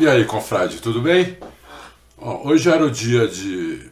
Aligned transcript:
E 0.00 0.06
aí, 0.06 0.24
confrade, 0.24 0.80
tudo 0.80 1.02
bem? 1.02 1.36
hoje 2.16 2.70
era 2.70 2.84
o 2.84 2.90
dia 2.90 3.26
de 3.26 3.90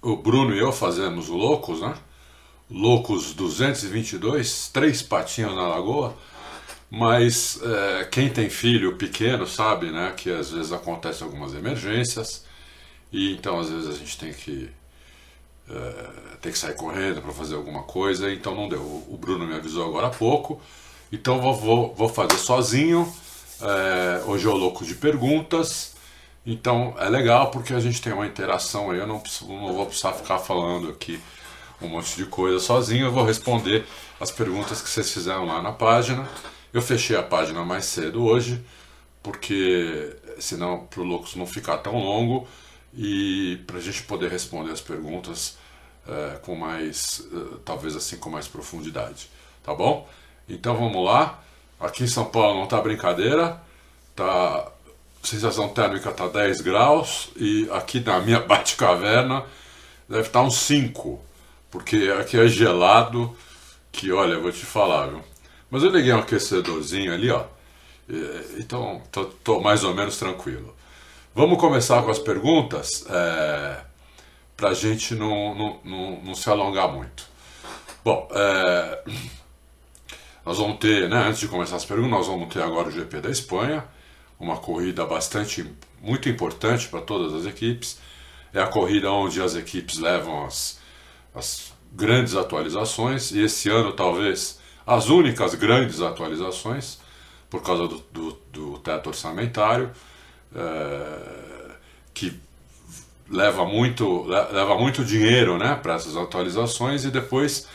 o 0.00 0.16
Bruno 0.16 0.54
e 0.54 0.58
eu 0.58 0.72
fazemos 0.72 1.28
o 1.28 1.36
Loucos, 1.36 1.82
né? 1.82 1.94
Loucos 2.70 3.34
222, 3.34 4.70
três 4.72 5.02
patinhos 5.02 5.54
na 5.54 5.68
lagoa. 5.68 6.16
Mas 6.90 7.60
é, 7.62 8.04
quem 8.04 8.30
tem 8.30 8.48
filho 8.48 8.96
pequeno 8.96 9.46
sabe, 9.46 9.90
né, 9.90 10.14
que 10.16 10.30
às 10.30 10.52
vezes 10.52 10.72
acontecem 10.72 11.26
algumas 11.26 11.52
emergências 11.52 12.46
e 13.12 13.34
então 13.34 13.60
às 13.60 13.68
vezes 13.68 13.88
a 13.90 13.92
gente 13.94 14.16
tem 14.16 14.32
que 14.32 14.70
é, 15.68 16.10
tem 16.40 16.50
que 16.50 16.58
sair 16.58 16.76
correndo 16.76 17.20
para 17.20 17.32
fazer 17.32 17.56
alguma 17.56 17.82
coisa. 17.82 18.32
Então 18.32 18.54
não 18.54 18.70
deu. 18.70 18.80
O 18.80 19.18
Bruno 19.20 19.46
me 19.46 19.54
avisou 19.54 19.86
agora 19.86 20.06
há 20.06 20.10
pouco. 20.10 20.58
Então 21.12 21.42
vou, 21.42 21.54
vou, 21.54 21.94
vou 21.94 22.08
fazer 22.08 22.38
sozinho. 22.38 23.12
É, 23.60 24.22
hoje 24.26 24.46
é 24.46 24.50
o 24.50 24.56
louco 24.56 24.84
de 24.84 24.94
perguntas. 24.94 25.94
Então 26.44 26.94
é 26.98 27.08
legal 27.08 27.50
porque 27.50 27.74
a 27.74 27.80
gente 27.80 28.00
tem 28.00 28.12
uma 28.12 28.26
interação 28.26 28.90
aí. 28.90 28.98
Eu 28.98 29.06
não, 29.06 29.22
não 29.48 29.72
vou 29.72 29.86
precisar 29.86 30.12
ficar 30.12 30.38
falando 30.38 30.90
aqui 30.90 31.20
um 31.80 31.88
monte 31.88 32.16
de 32.16 32.26
coisa 32.26 32.58
sozinho. 32.58 33.06
Eu 33.06 33.12
vou 33.12 33.24
responder 33.24 33.84
as 34.20 34.30
perguntas 34.30 34.80
que 34.80 34.88
vocês 34.88 35.10
fizeram 35.10 35.46
lá 35.46 35.60
na 35.62 35.72
página. 35.72 36.28
Eu 36.72 36.82
fechei 36.82 37.16
a 37.16 37.22
página 37.22 37.64
mais 37.64 37.86
cedo 37.86 38.24
hoje, 38.24 38.62
porque 39.22 40.14
senão 40.38 40.86
para 40.86 41.00
o 41.00 41.04
Loucos 41.04 41.34
não 41.34 41.46
ficar 41.46 41.78
tão 41.78 41.98
longo 41.98 42.46
e 42.94 43.58
para 43.66 43.78
a 43.78 43.80
gente 43.80 44.02
poder 44.02 44.30
responder 44.30 44.72
as 44.72 44.80
perguntas 44.80 45.56
é, 46.06 46.38
com 46.42 46.54
mais, 46.54 47.26
é, 47.32 47.56
talvez 47.64 47.96
assim, 47.96 48.16
com 48.18 48.30
mais 48.30 48.46
profundidade. 48.46 49.30
Tá 49.62 49.74
bom? 49.74 50.08
Então 50.48 50.76
vamos 50.76 51.04
lá. 51.04 51.42
Aqui 51.78 52.04
em 52.04 52.08
São 52.08 52.24
Paulo 52.24 52.60
não 52.60 52.66
tá 52.66 52.80
brincadeira, 52.80 53.60
tá 54.14 54.72
sensação 55.22 55.68
térmica 55.68 56.12
tá 56.12 56.28
10 56.28 56.60
graus 56.60 57.30
e 57.36 57.68
aqui 57.72 58.00
na 58.00 58.20
minha 58.20 58.38
bate-caverna 58.46 59.44
deve 60.08 60.22
estar 60.22 60.40
tá 60.40 60.46
uns 60.46 60.56
5, 60.58 61.20
porque 61.70 62.14
aqui 62.20 62.38
é 62.38 62.46
gelado, 62.46 63.36
que 63.90 64.12
olha, 64.12 64.38
vou 64.38 64.52
te 64.52 64.64
falar, 64.64 65.08
viu? 65.08 65.20
Mas 65.70 65.82
eu 65.82 65.90
liguei 65.90 66.12
um 66.12 66.18
aquecedorzinho 66.18 67.12
ali, 67.12 67.30
ó. 67.30 67.44
Então 68.58 69.02
tô, 69.10 69.24
tô 69.24 69.60
mais 69.60 69.82
ou 69.82 69.92
menos 69.94 70.16
tranquilo. 70.16 70.74
Vamos 71.34 71.58
começar 71.58 72.02
com 72.02 72.10
as 72.10 72.18
perguntas 72.18 73.04
é, 73.10 73.80
para 74.56 74.70
a 74.70 74.74
gente 74.74 75.14
não, 75.14 75.54
não, 75.54 75.80
não, 75.84 76.20
não, 76.22 76.34
se 76.34 76.48
alongar 76.48 76.88
muito. 76.88 77.26
Bom, 78.04 78.28
é, 78.32 79.02
nós 80.46 80.58
vamos 80.58 80.78
ter, 80.78 81.08
né, 81.08 81.26
antes 81.26 81.40
de 81.40 81.48
começar 81.48 81.74
as 81.74 81.84
perguntas, 81.84 82.12
nós 82.12 82.26
vamos 82.28 82.54
ter 82.54 82.62
agora 82.62 82.86
o 82.86 82.90
GP 82.92 83.20
da 83.20 83.28
Espanha, 83.28 83.84
uma 84.38 84.56
corrida 84.56 85.04
bastante, 85.04 85.68
muito 86.00 86.28
importante 86.28 86.86
para 86.86 87.00
todas 87.00 87.34
as 87.34 87.46
equipes. 87.46 87.98
É 88.54 88.62
a 88.62 88.68
corrida 88.68 89.10
onde 89.10 89.42
as 89.42 89.56
equipes 89.56 89.98
levam 89.98 90.46
as, 90.46 90.78
as 91.34 91.72
grandes 91.92 92.36
atualizações, 92.36 93.32
e 93.32 93.42
esse 93.42 93.68
ano 93.68 93.92
talvez 93.92 94.60
as 94.86 95.08
únicas 95.08 95.52
grandes 95.56 96.00
atualizações, 96.00 97.00
por 97.50 97.60
causa 97.60 97.88
do, 97.88 97.98
do, 98.12 98.38
do 98.52 98.78
teto 98.78 99.08
orçamentário, 99.08 99.90
é, 100.54 101.72
que 102.14 102.40
leva 103.28 103.64
muito, 103.64 104.22
leva 104.22 104.78
muito 104.78 105.04
dinheiro 105.04 105.58
né, 105.58 105.74
para 105.74 105.94
essas 105.94 106.16
atualizações 106.16 107.04
e 107.04 107.10
depois 107.10 107.66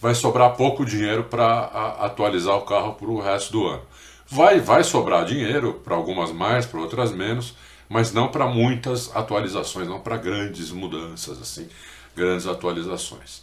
vai 0.00 0.14
sobrar 0.14 0.56
pouco 0.56 0.84
dinheiro 0.84 1.24
para 1.24 1.64
atualizar 2.00 2.56
o 2.56 2.62
carro 2.62 2.94
para 2.94 3.08
o 3.08 3.20
resto 3.20 3.52
do 3.52 3.66
ano. 3.66 3.82
Vai, 4.26 4.60
vai 4.60 4.84
sobrar 4.84 5.24
dinheiro 5.24 5.74
para 5.84 5.94
algumas 5.94 6.30
mais, 6.32 6.66
para 6.66 6.80
outras 6.80 7.12
menos, 7.12 7.54
mas 7.88 8.12
não 8.12 8.28
para 8.28 8.46
muitas 8.46 9.14
atualizações, 9.16 9.88
não 9.88 10.00
para 10.00 10.16
grandes 10.16 10.70
mudanças, 10.70 11.40
assim, 11.40 11.68
grandes 12.14 12.46
atualizações. 12.46 13.42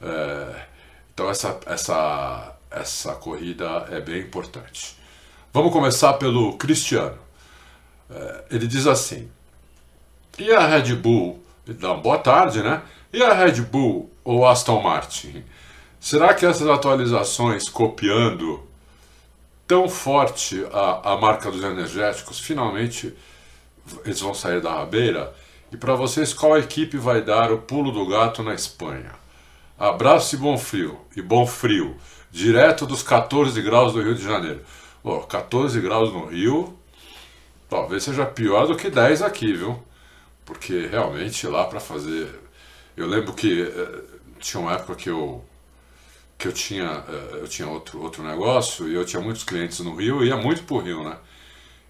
É, 0.00 0.66
então 1.12 1.28
essa, 1.28 1.58
essa, 1.66 2.56
essa 2.70 3.14
corrida 3.14 3.88
é 3.90 4.00
bem 4.00 4.20
importante. 4.20 4.96
Vamos 5.52 5.72
começar 5.72 6.12
pelo 6.14 6.56
Cristiano. 6.56 7.18
É, 8.08 8.44
ele 8.52 8.66
diz 8.66 8.86
assim: 8.86 9.28
e 10.38 10.52
a 10.52 10.66
Red 10.66 10.94
Bull? 10.94 11.42
Dá 11.66 11.92
uma 11.92 12.02
boa 12.02 12.18
tarde, 12.18 12.62
né? 12.62 12.82
E 13.12 13.22
a 13.22 13.32
Red 13.32 13.62
Bull 13.62 14.10
ou 14.22 14.46
Aston 14.46 14.80
Martin? 14.82 15.42
Será 16.00 16.34
que 16.34 16.46
essas 16.46 16.68
atualizações 16.68 17.68
copiando 17.68 18.62
tão 19.66 19.88
forte 19.88 20.64
a, 20.72 21.12
a 21.12 21.16
marca 21.16 21.50
dos 21.50 21.64
energéticos, 21.64 22.38
finalmente 22.38 23.14
eles 24.04 24.20
vão 24.20 24.34
sair 24.34 24.60
da 24.60 24.74
rabeira? 24.74 25.34
E 25.72 25.76
para 25.76 25.94
vocês, 25.94 26.32
qual 26.32 26.56
equipe 26.56 26.96
vai 26.96 27.22
dar 27.22 27.50
o 27.50 27.58
pulo 27.58 27.90
do 27.90 28.06
gato 28.06 28.42
na 28.42 28.54
Espanha? 28.54 29.12
Abraço 29.78 30.36
e 30.36 30.38
bom 30.38 30.56
frio, 30.56 30.98
e 31.14 31.20
bom 31.20 31.46
frio, 31.46 31.96
direto 32.30 32.86
dos 32.86 33.02
14 33.02 33.60
graus 33.60 33.92
do 33.92 34.00
Rio 34.00 34.14
de 34.14 34.22
Janeiro. 34.22 34.60
Oh, 35.02 35.20
14 35.20 35.80
graus 35.80 36.12
no 36.12 36.26
Rio, 36.26 36.78
talvez 37.68 38.04
seja 38.04 38.24
pior 38.24 38.66
do 38.66 38.76
que 38.76 38.88
10 38.88 39.22
aqui, 39.22 39.52
viu? 39.52 39.82
Porque 40.44 40.86
realmente 40.86 41.46
lá 41.46 41.64
para 41.64 41.80
fazer. 41.80 42.28
Eu 42.96 43.06
lembro 43.06 43.34
que 43.34 43.62
eh, 43.62 44.02
tinha 44.38 44.60
uma 44.60 44.72
época 44.72 44.94
que 44.94 45.10
eu 45.10 45.44
que 46.38 46.48
eu 46.48 46.52
tinha, 46.52 47.04
eh, 47.08 47.38
eu 47.40 47.48
tinha 47.48 47.68
outro, 47.68 48.02
outro 48.02 48.22
negócio 48.22 48.88
e 48.88 48.94
eu 48.94 49.04
tinha 49.04 49.22
muitos 49.22 49.44
clientes 49.44 49.80
no 49.80 49.94
Rio 49.94 50.22
e 50.22 50.28
ia 50.28 50.36
muito 50.36 50.64
pro 50.64 50.78
Rio, 50.78 51.02
né? 51.02 51.16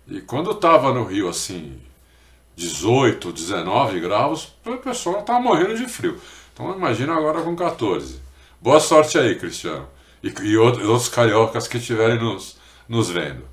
E 0.07 0.21
quando 0.21 0.51
eu 0.51 0.55
tava 0.55 0.93
no 0.93 1.05
Rio, 1.05 1.29
assim, 1.29 1.81
18, 2.55 3.33
19 3.33 4.01
graus, 4.01 4.55
a 4.65 4.77
pessoa 4.77 5.23
tava 5.23 5.41
morrendo 5.41 5.77
de 5.77 5.87
frio. 5.87 6.21
Então 6.53 6.75
imagina 6.75 7.15
agora 7.15 7.43
com 7.43 7.55
14. 7.57 8.21
Boa 8.61 8.81
sorte 8.81 9.19
aí, 9.19 9.35
Cristiano. 9.37 9.89
E, 10.23 10.29
e 10.43 10.57
outros 10.57 11.09
cariocas 11.09 11.69
que 11.69 11.77
estiverem 11.77 12.19
nos, 12.19 12.57
nos 12.89 13.11
vendo. 13.11 13.45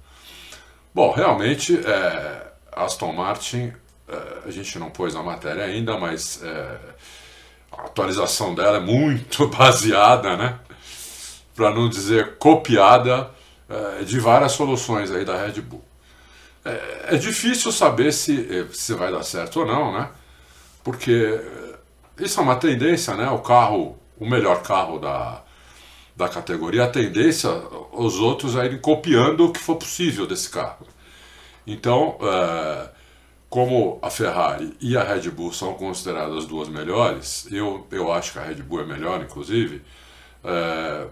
Bom, 0.93 1.11
realmente, 1.11 1.75
é, 1.85 2.51
Aston 2.71 3.11
Martin, 3.13 3.73
é, 4.07 4.47
a 4.47 4.51
gente 4.51 4.77
não 4.79 4.89
pôs 4.89 5.13
na 5.13 5.23
matéria 5.23 5.65
ainda, 5.65 5.97
mas 5.97 6.41
é, 6.43 6.77
a 7.71 7.81
atualização 7.81 8.53
dela 8.55 8.77
é 8.77 8.79
muito 8.79 9.47
baseada, 9.57 10.37
né? 10.37 10.59
Para 11.55 11.71
não 11.71 11.89
dizer 11.89 12.37
copiada, 12.37 13.29
é, 13.69 14.03
de 14.03 14.19
várias 14.19 14.51
soluções 14.53 15.11
aí 15.11 15.23
da 15.23 15.37
Red 15.37 15.61
Bull. 15.61 15.83
É, 16.65 17.15
é, 17.15 17.17
difícil 17.17 17.71
saber 17.71 18.11
se, 18.13 18.67
se 18.71 18.93
vai 18.93 19.11
dar 19.11 19.23
certo 19.23 19.61
ou 19.61 19.65
não, 19.65 19.93
né? 19.93 20.09
Porque 20.83 21.41
isso 22.19 22.39
é 22.39 22.43
uma 22.43 22.55
tendência, 22.55 23.15
né? 23.15 23.29
O 23.29 23.39
carro, 23.39 23.97
o 24.17 24.25
melhor 24.25 24.61
carro 24.61 24.99
da, 24.99 25.41
da 26.15 26.29
categoria, 26.29 26.85
a 26.85 26.89
tendência 26.89 27.49
os 27.91 28.19
outros 28.19 28.55
a 28.55 28.65
irem 28.65 28.79
copiando 28.79 29.45
o 29.45 29.51
que 29.51 29.59
for 29.59 29.75
possível 29.75 30.25
desse 30.25 30.49
carro. 30.49 30.87
Então, 31.65 32.17
é, 32.21 32.89
como 33.49 33.99
a 34.01 34.09
Ferrari 34.09 34.75
e 34.81 34.97
a 34.97 35.03
Red 35.03 35.29
Bull 35.29 35.53
são 35.53 35.73
consideradas 35.73 36.37
as 36.37 36.45
duas 36.45 36.67
melhores, 36.67 37.47
eu, 37.51 37.87
eu 37.91 38.11
acho 38.11 38.33
que 38.33 38.39
a 38.39 38.43
Red 38.43 38.55
Bull 38.55 38.81
é 38.81 38.85
melhor, 38.85 39.21
inclusive. 39.21 39.81
É, 40.43 41.07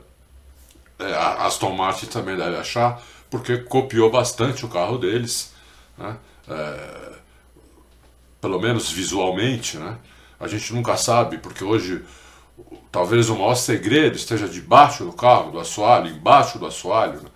a 1.05 1.45
Aston 1.45 1.71
Martin 1.71 2.07
também 2.07 2.35
deve 2.35 2.57
achar, 2.57 3.01
porque 3.29 3.57
copiou 3.57 4.11
bastante 4.11 4.65
o 4.65 4.69
carro 4.69 4.97
deles, 4.97 5.53
né? 5.97 6.17
é, 6.47 7.11
pelo 8.39 8.59
menos 8.59 8.91
visualmente. 8.91 9.77
Né? 9.77 9.97
A 10.39 10.47
gente 10.47 10.73
nunca 10.73 10.97
sabe, 10.97 11.37
porque 11.37 11.63
hoje 11.63 12.03
talvez 12.91 13.29
o 13.29 13.35
maior 13.35 13.55
segredo 13.55 14.15
esteja 14.15 14.47
debaixo 14.47 15.05
do 15.05 15.13
carro, 15.13 15.51
do 15.51 15.59
assoalho, 15.59 16.07
embaixo 16.07 16.59
do 16.59 16.65
assoalho. 16.65 17.21
Né? 17.21 17.29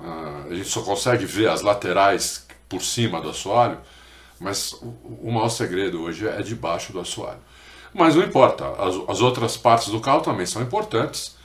Ah, 0.00 0.44
a 0.50 0.54
gente 0.54 0.68
só 0.68 0.82
consegue 0.82 1.24
ver 1.24 1.48
as 1.48 1.62
laterais 1.62 2.46
por 2.68 2.82
cima 2.82 3.20
do 3.20 3.30
assoalho, 3.30 3.78
mas 4.38 4.72
o, 4.72 5.30
maior 5.32 5.48
segredo 5.48 6.02
hoje 6.02 6.28
é 6.28 6.42
debaixo 6.42 6.92
do 6.92 7.00
assoalho. 7.00 7.40
Mas 7.92 8.14
não 8.14 8.22
importa, 8.22 8.68
as, 8.78 8.94
as 9.08 9.20
outras 9.20 9.56
partes 9.56 9.88
do 9.88 10.00
carro 10.00 10.20
também 10.20 10.46
são 10.46 10.62
importantes. 10.62 11.36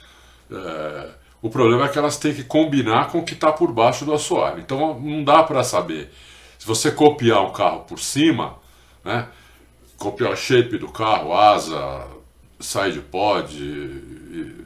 É, 0.50 1.10
o 1.44 1.50
problema 1.50 1.84
é 1.84 1.88
que 1.90 1.98
elas 1.98 2.16
têm 2.16 2.32
que 2.32 2.42
combinar 2.42 3.08
com 3.08 3.18
o 3.18 3.22
que 3.22 3.34
está 3.34 3.52
por 3.52 3.70
baixo 3.70 4.06
do 4.06 4.14
assoalho. 4.14 4.60
Então 4.60 4.98
não 4.98 5.22
dá 5.22 5.42
para 5.42 5.62
saber. 5.62 6.10
Se 6.58 6.66
você 6.66 6.90
copiar 6.90 7.42
um 7.42 7.52
carro 7.52 7.80
por 7.80 7.98
cima, 7.98 8.56
né, 9.04 9.28
copiar 9.98 10.32
o 10.32 10.36
shape 10.36 10.78
do 10.78 10.88
carro, 10.88 11.34
asa, 11.34 12.06
side 12.58 13.00
pod, 13.00 13.54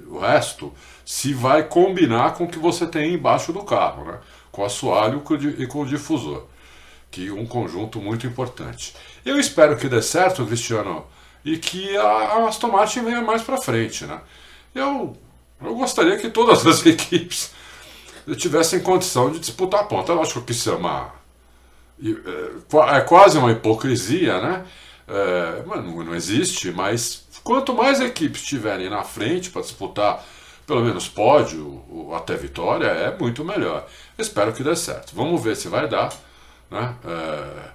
o 0.06 0.20
resto, 0.20 0.72
se 1.04 1.34
vai 1.34 1.64
combinar 1.64 2.34
com 2.34 2.44
o 2.44 2.48
que 2.48 2.60
você 2.60 2.86
tem 2.86 3.14
embaixo 3.14 3.52
do 3.52 3.64
carro, 3.64 4.04
né, 4.04 4.20
com 4.52 4.62
o 4.62 4.64
assoalho 4.64 5.20
e 5.58 5.66
com 5.66 5.81
o 5.81 5.84
difusor, 5.84 6.44
que 7.10 7.26
é 7.26 7.32
um 7.32 7.44
conjunto 7.44 8.00
muito 8.00 8.24
importante. 8.24 8.94
Eu 9.26 9.36
espero 9.36 9.76
que 9.76 9.88
dê 9.88 10.00
certo, 10.00 10.46
Cristiano, 10.46 11.04
e 11.44 11.58
que 11.58 11.96
a 11.96 12.46
Aston 12.46 12.69
Martin 12.69 13.00
venha 13.00 13.20
mais 13.20 13.42
para 13.42 13.60
frente, 13.60 14.04
né? 14.04 14.20
Eu 14.72 15.16
eu 15.60 15.75
gostaria 15.75 16.16
que 16.16 16.31
todas 16.31 16.66
as 16.66 16.84
equipes 16.87 17.52
tivessem 18.37 18.81
condição 18.81 19.31
de 19.31 19.38
disputar 19.38 19.81
a 19.81 19.84
ponta. 19.84 20.12
Lógico 20.12 20.43
que 20.43 20.52
isso 20.52 20.70
é 20.70 20.75
uma, 20.75 21.12
é, 22.02 22.96
é 22.96 23.00
quase 23.00 23.38
uma 23.38 23.50
hipocrisia, 23.50 24.40
né? 24.40 24.66
É, 25.06 25.62
não, 25.64 26.14
existe, 26.14 26.70
mas 26.70 27.26
quanto 27.43 27.72
mais 27.72 28.00
equipes 28.00 28.43
estiverem 28.43 28.90
na 28.90 29.02
frente 29.02 29.50
para 29.50 29.62
disputar 29.62 30.22
pelo 30.66 30.82
menos 30.82 31.08
pódio 31.08 31.82
ou 31.90 32.14
até 32.14 32.37
vitória, 32.37 32.87
é 32.87 33.16
muito 33.16 33.43
melhor. 33.43 33.87
Espero 34.19 34.52
que 34.52 34.62
dê 34.62 34.76
certo. 34.76 35.14
Vamos 35.14 35.43
ver 35.43 35.56
se 35.56 35.66
vai 35.66 35.88
dar. 35.88 36.12
Né? 36.70 36.94
É, 37.06 37.70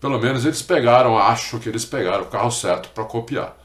pelo 0.00 0.18
menos 0.18 0.44
eles 0.44 0.60
pegaram, 0.60 1.16
acho 1.16 1.60
que 1.60 1.68
eles 1.68 1.84
pegaram 1.84 2.24
o 2.24 2.26
carro 2.26 2.50
certo 2.50 2.88
para 2.88 3.04
copiar. 3.04 3.56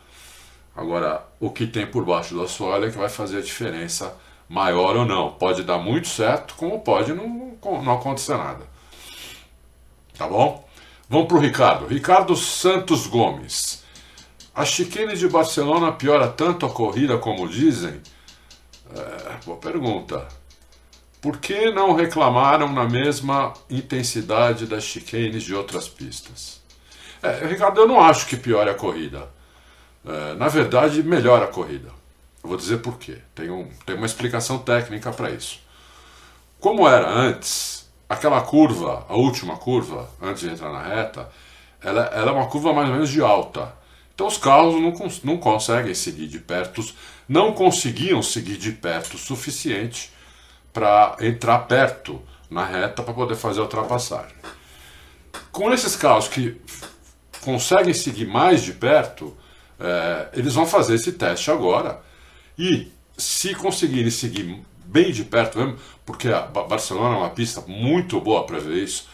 Agora, 0.77 1.25
o 1.39 1.49
que 1.49 1.65
tem 1.65 1.87
por 1.87 2.05
baixo 2.05 2.35
do 2.35 2.43
assoalho 2.43 2.85
é 2.85 2.91
que 2.91 2.97
vai 2.99 3.09
fazer 3.09 3.39
a 3.39 3.41
diferença 3.41 4.15
maior 4.47 4.95
ou 4.95 5.05
não. 5.05 5.31
Pode 5.31 5.63
dar 5.63 5.79
muito 5.79 6.07
certo, 6.07 6.53
como 6.53 6.81
pode 6.81 7.13
não, 7.13 7.57
não 7.83 7.93
acontecer 7.93 8.37
nada. 8.37 8.63
Tá 10.15 10.27
bom? 10.27 10.69
Vamos 11.09 11.27
para 11.27 11.37
o 11.37 11.39
Ricardo. 11.39 11.87
Ricardo 11.87 12.35
Santos 12.35 13.07
Gomes. 13.07 13.83
A 14.53 14.63
chicane 14.65 15.17
de 15.17 15.27
Barcelona 15.27 15.91
piora 15.91 16.27
tanto 16.27 16.67
a 16.67 16.69
corrida 16.69 17.17
como 17.17 17.49
dizem? 17.49 17.99
É, 18.95 19.45
boa 19.45 19.57
pergunta. 19.57 20.27
Por 21.19 21.37
que 21.37 21.71
não 21.71 21.95
reclamaram 21.95 22.71
na 22.71 22.85
mesma 22.85 23.53
intensidade 23.67 24.67
das 24.67 24.83
chicanes 24.83 25.41
de 25.41 25.55
outras 25.55 25.89
pistas? 25.89 26.61
É, 27.23 27.47
Ricardo, 27.47 27.81
eu 27.81 27.87
não 27.87 27.99
acho 27.99 28.27
que 28.27 28.37
piore 28.37 28.69
a 28.69 28.75
corrida. 28.75 29.36
É, 30.07 30.35
na 30.35 30.47
verdade, 30.47 31.03
melhora 31.03 31.45
a 31.45 31.49
corrida. 31.49 31.89
Eu 32.41 32.49
vou 32.49 32.57
dizer 32.57 32.77
por 32.77 32.97
quê. 32.97 33.17
Tem, 33.35 33.49
um, 33.49 33.67
tem 33.85 33.95
uma 33.95 34.05
explicação 34.05 34.57
técnica 34.57 35.11
para 35.11 35.29
isso. 35.31 35.59
Como 36.61 36.87
era 36.87 37.09
antes, 37.09 37.89
aquela 38.07 38.41
curva, 38.41 39.05
a 39.09 39.15
última 39.15 39.57
curva, 39.57 40.09
antes 40.21 40.41
de 40.41 40.49
entrar 40.49 40.71
na 40.71 40.81
reta, 40.81 41.29
ela, 41.83 42.05
ela 42.05 42.31
é 42.31 42.33
uma 42.33 42.47
curva 42.47 42.73
mais 42.73 42.87
ou 42.87 42.95
menos 42.95 43.09
de 43.09 43.21
alta. 43.21 43.75
Então 44.15 44.27
os 44.27 44.37
carros 44.37 44.75
não, 44.81 44.93
não 45.23 45.37
conseguem 45.37 45.93
seguir 45.93 46.27
de 46.27 46.39
perto, 46.39 46.83
não 47.27 47.51
conseguiam 47.51 48.23
seguir 48.23 48.57
de 48.57 48.71
perto 48.71 49.15
o 49.15 49.19
suficiente 49.19 50.11
para 50.71 51.17
entrar 51.19 51.59
perto 51.59 52.21
na 52.49 52.65
reta 52.65 53.03
para 53.03 53.13
poder 53.13 53.35
fazer 53.35 53.59
a 53.59 53.63
ultrapassagem. 53.63 54.35
Com 55.51 55.71
esses 55.73 55.95
carros 55.95 56.27
que 56.27 56.59
conseguem 57.41 57.93
seguir 57.93 58.25
mais 58.25 58.63
de 58.63 58.73
perto, 58.73 59.35
é, 59.79 60.29
eles 60.33 60.53
vão 60.53 60.65
fazer 60.65 60.95
esse 60.95 61.11
teste 61.13 61.51
agora 61.51 62.01
e 62.57 62.91
se 63.17 63.53
conseguirem 63.55 64.11
seguir 64.11 64.61
bem 64.85 65.11
de 65.11 65.23
perto 65.23 65.57
mesmo, 65.57 65.77
porque 66.05 66.29
a 66.29 66.41
Barcelona 66.41 67.15
é 67.15 67.19
uma 67.19 67.29
pista 67.29 67.61
muito 67.67 68.19
boa 68.21 68.45
para 68.45 68.59
ver 68.59 68.83
isso, 68.83 69.07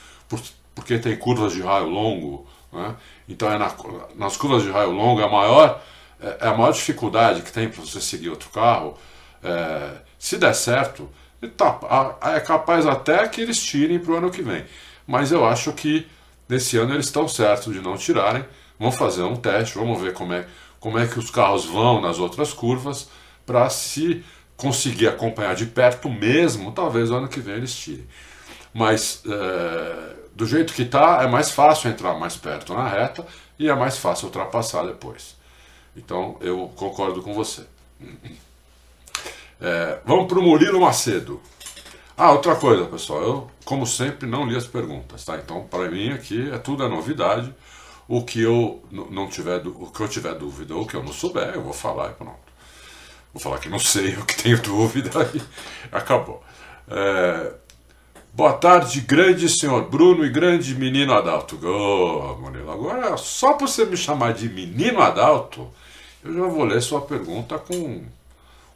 porque 0.76 0.98
tem 1.00 1.16
curvas 1.16 1.54
de 1.54 1.62
raio 1.62 1.90
longo, 1.90 2.48
né? 2.72 2.96
então 3.28 3.52
é 3.52 3.58
na, 3.58 3.74
nas 4.16 4.38
curvas 4.38 4.64
de 4.64 4.72
raio 4.72 4.92
longo 4.92 5.22
é 5.22 5.26
a 5.26 5.30
maior, 5.30 5.82
é, 6.22 6.38
é 6.42 6.48
a 6.48 6.54
maior 6.54 6.72
dificuldade 6.72 7.42
que 7.42 7.52
tem 7.52 7.70
para 7.70 7.82
você 7.82 8.00
seguir 8.00 8.30
outro 8.30 8.50
carro. 8.50 8.98
É, 9.44 9.98
se 10.18 10.38
der 10.38 10.54
certo, 10.54 11.10
tá, 11.58 12.18
é 12.34 12.40
capaz 12.40 12.86
até 12.86 13.28
que 13.28 13.42
eles 13.42 13.62
tirem 13.62 14.00
para 14.00 14.14
o 14.14 14.16
ano 14.16 14.32
que 14.32 14.42
vem. 14.42 14.66
Mas 15.06 15.32
eu 15.32 15.46
acho 15.46 15.74
que 15.74 16.08
nesse 16.48 16.78
ano 16.78 16.94
eles 16.94 17.08
estão 17.08 17.28
certos 17.28 17.74
de 17.74 17.82
não 17.82 17.98
tirarem. 17.98 18.46
Vamos 18.80 18.96
fazer 18.96 19.24
um 19.24 19.36
teste, 19.36 19.78
vamos 19.78 20.02
ver 20.02 20.14
como 20.14 20.34
é, 20.34 20.46
como 20.80 20.98
é 20.98 21.08
que 21.08 21.20
os 21.20 21.30
carros 21.30 21.66
vão 21.66 22.02
nas 22.02 22.20
outras 22.20 22.52
curvas 22.54 23.10
para 23.46 23.70
se 23.70 24.24
conseguir 24.56 25.08
acompanhar 25.08 25.56
de 25.56 25.66
perto 25.66 26.10
mesmo, 26.10 26.72
talvez 26.72 27.12
ano 27.12 27.28
que 27.28 27.40
vem 27.40 27.56
eles 27.56 27.76
tirem. 27.76 28.08
Mas 28.74 29.22
é, 29.26 30.16
do 30.34 30.46
jeito 30.46 30.74
que 30.74 30.84
está, 30.84 31.22
é 31.22 31.28
mais 31.28 31.52
fácil 31.52 31.90
entrar 31.90 32.14
mais 32.16 32.36
perto 32.36 32.74
na 32.74 32.88
reta 32.88 33.26
e 33.60 33.70
é 33.70 33.76
mais 33.76 33.98
fácil 33.98 34.26
ultrapassar 34.26 34.84
depois. 34.86 35.36
Então 35.96 36.38
eu 36.42 36.72
concordo 36.76 37.22
com 37.22 37.34
você. 37.34 37.66
É, 39.62 40.00
vamos 40.04 40.28
para 40.28 40.40
o 40.40 40.42
Murilo 40.42 40.82
Macedo. 40.82 41.40
Ah, 42.18 42.32
outra 42.32 42.56
coisa, 42.56 42.86
pessoal, 42.86 43.22
eu, 43.22 43.52
como 43.66 43.88
sempre, 43.88 44.28
não 44.28 44.46
li 44.46 44.56
as 44.56 44.68
perguntas, 44.68 45.24
tá? 45.26 45.38
Então, 45.38 45.64
para 45.64 45.90
mim 45.90 46.12
aqui 46.12 46.52
é 46.52 46.58
tudo 46.58 46.84
é 46.84 46.88
novidade. 46.88 47.54
O 48.08 48.24
que 48.24 48.42
eu 48.42 48.84
não 48.92 49.28
tiver, 49.28 49.66
o 49.66 49.88
que 49.88 50.02
eu 50.02 50.08
tiver 50.08 50.36
dúvida 50.36 50.76
ou 50.76 50.86
que 50.86 50.96
eu 50.96 51.04
não 51.04 51.14
souber, 51.14 51.54
eu 51.54 51.62
vou 51.62 51.74
falar 51.74 52.12
e 52.12 52.14
pronto. 52.14 52.54
Vou 53.34 53.42
falar 53.42 53.60
que 53.60 53.70
não 53.70 53.80
sei, 53.80 54.14
o 54.18 54.26
que 54.26 54.42
tenho 54.42 54.62
dúvida 54.62 55.10
e 55.34 55.42
acabou. 55.92 56.44
É, 56.88 57.54
boa 58.34 58.54
tarde, 58.54 59.02
grande 59.02 59.48
senhor 59.50 59.90
Bruno 59.90 60.26
e 60.26 60.30
grande 60.30 60.76
menino 60.76 61.14
Adalto. 61.14 61.58
Oh, 61.64 62.42
Murilo, 62.42 62.72
agora 62.72 63.16
só 63.18 63.54
por 63.54 63.68
você 63.68 63.86
me 63.86 63.98
chamar 63.98 64.34
de 64.34 64.50
menino 64.50 65.02
Adalto, 65.02 65.70
eu 66.24 66.34
já 66.34 66.46
vou 66.48 66.66
ler 66.66 66.82
sua 66.82 67.02
pergunta 67.02 67.58
com 67.58 68.04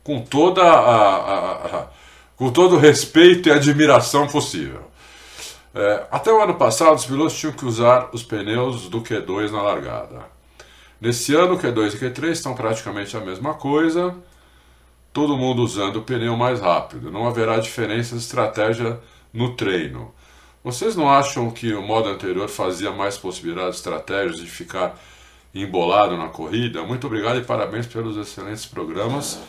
com 0.03 0.21
toda 0.21 0.63
a, 0.63 1.15
a, 1.15 1.81
a 1.81 1.87
com 2.37 2.49
todo 2.51 2.75
o 2.75 2.79
respeito 2.79 3.49
e 3.49 3.51
admiração 3.51 4.27
possível. 4.27 4.83
É, 5.77 6.07
até 6.09 6.33
o 6.33 6.41
ano 6.41 6.55
passado, 6.55 6.95
os 6.95 7.05
pilotos 7.05 7.37
tinham 7.37 7.53
que 7.53 7.63
usar 7.63 8.09
os 8.11 8.23
pneus 8.23 8.89
do 8.89 8.99
Q2 8.99 9.51
na 9.51 9.61
largada. 9.61 10.25
Nesse 10.99 11.35
ano, 11.35 11.53
o 11.53 11.59
Q2 11.59 11.93
e 11.93 11.97
Q3 11.99 12.31
estão 12.31 12.55
praticamente 12.55 13.15
a 13.15 13.19
mesma 13.19 13.53
coisa, 13.53 14.15
todo 15.13 15.37
mundo 15.37 15.61
usando 15.61 15.97
o 15.97 16.01
pneu 16.01 16.35
mais 16.35 16.59
rápido. 16.59 17.11
Não 17.11 17.27
haverá 17.27 17.59
diferença 17.59 18.15
de 18.15 18.21
estratégia 18.21 18.99
no 19.31 19.55
treino. 19.55 20.11
Vocês 20.63 20.95
não 20.95 21.07
acham 21.07 21.51
que 21.51 21.71
o 21.75 21.81
modo 21.83 22.09
anterior 22.09 22.49
fazia 22.49 22.89
mais 22.89 23.15
possibilidades 23.15 23.73
de 23.73 23.77
estratégias 23.77 24.39
de 24.39 24.47
ficar 24.47 24.99
embolado 25.53 26.17
na 26.17 26.29
corrida? 26.29 26.81
Muito 26.81 27.05
obrigado 27.05 27.37
e 27.37 27.43
parabéns 27.43 27.85
pelos 27.85 28.17
excelentes 28.17 28.65
programas. 28.65 29.39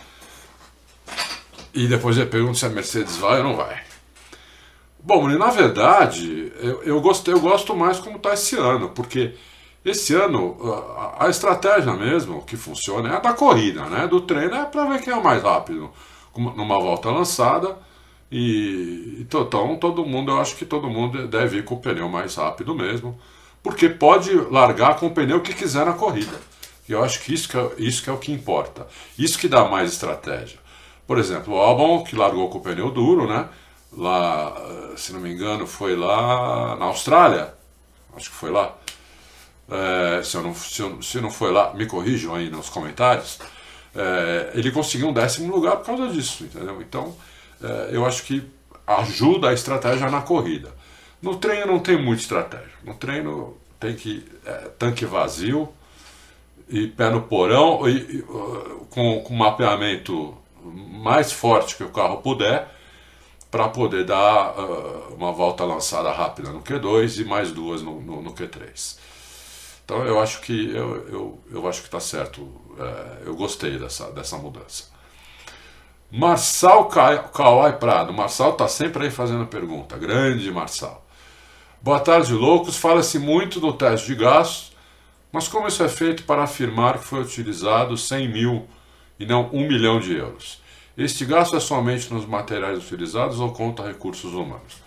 E 1.73 1.87
depois 1.87 2.19
eu 2.19 2.27
pergunto 2.27 2.59
se 2.59 2.67
a 2.67 2.69
Mercedes 2.69 3.17
vai 3.17 3.39
ou 3.39 3.45
não 3.45 3.57
vai. 3.57 3.88
Bom, 5.09 5.27
na 5.27 5.49
verdade, 5.49 6.53
eu, 6.61 6.83
eu, 6.83 7.01
gostei, 7.01 7.33
eu 7.33 7.41
gosto 7.41 7.75
mais 7.75 7.99
como 7.99 8.19
está 8.19 8.35
esse 8.35 8.57
ano, 8.57 8.91
porque 8.91 9.33
esse 9.83 10.15
ano 10.15 10.59
a, 10.99 11.25
a, 11.25 11.31
estratégia 11.31 11.95
mesmo 11.95 12.43
que 12.43 12.59
funciona 12.59 13.09
é 13.09 13.17
a 13.17 13.19
da 13.19 13.33
corrida, 13.33 13.87
né? 13.87 14.07
Do 14.07 14.21
treino 14.21 14.55
é 14.55 14.67
para 14.67 14.85
ver 14.85 15.01
quem 15.01 15.11
é 15.11 15.17
o 15.17 15.25
mais 15.25 15.43
rápido 15.43 15.91
numa 16.37 16.79
volta 16.79 17.11
lançada. 17.11 17.79
E 18.31 19.17
então 19.21 19.47
todo 19.79 20.05
mundo, 20.05 20.33
eu 20.33 20.41
acho 20.43 20.55
que 20.57 20.67
todo 20.67 20.91
mundo 20.91 21.27
deve 21.27 21.57
ir 21.57 21.65
com 21.65 21.77
o 21.77 21.81
pneu 21.81 22.07
mais 22.11 22.35
rápido 22.35 22.75
mesmo, 22.75 23.19
porque 23.63 23.89
pode 23.89 24.35
largar 24.35 24.97
com 24.97 25.07
o 25.07 25.11
pneu 25.11 25.41
que 25.41 25.55
quiser 25.55 25.87
na 25.87 25.95
corrida. 25.95 26.39
E 26.87 26.93
eu 26.93 27.03
acho 27.03 27.23
que 27.23 27.33
isso 27.33 27.49
que 27.49 27.57
é, 27.57 27.71
isso 27.79 28.03
que 28.03 28.11
é 28.11 28.13
o 28.13 28.19
que 28.19 28.31
importa. 28.31 28.87
Isso 29.19 29.39
que 29.39 29.49
dá 29.49 29.65
mais 29.65 29.91
estratégia. 29.91 30.59
Por 31.07 31.17
exemplo, 31.17 31.55
o 31.55 31.59
Albon, 31.59 32.05
que 32.05 32.15
largou 32.15 32.51
com 32.51 32.59
o 32.59 32.61
pneu 32.61 32.91
duro, 32.91 33.27
né? 33.27 33.49
Lá, 33.93 34.55
eh, 34.57 34.97
se 34.97 35.13
não 35.13 35.21
me 35.21 35.33
engano, 35.33 35.67
foi 35.67 35.97
lá 35.97 36.77
na 36.77 36.87
Austrália. 36.87 37.55
Acho 38.15 38.31
que 38.31 38.37
foi 38.37 38.51
lá. 38.51 38.75
É, 39.71 40.23
se, 40.23 40.37
eu 40.37 40.43
não, 40.43 40.55
se, 40.55 40.81
eu, 40.81 41.03
se 41.03 41.21
não 41.21 41.31
foi 41.31 41.53
lá, 41.53 41.75
me 41.75 41.87
corrijam 41.87 42.35
aí 42.35 42.51
nos 42.51 42.69
comentários. 42.69 43.39
É, 43.95 44.53
ele 44.55 44.71
conseguiu 44.71 45.09
um 45.09 45.13
décimo 45.13 45.55
lugar 45.55 45.77
por 45.77 45.87
causa 45.87 46.09
disso, 46.09 46.45
entendeu? 46.45 46.81
Então, 46.81 47.15
é, 47.63 47.91
eu 47.93 48.07
acho 48.07 48.23
que 48.25 48.43
ajuda 48.87 49.51
a 49.51 49.53
estratégia 49.53 50.11
na 50.11 50.23
corrida. 50.23 50.75
No 51.21 51.37
treino 51.37 51.67
não 51.67 51.81
tem 51.81 52.01
muita 52.03 52.23
estratégia. 52.23 52.73
No 52.85 52.95
treino 52.95 53.57
tem 53.79 53.95
que 53.95 54.25
tanque 54.79 55.05
vazio 55.05 55.69
e 56.69 56.87
pé 56.87 57.11
no 57.11 57.23
porão 57.23 57.89
e, 57.89 58.19
e 58.19 58.23
com, 58.91 59.21
com 59.21 59.35
mapeamento 59.35 60.37
mais 60.65 61.33
forte 61.33 61.77
que 61.77 61.85
o 61.85 61.91
carro 61.91 62.19
puder 62.19 62.69
para 63.51 63.69
poder 63.69 64.05
dar 64.05 64.59
uh, 64.59 65.15
uma 65.15 65.33
volta 65.33 65.65
lançada 65.65 66.11
rápida 66.13 66.51
no 66.51 66.63
Q2 66.63 67.23
e 67.23 67.25
mais 67.25 67.51
duas 67.51 67.83
no, 67.83 68.01
no, 68.01 68.23
no 68.23 68.33
Q3. 68.33 68.99
Então 69.85 70.05
eu 70.05 70.21
acho 70.21 70.43
que 70.43 70.71
eu, 70.71 71.09
eu, 71.09 71.41
eu 71.51 71.69
acho 71.69 71.81
que 71.81 71.87
está 71.87 71.99
certo. 71.99 72.47
É, 72.79 73.27
eu 73.27 73.35
gostei 73.35 73.79
dessa, 73.79 74.11
dessa 74.13 74.37
mudança. 74.37 74.85
Marçal 76.11 76.89
Kawai 76.89 77.79
Prado. 77.79 78.13
Marçal 78.13 78.53
está 78.53 78.69
sempre 78.69 79.05
aí 79.05 79.11
fazendo 79.11 79.47
pergunta. 79.47 79.97
Grande 79.97 80.51
Marçal. 80.51 81.07
Boa 81.81 82.01
tarde, 82.01 82.35
loucos. 82.35 82.77
Fala-se 82.77 83.19
muito 83.19 83.61
do 83.61 83.73
teste 83.73 84.09
de 84.09 84.15
gastos, 84.17 84.77
mas 85.33 85.49
como 85.49 85.69
isso 85.69 85.83
é 85.83 85.89
feito 85.89 86.25
para 86.25 86.43
afirmar 86.43 86.99
que 86.99 87.05
foi 87.05 87.21
utilizado 87.21 87.97
100 87.97 88.29
mil 88.29 88.69
e 89.19 89.25
não 89.25 89.49
1 89.51 89.69
milhão 89.69 90.01
de 90.01 90.15
euros? 90.15 90.61
Este 90.99 91.25
gasto 91.25 91.57
é 91.57 91.61
somente 91.61 92.13
nos 92.13 92.27
materiais 92.27 92.85
utilizados 92.85 93.39
ou 93.39 93.53
conta 93.53 93.87
recursos 93.87 94.35
humanos? 94.35 94.83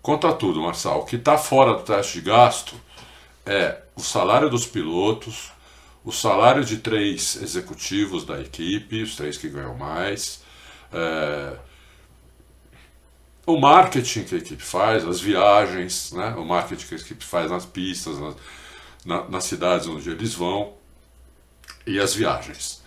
Conta 0.00 0.32
tudo, 0.32 0.62
Marçal. 0.62 1.00
O 1.00 1.04
que 1.04 1.16
está 1.16 1.36
fora 1.36 1.74
do 1.74 1.82
teste 1.82 2.20
de 2.20 2.26
gasto 2.30 2.76
é 3.44 3.82
o 3.96 4.00
salário 4.00 4.48
dos 4.48 4.66
pilotos, 4.66 5.50
o 6.04 6.12
salário 6.12 6.64
de 6.64 6.76
três 6.76 7.42
executivos 7.42 8.24
da 8.24 8.40
equipe, 8.40 9.02
os 9.02 9.16
três 9.16 9.36
que 9.36 9.48
ganham 9.48 9.74
mais, 9.74 10.44
é, 10.92 11.56
o 13.44 13.58
marketing 13.58 14.22
que 14.22 14.36
a 14.36 14.38
equipe 14.38 14.62
faz, 14.62 15.04
as 15.04 15.20
viagens, 15.20 16.12
né? 16.12 16.36
o 16.36 16.44
marketing 16.44 16.86
que 16.86 16.94
a 16.94 16.98
equipe 16.98 17.24
faz 17.24 17.50
nas 17.50 17.66
pistas, 17.66 18.16
na, 19.04 19.28
nas 19.28 19.42
cidades 19.42 19.88
onde 19.88 20.08
eles 20.08 20.34
vão 20.34 20.74
e 21.84 21.98
as 21.98 22.14
viagens. 22.14 22.81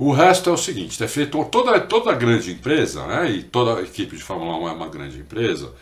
O 0.00 0.12
resto 0.12 0.48
é 0.48 0.52
o 0.54 0.56
seguinte: 0.56 1.04
é 1.04 1.06
feito 1.06 1.44
toda, 1.44 1.78
toda 1.78 2.14
grande 2.14 2.50
empresa, 2.50 3.06
né, 3.06 3.30
e 3.30 3.42
toda 3.42 3.82
equipe 3.82 4.16
de 4.16 4.22
Fórmula 4.22 4.56
1 4.56 4.68
é 4.68 4.72
uma 4.72 4.88
grande 4.88 5.18
empresa, 5.18 5.74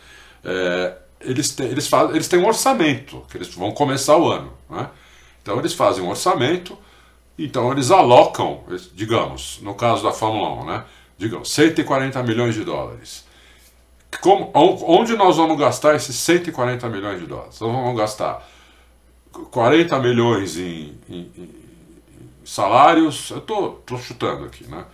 é, 0.43 0.93
eles, 1.21 1.55
têm, 1.55 1.67
eles, 1.67 1.87
fazem, 1.87 2.15
eles 2.15 2.27
têm 2.27 2.37
um 2.37 2.45
orçamento, 2.45 3.23
que 3.31 3.37
eles 3.37 3.47
vão 3.47 3.71
começar 3.71 4.17
o 4.17 4.29
ano. 4.29 4.51
Né? 4.69 4.89
Então 5.41 5.57
eles 5.57 5.73
fazem 5.73 6.03
um 6.03 6.09
orçamento, 6.09 6.77
então 7.37 7.71
eles 7.71 7.91
alocam, 7.91 8.61
digamos, 8.93 9.59
no 9.61 9.73
caso 9.73 10.03
da 10.03 10.11
Fórmula 10.11 10.63
1, 10.63 10.65
né, 10.65 10.83
digamos, 11.17 11.49
140 11.53 12.21
milhões 12.23 12.55
de 12.55 12.65
dólares. 12.65 13.25
Como, 14.19 14.51
onde 14.53 15.15
nós 15.15 15.37
vamos 15.37 15.57
gastar 15.57 15.95
esses 15.95 16.17
140 16.17 16.89
milhões 16.89 17.21
de 17.21 17.25
dólares? 17.25 17.57
Nós 17.61 17.71
vamos 17.71 17.97
gastar 17.97 18.45
40 19.31 19.97
milhões 19.99 20.57
em, 20.57 20.99
em 21.07 21.58
salários, 22.49 23.29
eu 23.29 23.37
estou 23.37 23.83
chutando 24.01 24.45
aqui, 24.45 24.65
né? 24.65 24.85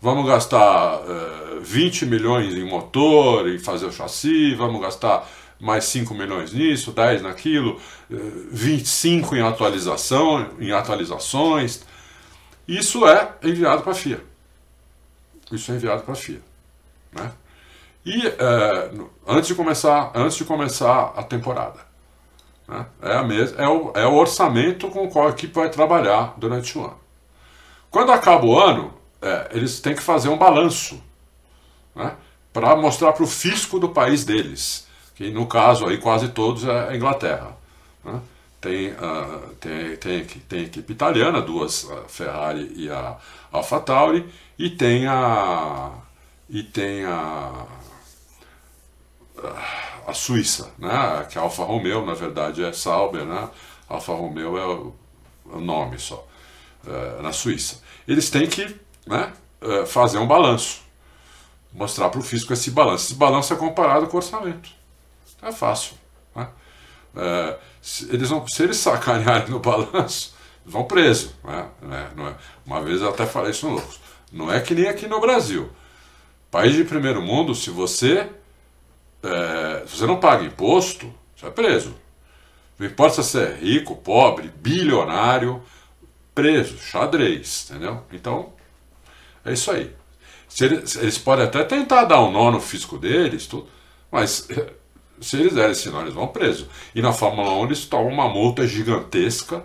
Vamos 0.00 0.26
gastar 0.26 1.00
uh, 1.00 1.58
eh, 1.58 1.60
20 1.60 2.06
milhões 2.06 2.54
em 2.54 2.64
motor 2.64 3.48
e 3.48 3.58
fazer 3.58 3.86
o 3.86 3.92
chassi, 3.92 4.54
vamos 4.54 4.80
gastar 4.80 5.28
mais 5.58 5.84
5 5.86 6.14
milhões 6.14 6.52
nisso, 6.52 6.92
10 6.92 7.22
naquilo, 7.22 7.72
uh, 7.72 7.80
eh, 8.12 8.48
25 8.52 9.34
em 9.34 9.42
atualização, 9.42 10.50
em 10.60 10.70
atualizações. 10.70 11.84
Isso 12.66 13.06
é 13.08 13.34
enviado 13.42 13.82
para 13.82 13.92
a 13.92 13.94
FIA. 13.94 14.22
Isso 15.50 15.72
é 15.72 15.74
enviado 15.74 16.02
para 16.02 16.12
a 16.12 16.16
FIA. 16.16 16.40
Né? 17.12 17.32
E 18.06 18.28
uh, 18.28 19.10
antes, 19.26 19.48
de 19.48 19.54
começar, 19.56 20.12
antes 20.14 20.36
de 20.36 20.44
começar 20.44 21.12
a 21.16 21.24
temporada. 21.24 21.87
Né? 22.68 22.86
É, 23.00 23.14
a 23.14 23.22
mes 23.22 23.58
é, 23.58 23.66
o, 23.66 23.92
é 23.94 24.06
o 24.06 24.14
orçamento 24.14 24.88
com 24.90 25.04
o 25.04 25.08
qual 25.08 25.28
a 25.28 25.30
equipe 25.30 25.54
vai 25.54 25.70
trabalhar 25.70 26.34
durante 26.36 26.76
o 26.76 26.84
ano. 26.84 26.98
Quando 27.90 28.12
acaba 28.12 28.44
o 28.44 28.58
ano, 28.58 28.92
é, 29.22 29.48
eles 29.52 29.80
têm 29.80 29.94
que 29.94 30.02
fazer 30.02 30.28
um 30.28 30.36
balanço 30.36 31.02
né? 31.96 32.14
para 32.52 32.76
mostrar 32.76 33.12
para 33.12 33.24
o 33.24 33.26
fisco 33.26 33.80
do 33.80 33.88
país 33.88 34.24
deles, 34.24 34.86
que 35.14 35.30
no 35.30 35.46
caso 35.46 35.86
aí 35.86 35.96
quase 35.96 36.28
todos 36.28 36.64
é 36.64 36.90
a 36.90 36.94
Inglaterra. 36.94 37.56
Né? 38.04 38.20
Tem, 38.60 38.90
uh, 38.90 39.54
tem, 39.60 39.96
tem, 39.96 40.24
tem 40.24 40.64
equipe 40.64 40.92
italiana, 40.92 41.40
duas, 41.40 41.88
a 41.88 42.08
Ferrari 42.08 42.72
e 42.74 42.90
a 42.90 43.16
AlphaTauri, 43.52 44.28
e 44.58 44.68
tem 44.68 45.06
a. 45.06 45.92
E 46.50 46.64
tem 46.64 47.04
a 47.04 47.66
a 50.08 50.14
Suíça, 50.14 50.72
né? 50.78 51.26
que 51.28 51.38
a 51.38 51.42
Alfa 51.42 51.62
Romeo, 51.64 52.04
na 52.04 52.14
verdade, 52.14 52.64
é 52.64 52.72
Sauber, 52.72 53.26
né? 53.26 53.46
Alfa 53.86 54.14
Romeo 54.14 54.56
é 54.56 54.66
o, 54.66 54.94
é 55.54 55.58
nome 55.58 55.98
só, 55.98 56.26
é, 56.86 57.20
na 57.20 57.30
Suíça. 57.30 57.82
Eles 58.06 58.30
têm 58.30 58.46
que 58.48 58.74
né, 59.06 59.30
é, 59.60 59.84
fazer 59.84 60.16
um 60.16 60.26
balanço, 60.26 60.80
mostrar 61.74 62.08
para 62.08 62.20
o 62.20 62.22
fisco 62.22 62.54
esse 62.54 62.70
balanço. 62.70 63.08
Esse 63.08 63.14
balanço 63.16 63.52
é 63.52 63.56
comparado 63.56 64.06
com 64.06 64.16
o 64.16 64.20
orçamento. 64.20 64.70
É 65.42 65.52
fácil. 65.52 65.94
Né? 66.34 66.48
É, 67.14 67.58
se, 67.82 68.10
eles 68.10 68.30
vão, 68.30 68.46
se 68.48 68.62
eles 68.62 68.78
sacanearem 68.78 69.50
no 69.50 69.60
balanço, 69.60 70.34
vão 70.64 70.84
preso. 70.84 71.34
Né? 71.44 71.68
É, 71.82 72.34
uma 72.64 72.80
vez 72.80 73.02
eu 73.02 73.10
até 73.10 73.26
falei 73.26 73.50
isso 73.50 73.68
no 73.68 73.74
Loucos. 73.74 74.00
Não 74.32 74.50
é 74.50 74.58
que 74.58 74.74
nem 74.74 74.88
aqui 74.88 75.06
no 75.06 75.20
Brasil. 75.20 75.70
País 76.50 76.74
de 76.74 76.84
primeiro 76.84 77.20
mundo, 77.20 77.54
se 77.54 77.68
você 77.68 78.30
é, 79.22 79.86
se 79.86 79.96
você 79.96 80.06
não 80.06 80.18
paga 80.18 80.44
imposto, 80.44 81.12
você 81.36 81.46
é 81.46 81.50
preso. 81.50 81.94
Não 82.78 82.86
importa 82.86 83.22
se 83.22 83.30
você 83.30 83.42
é 83.42 83.54
rico, 83.54 83.96
pobre, 83.96 84.52
bilionário, 84.56 85.62
preso, 86.34 86.78
xadrez, 86.78 87.68
entendeu? 87.68 88.04
Então, 88.12 88.52
é 89.44 89.52
isso 89.52 89.70
aí. 89.70 89.92
Eles, 90.60 90.96
eles 90.96 91.18
podem 91.18 91.44
até 91.44 91.64
tentar 91.64 92.04
dar 92.04 92.22
um 92.22 92.30
nó 92.30 92.50
no 92.50 92.60
fisco 92.60 92.96
deles, 92.96 93.46
tudo, 93.46 93.68
mas 94.10 94.48
se 95.20 95.36
eles 95.36 95.54
derem 95.54 95.72
esse 95.72 95.90
nó, 95.90 96.02
eles 96.02 96.14
vão 96.14 96.28
preso. 96.28 96.68
E 96.94 97.02
na 97.02 97.12
Fórmula 97.12 97.52
1 97.52 97.64
eles 97.64 97.84
tomam 97.86 98.08
uma 98.08 98.28
multa 98.28 98.66
gigantesca 98.66 99.64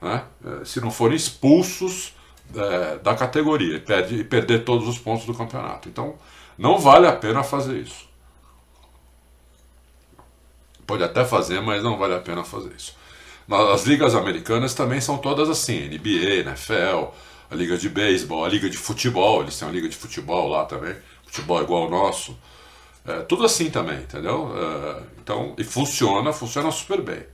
né, 0.00 0.24
é, 0.44 0.64
se 0.64 0.80
não 0.80 0.90
forem 0.90 1.16
expulsos 1.16 2.14
é, 2.54 2.98
da 2.98 3.14
categoria 3.14 3.76
e, 3.76 3.80
perde, 3.80 4.16
e 4.16 4.24
perder 4.24 4.64
todos 4.64 4.86
os 4.88 4.98
pontos 4.98 5.24
do 5.26 5.34
campeonato. 5.34 5.88
Então, 5.88 6.14
não 6.56 6.78
vale 6.78 7.06
a 7.06 7.12
pena 7.12 7.42
fazer 7.42 7.78
isso. 7.78 8.11
Pode 10.86 11.02
até 11.04 11.24
fazer, 11.24 11.60
mas 11.60 11.82
não 11.82 11.98
vale 11.98 12.14
a 12.14 12.20
pena 12.20 12.44
fazer 12.44 12.72
isso. 12.76 12.94
As 13.50 13.84
ligas 13.84 14.14
americanas 14.14 14.74
também 14.74 15.00
são 15.00 15.18
todas 15.18 15.48
assim: 15.50 15.88
NBA, 15.88 16.40
NFL, 16.40 17.12
a 17.50 17.54
liga 17.54 17.76
de 17.76 17.88
beisebol, 17.88 18.44
a 18.44 18.48
liga 18.48 18.68
de 18.70 18.76
futebol, 18.76 19.42
eles 19.42 19.58
têm 19.58 19.68
uma 19.68 19.74
liga 19.74 19.88
de 19.88 19.96
futebol 19.96 20.48
lá 20.48 20.64
também, 20.64 20.94
futebol 21.26 21.62
igual 21.62 21.84
ao 21.84 21.90
nosso. 21.90 22.36
É, 23.04 23.20
tudo 23.22 23.44
assim 23.44 23.70
também, 23.70 23.98
entendeu? 23.98 24.52
É, 24.56 25.02
então, 25.20 25.54
e 25.58 25.64
funciona, 25.64 26.32
funciona 26.32 26.70
super 26.70 27.00
bem. 27.02 27.24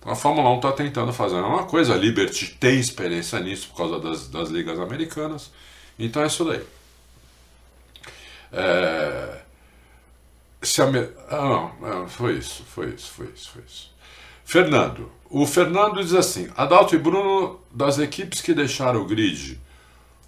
Então 0.00 0.12
a 0.12 0.16
Fórmula 0.16 0.50
1 0.50 0.56
está 0.56 0.72
tentando 0.72 1.12
fazer 1.12 1.36
uma 1.36 1.64
coisa, 1.64 1.94
a 1.94 1.96
Liberty 1.96 2.56
tem 2.60 2.78
experiência 2.78 3.38
nisso 3.40 3.68
por 3.68 3.76
causa 3.78 4.00
das, 4.00 4.28
das 4.28 4.50
ligas 4.50 4.78
americanas, 4.78 5.50
então 5.98 6.22
é 6.22 6.26
isso 6.26 6.44
daí. 6.44 6.62
É, 8.52 9.40
se 10.64 10.82
ah, 10.82 11.70
não, 11.80 12.08
foi 12.08 12.34
isso, 12.34 12.64
foi 12.64 12.90
isso, 12.90 13.10
foi 13.12 13.26
isso, 13.34 13.50
foi 13.50 13.62
isso. 13.62 13.94
Fernando. 14.44 15.10
O 15.28 15.46
Fernando 15.46 16.02
diz 16.02 16.14
assim: 16.14 16.48
Adalto 16.56 16.94
e 16.94 16.98
Bruno, 16.98 17.60
das 17.72 17.98
equipes 17.98 18.40
que 18.40 18.54
deixaram 18.54 19.00
o 19.00 19.06
grid, 19.06 19.60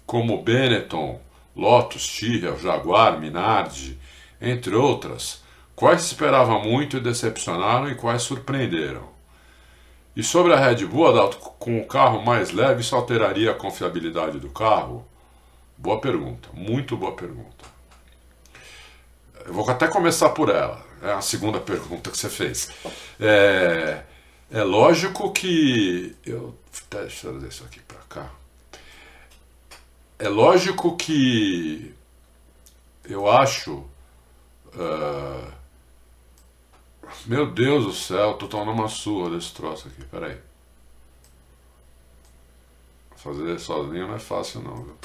como 0.05 0.41
Benetton, 0.41 1.21
Lotus, 1.55 2.07
Tyrrell, 2.07 2.59
Jaguar, 2.59 3.19
Minardi, 3.19 3.97
entre 4.41 4.75
outras, 4.75 5.41
quais 5.75 6.03
esperava 6.03 6.59
muito 6.59 6.97
e 6.97 7.01
decepcionaram 7.01 7.89
e 7.89 7.95
quais 7.95 8.21
surpreenderam? 8.21 9.07
E 10.15 10.23
sobre 10.23 10.51
a 10.51 10.59
Red 10.59 10.85
Bull, 10.85 11.07
Adalto, 11.07 11.37
com 11.37 11.79
o 11.79 11.85
carro 11.85 12.25
mais 12.25 12.51
leve, 12.51 12.81
isso 12.81 12.95
alteraria 12.95 13.51
a 13.51 13.55
confiabilidade 13.55 14.39
do 14.39 14.49
carro? 14.49 15.05
Boa 15.77 16.01
pergunta, 16.01 16.49
muito 16.53 16.97
boa 16.97 17.15
pergunta. 17.15 17.76
Eu 19.47 19.53
vou 19.53 19.67
até 19.69 19.87
começar 19.87 20.29
por 20.31 20.49
ela. 20.49 20.85
É 21.01 21.13
a 21.13 21.21
segunda 21.21 21.57
pergunta 21.57 22.11
que 22.11 22.17
você 22.17 22.29
fez. 22.29 22.69
É, 23.17 24.03
é 24.51 24.61
lógico 24.61 25.31
que. 25.31 26.13
Eu, 26.25 26.53
deixa 26.89 27.27
eu 27.27 27.31
trazer 27.31 27.47
isso 27.47 27.63
aqui 27.63 27.79
para 27.79 27.99
cá. 28.09 28.29
É 30.19 30.27
lógico 30.27 30.97
que 30.97 31.95
eu 33.05 33.31
acho. 33.31 33.85
Uh, 34.75 35.51
meu 37.25 37.49
Deus 37.49 37.85
do 37.85 37.93
céu, 37.93 38.33
tô 38.33 38.49
tomando 38.49 38.71
uma 38.71 38.89
surra 38.89 39.29
desse 39.29 39.53
troço 39.53 39.87
aqui, 39.87 40.03
peraí. 40.05 40.37
Fazer 43.15 43.57
sozinho 43.59 44.07
não 44.07 44.15
é 44.15 44.19
fácil 44.19 44.61
não, 44.61 44.83
viu? 44.83 44.97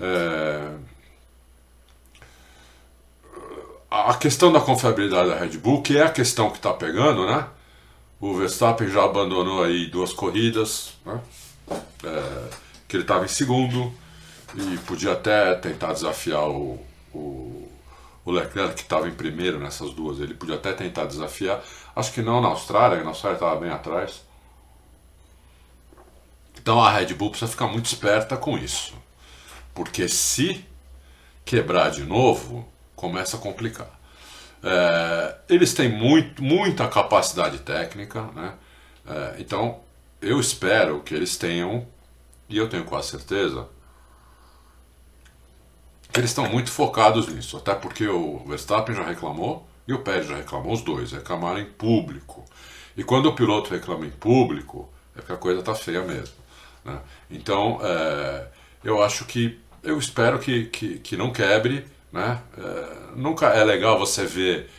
É, 0.00 0.76
a 3.90 4.14
questão 4.14 4.52
da 4.52 4.60
confiabilidade 4.60 5.28
da 5.28 5.36
Red 5.36 5.58
Bull, 5.58 5.82
que 5.82 5.96
é 5.96 6.02
a 6.02 6.10
questão 6.10 6.50
que 6.50 6.56
está 6.56 6.72
pegando, 6.72 7.26
né? 7.26 7.46
O 8.20 8.34
Verstappen 8.34 8.88
já 8.88 9.04
abandonou 9.04 9.62
aí 9.62 9.86
duas 9.86 10.12
corridas, 10.12 10.94
né? 11.04 11.20
É, 12.04 12.50
que 12.88 12.96
ele 12.96 13.04
estava 13.04 13.24
em 13.24 13.28
segundo 13.28 13.92
e 14.54 14.78
podia 14.78 15.12
até 15.12 15.54
tentar 15.54 15.92
desafiar 15.92 16.48
o, 16.48 16.80
o, 17.12 17.68
o 18.24 18.30
Leclerc, 18.30 18.74
que 18.74 18.82
estava 18.82 19.08
em 19.08 19.14
primeiro 19.14 19.58
nessas 19.58 19.92
duas. 19.92 20.20
Ele 20.20 20.34
podia 20.34 20.56
até 20.56 20.72
tentar 20.72 21.06
desafiar. 21.06 21.62
Acho 21.94 22.12
que 22.12 22.22
não 22.22 22.40
na 22.40 22.48
Austrália, 22.48 23.02
na 23.02 23.10
Austrália 23.10 23.36
estava 23.36 23.60
bem 23.60 23.70
atrás. 23.70 24.22
Então 26.58 26.82
a 26.82 26.90
Red 26.90 27.14
Bull 27.14 27.30
precisa 27.30 27.50
ficar 27.50 27.66
muito 27.66 27.86
esperta 27.86 28.36
com 28.36 28.58
isso. 28.58 28.94
Porque 29.74 30.08
se 30.08 30.64
quebrar 31.44 31.90
de 31.90 32.02
novo, 32.02 32.66
começa 32.96 33.36
a 33.36 33.40
complicar. 33.40 33.90
É, 34.62 35.36
eles 35.48 35.74
têm 35.74 35.88
muito, 35.88 36.42
muita 36.42 36.88
capacidade 36.88 37.58
técnica, 37.58 38.22
né? 38.34 38.54
É, 39.06 39.36
então 39.38 39.78
eu 40.20 40.40
espero 40.40 41.00
que 41.00 41.14
eles 41.14 41.36
tenham, 41.36 41.86
e 42.48 42.56
eu 42.56 42.68
tenho 42.68 42.84
quase 42.84 43.10
certeza, 43.10 43.68
que 46.12 46.18
eles 46.18 46.30
estão 46.30 46.48
muito 46.48 46.70
focados 46.70 47.28
nisso, 47.28 47.58
até 47.58 47.74
porque 47.74 48.08
o 48.08 48.38
Verstappen 48.46 48.96
já 48.96 49.04
reclamou 49.04 49.68
e 49.86 49.92
o 49.92 50.00
Pérez 50.00 50.26
já 50.26 50.36
reclamou, 50.36 50.72
os 50.72 50.82
dois 50.82 51.12
reclamaram 51.12 51.60
em 51.60 51.66
público. 51.66 52.44
E 52.96 53.04
quando 53.04 53.26
o 53.26 53.34
piloto 53.34 53.70
reclama 53.70 54.06
em 54.06 54.10
público, 54.10 54.88
é 55.14 55.20
que 55.20 55.32
a 55.32 55.36
coisa 55.36 55.60
está 55.60 55.74
feia 55.74 56.02
mesmo. 56.02 56.34
Né? 56.84 56.98
Então, 57.30 57.78
é, 57.82 58.46
eu 58.82 59.02
acho 59.02 59.26
que, 59.26 59.60
eu 59.82 59.98
espero 59.98 60.38
que, 60.38 60.64
que, 60.66 60.98
que 60.98 61.16
não 61.16 61.30
quebre, 61.30 61.86
Né? 62.16 62.38
É, 62.56 62.86
nunca 63.14 63.48
é 63.48 63.62
legal 63.62 63.98
você 63.98 64.24
ver 64.24 64.70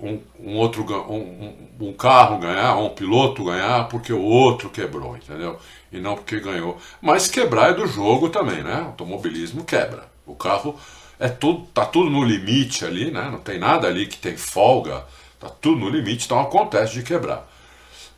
um, 0.00 0.20
um 0.38 0.56
outro 0.56 0.84
um, 1.10 1.88
um, 1.88 1.92
carro 1.92 2.38
ganhar, 2.38 2.76
um 2.76 2.90
piloto 2.90 3.44
ganhar 3.44 3.88
porque 3.88 4.12
o 4.12 4.22
outro 4.22 4.70
quebrou, 4.70 5.16
entendeu? 5.16 5.58
E 5.90 5.98
não 5.98 6.14
porque 6.14 6.38
ganhou. 6.38 6.78
Mas 7.02 7.26
quebrar 7.26 7.70
é 7.70 7.74
do 7.74 7.86
jogo 7.88 8.28
também, 8.28 8.62
né? 8.62 8.84
Automobilismo 8.86 9.64
quebra. 9.64 10.04
O 10.24 10.36
carro 10.36 10.78
é 11.18 11.28
tudo, 11.28 11.66
tá 11.74 11.84
tudo 11.84 12.10
no 12.10 12.22
limite 12.22 12.84
ali, 12.84 13.10
né? 13.10 13.28
Não 13.28 13.40
tem 13.40 13.58
nada 13.58 13.88
ali 13.88 14.06
que 14.06 14.18
tem 14.18 14.36
folga, 14.36 15.04
tá 15.40 15.48
tudo 15.48 15.80
no 15.80 15.88
limite, 15.88 16.26
então 16.26 16.38
acontece 16.38 16.94
de 16.94 17.02
quebrar. 17.02 17.44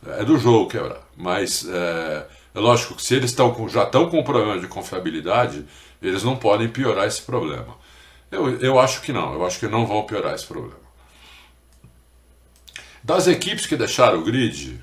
É 0.05 0.23
do 0.23 0.37
jogo 0.37 0.69
quebrar. 0.69 1.01
Mas 1.17 1.65
é, 1.67 2.27
é 2.53 2.59
lógico 2.59 2.93
que 2.93 3.01
se 3.01 3.15
eles 3.15 3.31
estão 3.31 3.67
já 3.69 3.85
estão 3.85 4.07
com 4.07 4.19
um 4.19 4.23
problema 4.23 4.59
de 4.59 4.67
confiabilidade, 4.67 5.65
eles 5.99 6.23
não 6.23 6.35
podem 6.35 6.69
piorar 6.69 7.07
esse 7.07 7.23
problema. 7.23 7.79
Eu, 8.31 8.59
eu 8.59 8.79
acho 8.79 9.01
que 9.01 9.11
não, 9.11 9.33
eu 9.33 9.45
acho 9.45 9.59
que 9.59 9.67
não 9.67 9.85
vão 9.85 10.03
piorar 10.03 10.35
esse 10.35 10.45
problema. 10.45 10.77
Das 13.03 13.27
equipes 13.27 13.65
que 13.65 13.75
deixaram 13.75 14.19
o 14.19 14.23
grid, 14.23 14.79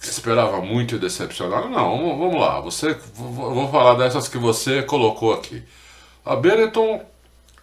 esperava 0.00 0.60
muito 0.60 0.94
e 0.94 0.98
decepcionado, 0.98 1.68
não, 1.68 2.18
vamos 2.18 2.40
lá, 2.40 2.60
você, 2.60 2.94
vou 3.14 3.70
falar 3.70 3.94
dessas 3.94 4.28
que 4.28 4.38
você 4.38 4.82
colocou 4.82 5.34
aqui. 5.34 5.62
A 6.24 6.36
Benetton 6.36 7.04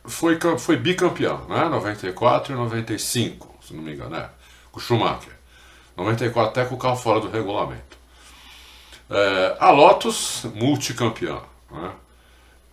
foi, 0.06 0.40
foi 0.58 0.78
bicampeão, 0.78 1.46
né? 1.48 1.66
94 1.66 2.54
e 2.54 2.56
95, 2.56 3.56
se 3.62 3.74
não 3.74 3.84
me 3.84 3.94
engano, 3.94 4.12
né? 4.12 4.30
Com 4.72 4.80
o 4.80 4.82
Schumacher. 4.82 5.34
94 5.96 6.52
até 6.52 6.66
com 6.66 6.76
o 6.76 6.78
carro 6.78 6.96
fora 6.96 7.20
do 7.20 7.30
regulamento. 7.30 7.98
É, 9.10 9.58
a 9.60 9.72
Lotus, 9.72 10.46
multicampeã. 10.54 11.40
Né? 11.72 11.92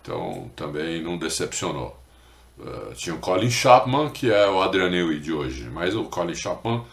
Então 0.05 0.51
também 0.55 1.01
não 1.01 1.17
decepcionou. 1.17 1.99
Uh, 2.59 2.93
tinha 2.93 3.15
o 3.15 3.19
Colin 3.19 3.49
Chapman, 3.49 4.09
que 4.11 4.31
é 4.31 4.47
o 4.47 4.61
Adrian 4.61 4.89
Newey 4.89 5.19
de 5.19 5.33
hoje, 5.33 5.67
mas 5.69 5.95
o 5.95 6.03
Colin 6.05 6.35
Chapman, 6.35 6.85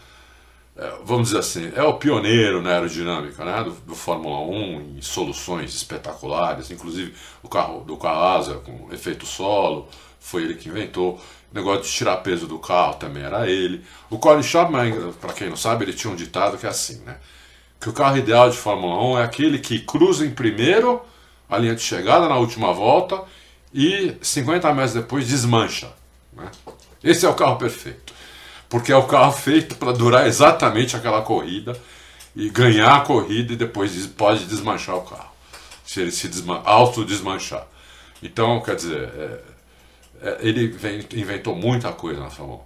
é, 0.75 0.93
vamos 1.05 1.27
dizer 1.27 1.39
assim, 1.39 1.71
é 1.75 1.83
o 1.83 1.93
pioneiro 1.93 2.59
na 2.61 2.71
aerodinâmica 2.71 3.45
né, 3.45 3.63
do, 3.63 3.71
do, 3.71 3.95
Fórmula 3.95 4.39
1 4.39 4.97
em 4.97 5.01
soluções 5.01 5.73
espetaculares, 5.75 6.71
inclusive 6.71 7.13
o 7.43 7.47
carro 7.47 7.81
do 7.81 7.95
Asa 8.05 8.55
com 8.55 8.91
efeito 8.91 9.27
solo, 9.27 9.87
foi 10.19 10.43
ele 10.43 10.55
que 10.55 10.67
inventou. 10.67 11.21
O 11.51 11.55
negócio 11.55 11.83
de 11.83 11.89
tirar 11.91 12.17
peso 12.17 12.47
do 12.47 12.57
carro 12.57 12.95
também 12.95 13.23
era 13.23 13.47
ele. 13.47 13.85
O 14.09 14.17
Colin 14.17 14.41
Chapman, 14.41 15.13
para 15.21 15.33
quem 15.33 15.49
não 15.49 15.55
sabe, 15.55 15.85
ele 15.85 15.93
tinha 15.93 16.11
um 16.11 16.15
ditado 16.15 16.57
que 16.57 16.65
é 16.65 16.69
assim, 16.69 17.03
né? 17.05 17.17
Que 17.79 17.89
o 17.89 17.93
carro 17.93 18.17
ideal 18.17 18.49
de 18.49 18.57
Fórmula 18.57 19.01
1 19.15 19.19
é 19.19 19.23
aquele 19.23 19.59
que 19.59 19.79
cruza 19.79 20.25
em 20.25 20.31
primeiro 20.31 21.01
a 21.53 21.57
linha 21.57 21.75
de 21.75 21.81
chegada 21.81 22.27
na 22.27 22.37
última 22.37 22.73
volta 22.73 23.21
e 23.73 24.15
50 24.21 24.73
metros 24.73 24.93
depois 24.93 25.27
desmancha. 25.27 25.91
Né? 26.33 26.49
Esse 27.03 27.25
é 27.25 27.29
o 27.29 27.35
carro 27.35 27.57
perfeito, 27.57 28.13
porque 28.67 28.91
é 28.91 28.95
o 28.95 29.03
carro 29.03 29.31
feito 29.31 29.75
para 29.75 29.91
durar 29.91 30.27
exatamente 30.27 30.95
aquela 30.95 31.21
corrida 31.21 31.79
e 32.35 32.49
ganhar 32.49 32.95
a 32.95 33.01
corrida 33.01 33.53
e 33.53 33.55
depois 33.55 34.07
pode 34.07 34.45
desmanchar 34.45 34.95
o 34.95 35.01
carro, 35.01 35.31
se 35.85 36.01
ele 36.01 36.11
se 36.11 36.27
desman 36.27 36.61
auto-desmanchar. 36.65 37.67
Então, 38.21 38.59
quer 38.61 38.75
dizer, 38.75 39.03
é, 39.15 39.39
é, 40.21 40.37
ele 40.39 40.67
vem, 40.67 41.05
inventou 41.13 41.55
muita 41.55 41.91
coisa 41.91 42.21
na 42.21 42.29
Fórmula 42.29 42.61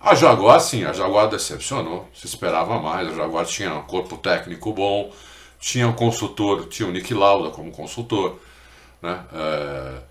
1. 0.00 0.08
A 0.08 0.14
Jaguar, 0.14 0.60
sim, 0.60 0.84
a 0.84 0.92
Jaguar 0.92 1.28
decepcionou, 1.28 2.08
se 2.14 2.26
esperava 2.26 2.78
mais, 2.78 3.08
a 3.08 3.14
Jaguar 3.14 3.44
tinha 3.46 3.74
um 3.74 3.82
corpo 3.82 4.16
técnico 4.16 4.72
bom, 4.72 5.12
tinha 5.64 5.88
um 5.88 5.94
consultor, 5.94 6.68
tinha 6.68 6.86
o 6.86 6.92
Nick 6.92 7.14
Lauda 7.14 7.48
como 7.48 7.72
consultor, 7.72 8.38
né? 9.00 9.24
É, 9.32 10.02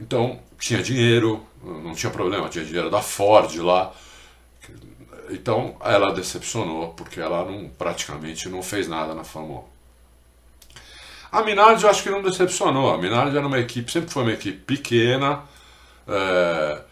então, 0.00 0.40
tinha 0.58 0.82
dinheiro, 0.82 1.46
não 1.62 1.94
tinha 1.94 2.10
problema, 2.10 2.48
tinha 2.48 2.64
dinheiro 2.64 2.90
da 2.90 3.00
Ford 3.00 3.54
lá. 3.58 3.94
Então, 5.30 5.76
ela 5.80 6.12
decepcionou, 6.12 6.88
porque 6.94 7.20
ela 7.20 7.44
não, 7.44 7.68
praticamente 7.68 8.48
não 8.48 8.60
fez 8.60 8.88
nada 8.88 9.14
na 9.14 9.22
Fórmula 9.22 9.60
1. 9.60 9.64
A 11.30 11.42
Minardi 11.44 11.84
eu 11.84 11.90
acho 11.90 12.02
que 12.02 12.10
não 12.10 12.20
decepcionou. 12.20 12.92
A 12.92 12.98
Minardi 12.98 13.36
era 13.36 13.46
uma 13.46 13.60
equipe, 13.60 13.90
sempre 13.90 14.10
foi 14.10 14.24
uma 14.24 14.32
equipe 14.32 14.58
pequena, 14.58 15.44
é, 16.08 16.82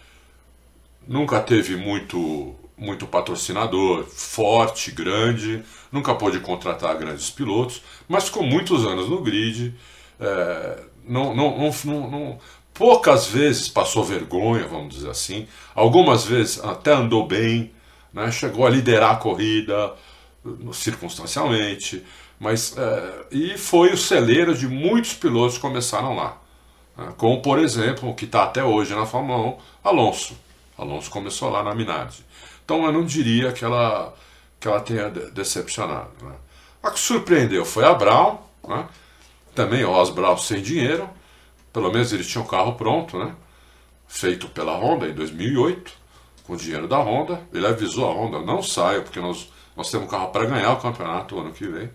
nunca 1.09 1.41
teve 1.41 1.75
muito, 1.75 2.55
muito 2.83 3.07
patrocinador, 3.07 4.05
forte, 4.05 4.91
grande, 4.91 5.63
nunca 5.91 6.15
pôde 6.15 6.41
contratar 6.41 6.97
grandes 6.97 7.31
pilotos, 7.31 7.83
mas 8.09 8.25
ficou 8.25 8.43
muitos 8.43 8.85
anos 8.85 9.09
no 9.09 9.23
grid 9.23 9.75
é, 10.23 10.79
não, 11.05 11.35
não, 11.35 11.59
não, 11.59 12.11
não, 12.11 12.39
poucas 12.73 13.27
vezes 13.27 13.69
passou 13.69 14.05
vergonha, 14.05 14.67
vamos 14.69 14.95
dizer 14.95 15.11
assim. 15.11 15.49
Algumas 15.75 16.25
vezes 16.25 16.63
até 16.63 16.93
andou 16.93 17.27
bem, 17.27 17.73
né? 18.13 18.31
chegou 18.31 18.65
a 18.65 18.71
liderar 18.71 19.13
a 19.13 19.17
corrida 19.17 19.95
circunstancialmente, 20.73 22.05
mas 22.39 22.77
é, 22.79 23.27
e 23.33 23.59
foi 23.59 23.93
o 23.93 23.97
celeiro 23.97 24.55
de 24.55 24.69
muitos 24.69 25.15
pilotos 25.15 25.57
que 25.57 25.61
começaram 25.61 26.15
lá, 26.15 26.39
né? 26.97 27.13
como 27.17 27.43
por 27.43 27.59
exemplo 27.59 28.09
o 28.09 28.15
que 28.15 28.25
está 28.25 28.45
até 28.45 28.63
hoje 28.63 28.95
na 28.95 29.07
Fórmula 29.07 29.57
1, 29.57 29.59
Alonso. 29.85 30.37
Alonso 30.79 31.11
começou 31.11 31.51
lá 31.51 31.63
na 31.63 31.75
Minardi. 31.75 32.25
Então 32.73 32.87
eu 32.87 32.93
não 32.93 33.05
diria 33.05 33.53
que 33.53 33.63
ela 33.67 34.15
que 34.59 34.67
ela 34.67 34.81
tenha 34.81 35.11
decepcionado. 35.11 36.09
Né? 36.23 36.33
A 36.83 36.91
que 36.91 36.99
surpreendeu 36.99 37.67
foi 37.67 37.85
a 37.85 37.93
Brown, 37.93 38.39
né? 38.67 38.89
Também 39.55 39.85
o 39.85 39.91
Osbrau 39.91 40.39
sem 40.39 40.63
dinheiro, 40.63 41.11
pelo 41.71 41.93
menos 41.93 42.15
ele 42.15 42.25
tinha 42.25 42.41
o 42.41 42.47
um 42.47 42.49
carro 42.49 42.75
pronto, 42.75 43.19
né? 43.19 43.35
Feito 44.09 44.49
pela 44.49 44.73
Honda 44.75 45.07
em 45.07 45.13
2008, 45.13 45.93
com 46.45 46.55
o 46.55 46.57
dinheiro 46.57 46.89
da 46.89 46.97
Honda. 46.97 47.43
Ele 47.53 47.67
avisou 47.67 48.09
a 48.09 48.15
Honda: 48.15 48.41
não 48.41 48.63
saia, 48.63 49.03
porque 49.03 49.21
nós, 49.21 49.53
nós 49.77 49.91
temos 49.91 50.07
um 50.07 50.11
carro 50.11 50.29
para 50.29 50.47
ganhar 50.47 50.73
o 50.73 50.81
campeonato 50.81 51.37
o 51.37 51.41
ano 51.41 51.53
que 51.53 51.67
vem. 51.67 51.91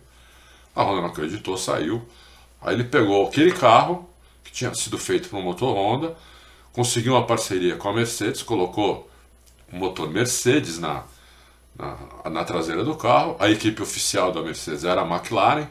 A 0.75 0.83
Honda 0.83 1.01
não 1.01 1.09
acreditou, 1.09 1.57
saiu. 1.57 2.07
Aí 2.61 2.75
ele 2.75 2.83
pegou 2.83 3.27
aquele 3.27 3.51
carro, 3.51 4.07
que 4.43 4.51
tinha 4.51 4.71
sido 4.75 4.99
feito 4.99 5.27
por 5.27 5.39
um 5.39 5.43
motor 5.43 5.75
Honda, 5.75 6.15
conseguiu 6.71 7.13
uma 7.13 7.25
parceria 7.25 7.77
com 7.77 7.89
a 7.89 7.93
Mercedes, 7.93 8.43
colocou 8.43 9.06
motor 9.71 10.09
Mercedes 10.09 10.79
na, 10.79 11.03
na, 11.77 12.29
na 12.29 12.43
traseira 12.43 12.83
do 12.83 12.95
carro. 12.95 13.35
A 13.39 13.49
equipe 13.49 13.81
oficial 13.81 14.31
da 14.31 14.41
Mercedes 14.41 14.83
era 14.83 15.01
a 15.01 15.05
McLaren, 15.05 15.67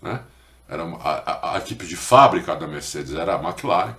né? 0.00 0.20
era 0.68 0.84
a, 0.84 1.10
a, 1.10 1.54
a, 1.54 1.58
equipe 1.58 1.84
de 1.84 1.96
fábrica 1.96 2.54
da 2.54 2.66
Mercedes 2.66 3.14
era 3.14 3.34
a 3.34 3.42
McLaren, 3.42 3.94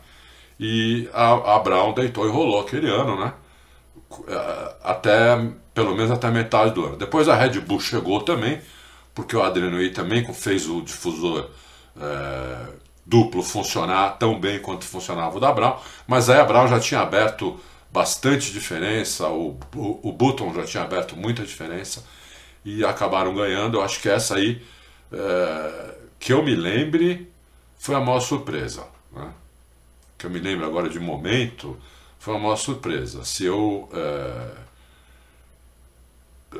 e 0.59 1.09
a, 1.13 1.55
a 1.55 1.59
Brown 1.59 1.93
deitou 1.93 2.25
e 2.25 2.31
rolou 2.31 2.61
aquele 2.61 2.89
ano, 2.89 3.19
né? 3.19 3.33
É, 4.27 4.75
até, 4.83 5.51
pelo 5.73 5.95
menos 5.95 6.11
até 6.11 6.29
metade 6.29 6.73
do 6.73 6.85
ano. 6.85 6.97
Depois 6.97 7.27
a 7.27 7.35
Red 7.35 7.59
Bull 7.59 7.79
chegou 7.79 8.21
também, 8.21 8.61
porque 9.13 9.35
o 9.35 9.43
Adriano 9.43 9.75
Newey 9.75 9.91
também 9.91 10.23
fez 10.33 10.67
o 10.69 10.81
difusor 10.81 11.49
é, 11.99 12.67
duplo 13.05 13.43
funcionar 13.43 14.17
tão 14.17 14.39
bem 14.39 14.59
quanto 14.59 14.85
funcionava 14.85 15.35
o 15.37 15.39
da 15.39 15.51
Brown, 15.51 15.77
mas 16.07 16.29
aí 16.29 16.39
a 16.39 16.45
Brown 16.45 16.67
já 16.67 16.79
tinha 16.79 17.01
aberto 17.01 17.59
bastante 17.91 18.51
diferença, 18.51 19.27
o, 19.29 19.57
o, 19.75 20.09
o 20.09 20.11
Button 20.11 20.53
já 20.53 20.63
tinha 20.63 20.83
aberto 20.83 21.15
muita 21.15 21.43
diferença 21.43 22.05
e 22.63 22.85
acabaram 22.85 23.33
ganhando. 23.33 23.77
Eu 23.77 23.81
acho 23.81 23.99
que 23.99 24.09
essa 24.09 24.35
aí 24.35 24.61
é, 25.11 25.95
que 26.19 26.31
eu 26.31 26.43
me 26.43 26.55
lembre, 26.55 27.31
foi 27.77 27.95
a 27.95 27.99
maior 27.99 28.19
surpresa. 28.19 28.85
Né? 29.11 29.33
Que 30.17 30.25
eu 30.25 30.29
me 30.29 30.39
lembro 30.39 30.65
agora 30.65 30.87
de 30.87 30.99
momento, 30.99 31.77
foi 32.19 32.35
a 32.35 32.39
maior 32.39 32.55
surpresa. 32.55 33.25
Se 33.25 33.45
eu. 33.45 33.89
É, 33.93 34.51
é, 36.55 36.57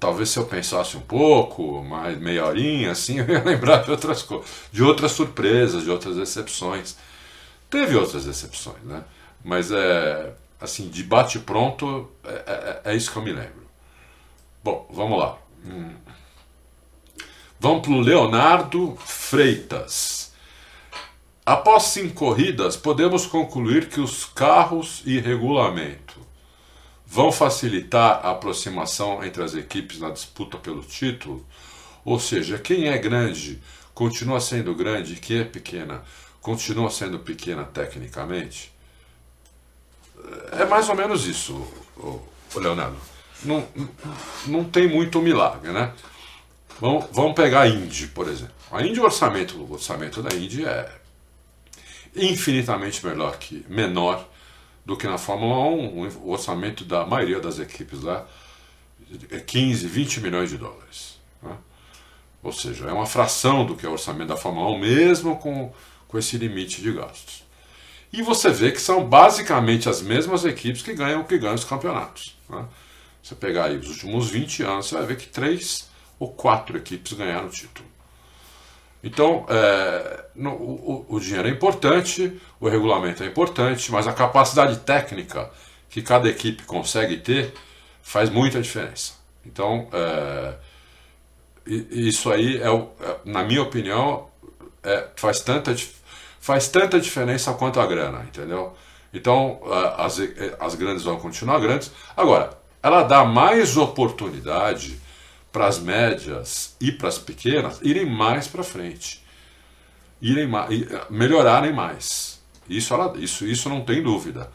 talvez 0.00 0.30
se 0.30 0.38
eu 0.38 0.46
pensasse 0.46 0.96
um 0.96 1.00
pouco, 1.00 1.82
mais 1.82 2.18
meia 2.18 2.46
horinha, 2.46 2.92
assim, 2.92 3.18
eu 3.20 3.28
ia 3.28 3.42
lembrar 3.42 3.82
de 3.84 3.90
outras 3.90 4.22
coisas, 4.22 4.48
de 4.72 4.82
outras 4.82 5.12
surpresas, 5.12 5.84
de 5.84 5.90
outras 5.90 6.16
decepções. 6.16 6.96
Teve 7.68 7.96
outras 7.96 8.24
decepções, 8.24 8.82
né? 8.84 9.04
Mas 9.44 9.70
é 9.72 10.32
assim, 10.62 10.88
de 10.88 11.02
bate 11.02 11.38
pronto, 11.40 12.08
é, 12.24 12.80
é, 12.84 12.92
é 12.92 12.96
isso 12.96 13.10
que 13.10 13.18
eu 13.18 13.22
me 13.22 13.32
lembro. 13.32 13.66
Bom, 14.62 14.88
vamos 14.92 15.18
lá. 15.18 15.38
Hum. 15.66 15.94
Vamos 17.58 17.82
para 17.82 17.92
o 17.92 18.00
Leonardo 18.00 18.96
Freitas. 19.04 20.32
Após 21.44 21.84
cinco 21.84 22.14
corridas, 22.14 22.76
podemos 22.76 23.26
concluir 23.26 23.88
que 23.88 24.00
os 24.00 24.24
carros 24.24 25.02
e 25.04 25.18
regulamento 25.18 26.20
vão 27.04 27.30
facilitar 27.30 28.24
a 28.24 28.30
aproximação 28.30 29.22
entre 29.22 29.42
as 29.42 29.54
equipes 29.54 29.98
na 29.98 30.10
disputa 30.10 30.56
pelo 30.56 30.82
título? 30.82 31.44
Ou 32.04 32.18
seja, 32.18 32.58
quem 32.58 32.88
é 32.88 32.96
grande 32.96 33.60
continua 33.92 34.40
sendo 34.40 34.74
grande 34.74 35.14
e 35.14 35.16
quem 35.16 35.40
é 35.40 35.44
pequena 35.44 36.02
continua 36.40 36.90
sendo 36.90 37.18
pequena 37.18 37.64
tecnicamente? 37.64 38.71
É 40.52 40.64
mais 40.64 40.88
ou 40.88 40.94
menos 40.94 41.26
isso, 41.26 41.66
Leonardo. 42.54 42.96
Não, 43.44 43.66
não 44.46 44.64
tem 44.64 44.88
muito 44.88 45.20
milagre, 45.20 45.72
né? 45.72 45.92
Vamos, 46.80 47.06
vamos 47.12 47.34
pegar 47.34 47.62
a 47.62 47.68
Indy, 47.68 48.08
por 48.08 48.28
exemplo. 48.28 48.54
A 48.70 48.82
Indy, 48.82 49.00
o 49.00 49.04
orçamento, 49.04 49.56
o 49.56 49.72
orçamento 49.72 50.22
da 50.22 50.34
Indy 50.34 50.64
é 50.64 50.92
infinitamente 52.14 53.04
melhor 53.06 53.38
que, 53.38 53.64
menor 53.68 54.28
do 54.84 54.96
que 54.96 55.06
na 55.06 55.18
Fórmula 55.18 55.58
1. 55.68 56.08
O 56.18 56.30
orçamento 56.30 56.84
da 56.84 57.06
maioria 57.06 57.40
das 57.40 57.58
equipes 57.58 58.02
lá 58.02 58.26
é 59.30 59.38
15, 59.38 59.86
20 59.86 60.20
milhões 60.20 60.50
de 60.50 60.58
dólares. 60.58 61.18
Né? 61.42 61.56
Ou 62.42 62.52
seja, 62.52 62.86
é 62.88 62.92
uma 62.92 63.06
fração 63.06 63.64
do 63.64 63.76
que 63.76 63.86
é 63.86 63.88
o 63.88 63.92
orçamento 63.92 64.28
da 64.28 64.36
Fórmula 64.36 64.70
1, 64.76 64.78
mesmo 64.78 65.36
com, 65.36 65.72
com 66.08 66.18
esse 66.18 66.36
limite 66.36 66.82
de 66.82 66.92
gastos. 66.92 67.44
E 68.12 68.20
você 68.20 68.50
vê 68.50 68.70
que 68.70 68.80
são 68.80 69.04
basicamente 69.04 69.88
as 69.88 70.02
mesmas 70.02 70.44
equipes 70.44 70.82
que 70.82 70.92
ganham 70.92 71.24
que 71.24 71.38
ganham 71.38 71.54
os 71.54 71.64
campeonatos. 71.64 72.36
Né? 72.48 72.64
Você 73.22 73.34
pegar 73.34 73.66
aí 73.66 73.76
os 73.76 73.88
últimos 73.88 74.28
20 74.28 74.62
anos, 74.64 74.86
você 74.86 74.94
vai 74.96 75.06
ver 75.06 75.16
que 75.16 75.28
três 75.28 75.88
ou 76.18 76.32
quatro 76.32 76.76
equipes 76.76 77.12
ganharam 77.14 77.46
o 77.46 77.50
título. 77.50 77.88
Então, 79.02 79.46
é, 79.48 80.24
no, 80.34 80.50
o, 80.52 81.06
o, 81.08 81.20
dinheiro 81.20 81.48
é 81.48 81.50
importante, 81.50 82.40
o 82.60 82.68
regulamento 82.68 83.22
é 83.22 83.26
importante, 83.26 83.90
mas 83.90 84.06
a 84.06 84.12
capacidade 84.12 84.78
técnica 84.80 85.50
que 85.90 86.00
cada 86.00 86.28
equipe 86.28 86.62
consegue 86.62 87.16
ter 87.16 87.52
faz 88.00 88.30
muita 88.30 88.62
diferença. 88.62 89.14
Então, 89.44 89.88
é, 89.92 90.54
isso 91.66 92.30
aí, 92.30 92.58
é, 92.62 92.68
é, 92.68 93.16
na 93.24 93.42
minha 93.42 93.62
opinião, 93.62 94.28
é, 94.84 95.08
faz, 95.16 95.40
tanta, 95.40 95.74
faz 96.42 96.66
tanta 96.66 96.98
diferença 96.98 97.54
quanto 97.54 97.78
a 97.78 97.86
grana, 97.86 98.24
entendeu? 98.24 98.74
Então, 99.14 99.60
as, 99.96 100.18
as 100.58 100.74
grandes 100.74 101.04
vão 101.04 101.16
continuar 101.16 101.60
grandes. 101.60 101.92
Agora, 102.16 102.58
ela 102.82 103.04
dá 103.04 103.24
mais 103.24 103.76
oportunidade 103.76 105.00
para 105.52 105.68
as 105.68 105.78
médias 105.78 106.74
e 106.80 106.90
para 106.90 107.08
as 107.08 107.16
pequenas 107.16 107.78
irem 107.80 108.04
mais 108.04 108.48
para 108.48 108.64
frente, 108.64 109.22
irem 110.20 110.50
melhorarem 111.08 111.72
mais. 111.72 112.42
Isso, 112.68 112.92
ela, 112.92 113.16
isso, 113.18 113.46
isso 113.46 113.68
não 113.68 113.82
tem 113.82 114.02
dúvida. 114.02 114.50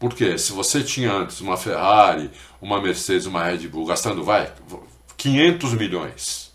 Porque 0.00 0.36
se 0.38 0.50
você 0.50 0.82
tinha 0.82 1.12
antes 1.12 1.40
uma 1.40 1.56
Ferrari, 1.56 2.32
uma 2.60 2.80
Mercedes, 2.80 3.26
uma 3.26 3.44
Red 3.44 3.68
Bull 3.68 3.86
gastando, 3.86 4.24
vai, 4.24 4.52
500 5.16 5.74
milhões, 5.74 6.52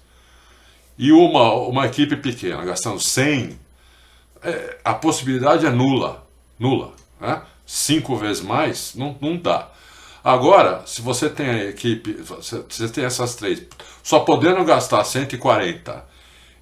e 0.98 1.14
uma, 1.14 1.54
uma 1.54 1.86
equipe 1.86 2.18
pequena 2.18 2.66
gastando 2.66 3.00
100, 3.00 3.67
é, 4.44 4.78
a 4.84 4.94
possibilidade 4.94 5.66
é 5.66 5.70
nula. 5.70 6.28
Nula. 6.60 6.94
Né? 7.20 7.42
Cinco 7.66 8.16
vezes 8.16 8.42
mais, 8.42 8.94
não, 8.96 9.16
não 9.20 9.38
dá. 9.38 9.70
Agora, 10.24 10.84
se 10.86 11.02
você 11.02 11.30
tem 11.30 11.50
a 11.50 11.66
equipe, 11.66 12.14
você 12.14 12.90
tem 12.90 13.06
essas 13.06 13.36
três, 13.36 13.64
só 14.04 14.20
podendo 14.20 14.64
gastar 14.66 15.04
140 15.04 16.06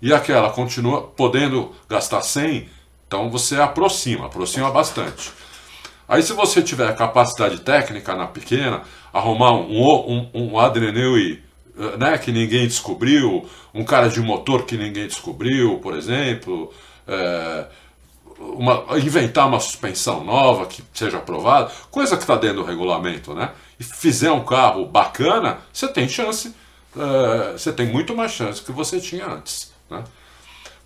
e 0.02 0.14
aquela 0.14 0.52
continua 0.52 1.02
podendo 1.02 1.74
gastar 1.90 2.22
100, 2.22 2.70
então 3.08 3.32
você 3.32 3.56
aproxima, 3.56 4.28
aproxima 4.28 4.70
bastante. 4.70 5.32
Aí 6.08 6.22
se 6.22 6.34
você 6.34 6.62
tiver 6.62 6.96
capacidade 6.96 7.60
técnica 7.62 8.14
na 8.16 8.28
pequena, 8.28 8.84
arrumar 9.12 9.54
um, 9.54 9.82
um, 9.82 10.30
um 10.34 10.60
Adreneu 10.60 11.18
né, 11.98 12.18
que 12.18 12.32
ninguém 12.32 12.68
descobriu, 12.68 13.50
um 13.74 13.84
cara 13.84 14.08
de 14.08 14.22
motor 14.22 14.66
que 14.66 14.78
ninguém 14.78 15.08
descobriu, 15.08 15.80
por 15.80 15.96
exemplo, 15.96 16.72
é, 17.08 17.66
uma, 18.40 18.86
inventar 19.00 19.48
uma 19.48 19.60
suspensão 19.60 20.24
nova 20.24 20.66
que 20.66 20.84
seja 20.94 21.18
aprovada, 21.18 21.72
coisa 21.90 22.16
que 22.16 22.24
está 22.24 22.36
dentro 22.36 22.58
do 22.58 22.64
regulamento, 22.64 23.34
né? 23.34 23.52
E 23.80 23.84
fizer 23.84 24.32
um 24.32 24.44
carro 24.44 24.86
bacana, 24.86 25.60
você 25.72 25.88
tem 25.88 26.08
chance, 26.08 26.50
uh, 26.96 27.54
você 27.54 27.72
tem 27.72 27.88
muito 27.88 28.16
mais 28.16 28.32
chance 28.32 28.62
que 28.62 28.72
você 28.72 29.00
tinha 29.00 29.26
antes, 29.28 29.74
né? 29.90 30.04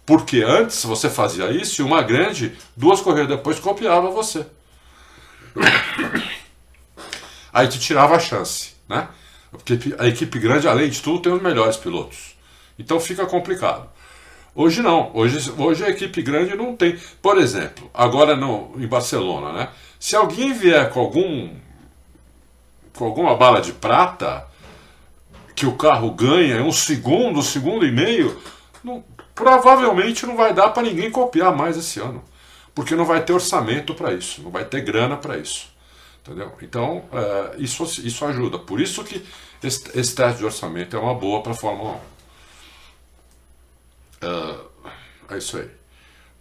Porque 0.06 0.42
antes 0.42 0.84
você 0.84 1.10
fazia 1.10 1.52
isso 1.52 1.82
e 1.82 1.86
uma 1.86 2.02
grande, 2.02 2.58
duas 2.76 3.00
corridas 3.00 3.30
depois, 3.30 3.60
copiava 3.60 4.10
você. 4.10 4.46
Aí 7.54 7.68
te 7.68 7.80
tirava 7.80 8.16
a 8.16 8.20
chance, 8.20 8.74
né? 8.88 9.08
Porque 9.52 9.80
a 9.98 10.08
equipe 10.08 10.40
grande, 10.40 10.68
além 10.68 10.90
de 10.90 11.02
tudo, 11.02 11.22
tem 11.22 11.32
os 11.32 11.42
melhores 11.42 11.78
pilotos. 11.78 12.36
Então 12.78 13.00
fica 13.00 13.26
complicado. 13.26 13.90
Hoje 14.56 14.82
não. 14.82 15.12
Hoje, 15.14 15.52
hoje 15.58 15.84
a 15.84 15.90
equipe 15.90 16.22
grande 16.22 16.56
não 16.56 16.76
tem. 16.76 16.98
Por 17.22 17.38
exemplo, 17.38 17.90
agora 17.94 18.36
no, 18.36 18.72
em 18.78 18.88
Barcelona, 18.88 19.54
né? 19.54 19.70
Se 20.00 20.16
alguém 20.16 20.54
vier 20.54 20.90
com 20.92 21.00
algum 21.00 21.50
com 22.94 23.06
alguma 23.06 23.36
bala 23.36 23.62
de 23.62 23.72
prata 23.72 24.46
que 25.56 25.66
o 25.66 25.78
carro 25.78 26.12
ganha 26.12 26.62
um 26.64 26.72
segundo, 26.72 27.40
um 27.40 27.44
segundo 27.44 27.86
e 27.86 27.92
meio, 27.92 28.38
não, 28.84 29.04
provavelmente 29.34 30.26
não 30.26 30.36
vai 30.36 30.54
dar 30.54 30.70
para 30.70 30.84
ninguém 30.84 31.10
copiar 31.10 31.56
mais 31.56 31.78
esse 31.78 32.00
ano, 32.00 32.22
porque 32.76 32.96
não 32.96 33.06
vai 33.06 33.24
ter 33.24 33.32
orçamento 33.32 33.94
para 33.94 34.14
isso, 34.14 34.42
não 34.42 34.52
vai 34.52 34.66
ter 34.66 34.82
grana 34.82 35.16
para 35.16 35.38
isso, 35.38 35.70
entendeu? 36.22 36.52
Então 36.62 37.06
é, 37.14 37.56
isso 37.58 37.84
isso 38.06 38.26
ajuda. 38.26 38.60
Por 38.60 38.82
isso 38.82 39.04
que 39.04 39.26
esse, 39.64 39.98
esse 39.98 40.14
teste 40.14 40.40
de 40.40 40.46
orçamento 40.46 40.96
é 40.96 41.00
uma 41.00 41.14
boa 41.14 41.42
para 41.42 41.54
a 41.54 41.56
Fórmula 41.56 41.92
1. 41.92 42.19
Uh, 44.22 44.70
é 45.30 45.38
isso 45.38 45.58
aí. 45.58 45.70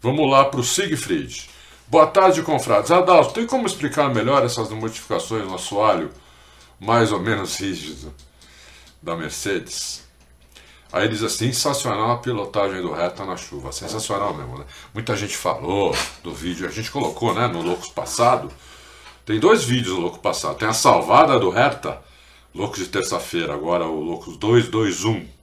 Vamos 0.00 0.30
lá 0.30 0.44
para 0.44 0.60
o 0.60 0.64
Siegfried. 0.64 1.48
Boa 1.86 2.06
tarde, 2.06 2.42
confrades. 2.42 2.90
Adalto, 2.90 3.32
tem 3.32 3.46
como 3.46 3.66
explicar 3.66 4.12
melhor 4.12 4.44
essas 4.44 4.68
modificações 4.70 5.46
no 5.46 5.54
assoalho 5.54 6.10
mais 6.78 7.12
ou 7.12 7.20
menos 7.20 7.56
rígido 7.56 8.14
da 9.02 9.16
Mercedes? 9.16 10.06
Aí 10.92 11.04
ele 11.04 11.14
diz 11.14 11.22
assim, 11.22 11.52
sensacional 11.52 12.12
a 12.12 12.18
pilotagem 12.18 12.80
do 12.80 12.92
Reta 12.92 13.24
na 13.24 13.36
chuva. 13.36 13.72
Sensacional 13.72 14.34
mesmo, 14.34 14.58
né? 14.58 14.64
Muita 14.94 15.16
gente 15.16 15.36
falou 15.36 15.94
do 16.22 16.32
vídeo, 16.32 16.66
a 16.66 16.70
gente 16.70 16.90
colocou, 16.90 17.34
né, 17.34 17.46
no 17.46 17.62
Loucos 17.62 17.88
Passado. 17.88 18.50
Tem 19.24 19.38
dois 19.38 19.64
vídeos 19.64 19.94
no 19.94 20.00
Louco 20.00 20.18
Passado. 20.18 20.56
Tem 20.56 20.68
a 20.68 20.72
salvada 20.72 21.38
do 21.38 21.50
Reta, 21.50 22.02
Loucos 22.54 22.78
de 22.78 22.86
terça-feira, 22.86 23.52
agora 23.52 23.84
o 23.84 24.00
Loucos 24.00 24.36
221 24.36 25.37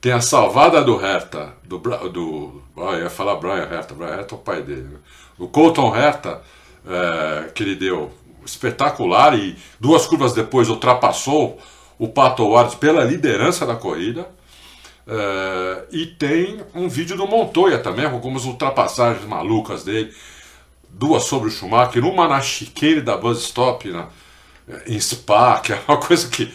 tem 0.00 0.12
a 0.12 0.20
salvada 0.20 0.82
do 0.82 0.96
Hertha, 0.96 1.54
do, 1.64 1.78
do 1.78 2.62
oh, 2.76 2.94
ia 2.94 3.10
falar 3.10 3.36
Brian 3.36 3.66
Hertha, 3.66 3.94
Brian 3.94 4.14
Hertha 4.14 4.34
é 4.34 4.38
o 4.38 4.40
pai 4.40 4.62
dele. 4.62 4.82
Né? 4.82 4.98
O 5.38 5.48
Colton 5.48 5.90
Hertha, 5.90 6.42
é, 6.86 7.50
que 7.54 7.62
ele 7.62 7.74
deu 7.74 8.12
espetacular 8.44 9.36
e 9.36 9.56
duas 9.80 10.06
curvas 10.06 10.32
depois 10.32 10.68
ultrapassou 10.68 11.58
o 11.98 12.08
Pato 12.08 12.46
Ward 12.48 12.76
pela 12.76 13.04
liderança 13.04 13.66
da 13.66 13.74
corrida. 13.74 14.28
É, 15.08 15.84
e 15.92 16.06
tem 16.06 16.60
um 16.74 16.88
vídeo 16.88 17.16
do 17.16 17.26
Montoya 17.26 17.78
também, 17.78 18.08
com 18.08 18.14
algumas 18.14 18.44
ultrapassagens 18.44 19.26
malucas 19.26 19.84
dele. 19.84 20.12
Duas 20.88 21.24
sobre 21.24 21.48
o 21.48 21.50
Schumacher, 21.50 22.04
uma 22.04 22.28
na 22.28 22.40
chiqueira 22.40 23.00
da 23.00 23.16
Buzz 23.16 23.40
Stop 23.40 23.88
na, 23.90 24.08
em 24.86 24.98
Spa, 25.00 25.58
que 25.60 25.72
é 25.72 25.80
uma 25.86 25.98
coisa 26.00 26.28
que 26.28 26.52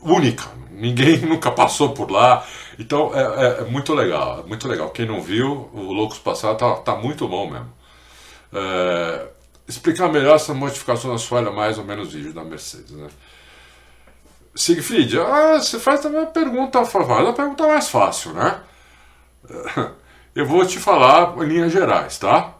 única, 0.00 0.44
ninguém 0.80 1.18
nunca 1.26 1.50
passou 1.50 1.90
por 1.90 2.10
lá. 2.10 2.44
Então 2.78 3.12
é, 3.14 3.20
é, 3.20 3.60
é, 3.60 3.64
muito 3.64 3.94
legal, 3.94 4.44
muito 4.46 4.66
legal. 4.66 4.90
Quem 4.90 5.06
não 5.06 5.20
viu, 5.20 5.70
o 5.72 5.92
Loucos 5.92 6.18
Passado 6.18 6.56
tá, 6.56 6.74
tá 6.76 6.96
muito 6.96 7.28
bom 7.28 7.50
mesmo. 7.50 7.72
É, 8.52 9.28
explicar 9.68 10.08
melhor 10.08 10.36
essa 10.36 10.54
modificação 10.54 11.12
na 11.12 11.18
soalha 11.18 11.50
mais 11.50 11.78
ou 11.78 11.84
menos 11.84 12.12
vídeo 12.12 12.32
da 12.32 12.42
Mercedes, 12.42 12.90
né? 12.90 13.08
Siegfried, 14.54 15.16
ah, 15.20 15.58
você 15.60 15.78
faz 15.78 16.00
também 16.00 16.20
uma 16.20 16.26
pergunta, 16.26 16.84
faz 16.84 17.06
uma 17.08 17.32
pergunta 17.32 17.68
mais 17.68 17.88
fácil, 17.88 18.32
né? 18.32 18.60
Eu 20.34 20.46
vou 20.46 20.66
te 20.66 20.78
falar 20.78 21.36
em 21.38 21.46
linhas 21.46 21.72
gerais, 21.72 22.18
tá? 22.18 22.54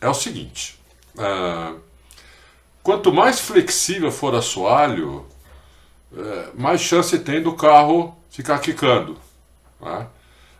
É 0.00 0.08
o 0.08 0.14
seguinte: 0.14 0.78
é, 1.18 1.74
quanto 2.82 3.12
mais 3.12 3.40
flexível 3.40 4.10
for 4.10 4.34
o 4.34 4.38
assoalho, 4.38 5.26
é, 6.16 6.50
mais 6.54 6.80
chance 6.80 7.18
tem 7.18 7.42
do 7.42 7.54
carro 7.54 8.16
ficar 8.30 8.58
quicando. 8.58 9.18
Né? 9.80 10.06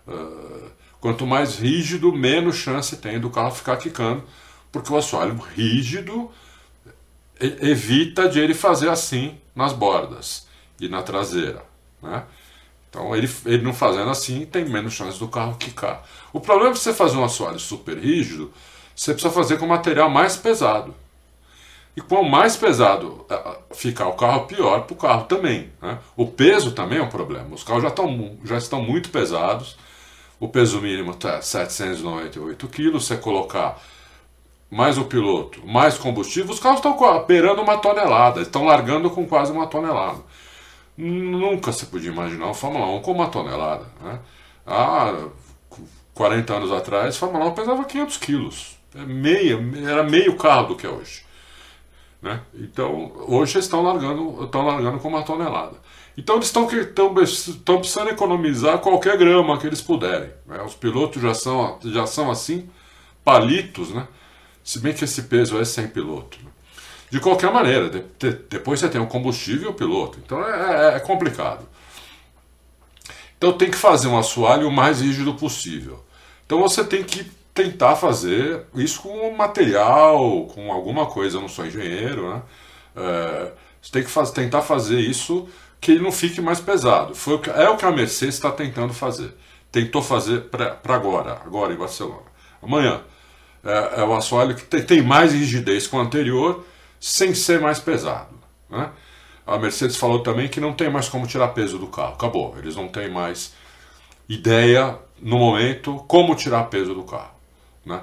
Uh, 0.06 0.70
quanto 1.00 1.26
mais 1.26 1.58
rígido, 1.58 2.12
menos 2.12 2.56
chance 2.56 2.96
tem 2.96 3.18
do 3.18 3.30
carro 3.30 3.50
ficar 3.50 3.76
quicando, 3.76 4.22
porque 4.70 4.92
o 4.92 4.96
assoalho 4.96 5.36
rígido 5.54 6.30
evita 7.38 8.28
de 8.28 8.40
ele 8.40 8.54
fazer 8.54 8.88
assim 8.88 9.38
nas 9.54 9.72
bordas 9.72 10.46
e 10.80 10.88
na 10.88 11.02
traseira. 11.02 11.64
Né? 12.02 12.24
Então, 12.88 13.14
ele, 13.14 13.30
ele 13.44 13.62
não 13.62 13.74
fazendo 13.74 14.10
assim, 14.10 14.46
tem 14.46 14.64
menos 14.64 14.94
chance 14.94 15.18
do 15.18 15.28
carro 15.28 15.56
quicar. 15.56 16.02
O 16.32 16.40
problema 16.40 16.70
é 16.70 16.74
você 16.74 16.94
fazer 16.94 17.16
um 17.16 17.24
assoalho 17.24 17.58
super 17.58 17.98
rígido, 17.98 18.52
você 18.94 19.12
precisa 19.12 19.32
fazer 19.32 19.58
com 19.58 19.66
material 19.66 20.08
mais 20.08 20.36
pesado. 20.36 20.94
E 21.96 22.00
quanto 22.02 22.28
mais 22.28 22.56
pesado 22.56 23.24
é, 23.30 23.58
ficar 23.72 24.06
o 24.08 24.12
carro, 24.12 24.46
pior 24.46 24.82
para 24.82 24.92
o 24.92 24.96
carro 24.96 25.24
também. 25.24 25.72
Né? 25.80 25.98
O 26.14 26.26
peso 26.26 26.72
também 26.72 26.98
é 26.98 27.02
um 27.02 27.08
problema. 27.08 27.54
Os 27.54 27.64
carros 27.64 27.82
já, 27.82 27.90
tão, 27.90 28.36
já 28.44 28.58
estão 28.58 28.82
muito 28.82 29.08
pesados. 29.08 29.78
O 30.38 30.46
peso 30.46 30.80
mínimo 30.80 31.12
está 31.12 31.40
798 31.40 32.68
quilos. 32.68 33.06
Você 33.06 33.16
colocar 33.16 33.80
mais 34.70 34.98
o 34.98 35.04
piloto, 35.04 35.66
mais 35.66 35.96
combustível, 35.96 36.52
os 36.52 36.60
carros 36.60 36.80
estão 36.80 37.24
beirando 37.26 37.62
uma 37.62 37.78
tonelada. 37.78 38.42
Estão 38.42 38.66
largando 38.66 39.08
com 39.08 39.26
quase 39.26 39.50
uma 39.50 39.66
tonelada. 39.66 40.20
Nunca 40.98 41.72
se 41.72 41.86
podia 41.86 42.10
imaginar 42.10 42.50
o 42.50 42.54
Fórmula 42.54 42.86
1 42.88 43.00
com 43.00 43.12
uma 43.12 43.28
tonelada. 43.28 43.86
Né? 44.02 44.18
Há 44.66 45.14
40 46.12 46.54
anos 46.54 46.72
atrás, 46.72 47.16
Fórmula 47.16 47.46
1 47.46 47.54
pesava 47.54 47.84
500 47.84 48.16
quilos 48.16 48.76
É 48.94 49.90
era 49.90 50.02
meio 50.02 50.36
carro 50.36 50.68
do 50.68 50.76
que 50.76 50.86
é 50.86 50.90
hoje. 50.90 51.25
Né? 52.26 52.40
Então, 52.54 53.12
hoje 53.28 53.60
estão 53.60 53.82
largando, 53.82 54.42
estão 54.42 54.66
largando 54.66 54.98
com 54.98 55.06
uma 55.06 55.22
tonelada. 55.22 55.76
Então 56.18 56.34
eles 56.34 56.46
estão 56.46 56.68
estão 57.22 57.78
precisando 57.78 58.08
economizar 58.08 58.78
qualquer 58.78 59.16
grama 59.16 59.56
que 59.58 59.66
eles 59.66 59.80
puderem. 59.80 60.30
Né? 60.44 60.60
Os 60.60 60.74
pilotos 60.74 61.22
já 61.22 61.32
são, 61.32 61.78
já 61.84 62.04
são 62.04 62.28
assim, 62.28 62.68
palitos, 63.22 63.90
né? 63.90 64.08
se 64.64 64.80
bem 64.80 64.92
que 64.92 65.04
esse 65.04 65.22
peso 65.22 65.60
é 65.60 65.64
sem 65.64 65.86
piloto. 65.86 66.36
Né? 66.42 66.50
De 67.10 67.20
qualquer 67.20 67.52
maneira, 67.52 67.88
de, 67.88 68.02
de, 68.18 68.32
depois 68.50 68.80
você 68.80 68.88
tem 68.88 69.00
o 69.00 69.06
combustível 69.06 69.68
e 69.68 69.70
o 69.70 69.74
piloto. 69.74 70.18
Então 70.24 70.44
é, 70.44 70.94
é, 70.94 70.96
é 70.96 71.00
complicado. 71.00 71.64
Então 73.38 73.52
tem 73.52 73.70
que 73.70 73.76
fazer 73.76 74.08
um 74.08 74.18
assoalho 74.18 74.66
o 74.66 74.72
mais 74.72 75.00
rígido 75.00 75.32
possível. 75.34 76.04
Então 76.44 76.58
você 76.58 76.82
tem 76.82 77.04
que 77.04 77.30
tentar 77.56 77.96
fazer 77.96 78.66
isso 78.74 79.00
com 79.00 79.30
material, 79.34 80.46
com 80.46 80.70
alguma 80.70 81.06
coisa. 81.06 81.38
Eu 81.38 81.40
não 81.40 81.48
sou 81.48 81.66
engenheiro, 81.66 82.30
né? 82.30 82.42
É, 82.94 83.52
você 83.80 83.90
tem 83.90 84.02
que 84.04 84.10
faz, 84.10 84.30
tentar 84.30 84.62
fazer 84.62 85.00
isso 85.00 85.48
que 85.80 85.92
ele 85.92 86.02
não 86.02 86.12
fique 86.12 86.40
mais 86.40 86.60
pesado. 86.60 87.14
Foi 87.14 87.38
que, 87.38 87.50
é 87.50 87.68
o 87.68 87.76
que 87.76 87.84
a 87.84 87.90
Mercedes 87.90 88.34
está 88.34 88.50
tentando 88.50 88.92
fazer. 88.92 89.34
Tentou 89.72 90.02
fazer 90.02 90.42
para 90.50 90.94
agora, 90.94 91.40
agora 91.44 91.72
em 91.72 91.76
Barcelona. 91.76 92.26
Amanhã. 92.62 93.00
É, 93.64 94.00
é 94.00 94.04
o 94.04 94.14
assoalho 94.14 94.54
que 94.54 94.62
tem, 94.62 94.82
tem, 94.82 95.02
mais 95.02 95.32
rigidez 95.32 95.88
com 95.88 95.96
o 95.96 96.00
anterior, 96.00 96.64
sem 97.00 97.34
ser 97.34 97.60
mais 97.60 97.80
pesado. 97.80 98.34
Né? 98.70 98.90
A 99.44 99.58
Mercedes 99.58 99.96
falou 99.96 100.22
também 100.22 100.46
que 100.46 100.60
não 100.60 100.72
tem 100.72 100.88
mais 100.88 101.08
como 101.08 101.26
tirar 101.26 101.48
peso 101.48 101.78
do 101.78 101.88
carro. 101.88 102.14
Acabou. 102.14 102.54
Eles 102.58 102.76
não 102.76 102.86
têm 102.86 103.10
mais 103.10 103.54
ideia, 104.28 104.98
no 105.20 105.38
momento, 105.38 106.04
como 106.06 106.34
tirar 106.34 106.64
peso 106.64 106.94
do 106.94 107.02
carro. 107.02 107.35
Né? 107.86 108.00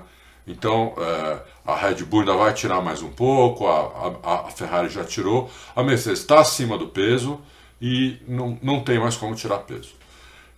Então, 0.47 0.93
é, 0.97 1.39
a 1.65 1.75
Red 1.75 2.03
Bull 2.05 2.21
ainda 2.21 2.33
vai 2.35 2.53
tirar 2.53 2.81
mais 2.81 3.01
um 3.01 3.09
pouco, 3.09 3.67
a, 3.67 4.19
a, 4.23 4.47
a 4.47 4.51
Ferrari 4.51 4.89
já 4.89 5.03
tirou, 5.03 5.51
a 5.75 5.83
Mercedes 5.83 6.19
está 6.19 6.39
acima 6.39 6.77
do 6.77 6.87
peso, 6.87 7.39
e 7.81 8.17
não, 8.27 8.57
não 8.61 8.81
tem 8.81 8.97
mais 8.97 9.17
como 9.17 9.35
tirar 9.35 9.59
peso. 9.59 9.93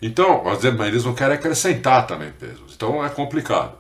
Então, 0.02 0.44
mas 0.44 0.64
eles 0.64 1.04
não 1.04 1.16
querem 1.16 1.36
acrescentar 1.36 2.06
também 2.06 2.32
pesos. 2.32 2.76
Então 2.76 3.04
é 3.04 3.10
complicado. 3.10 3.76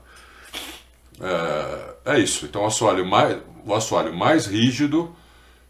É, 1.21 2.13
é 2.13 2.19
isso. 2.19 2.45
Então 2.45 2.63
o 2.63 2.65
assoalho 2.65 3.05
mais, 3.05 3.37
o 3.63 3.73
assoalho 3.73 4.13
mais 4.15 4.47
rígido 4.47 5.15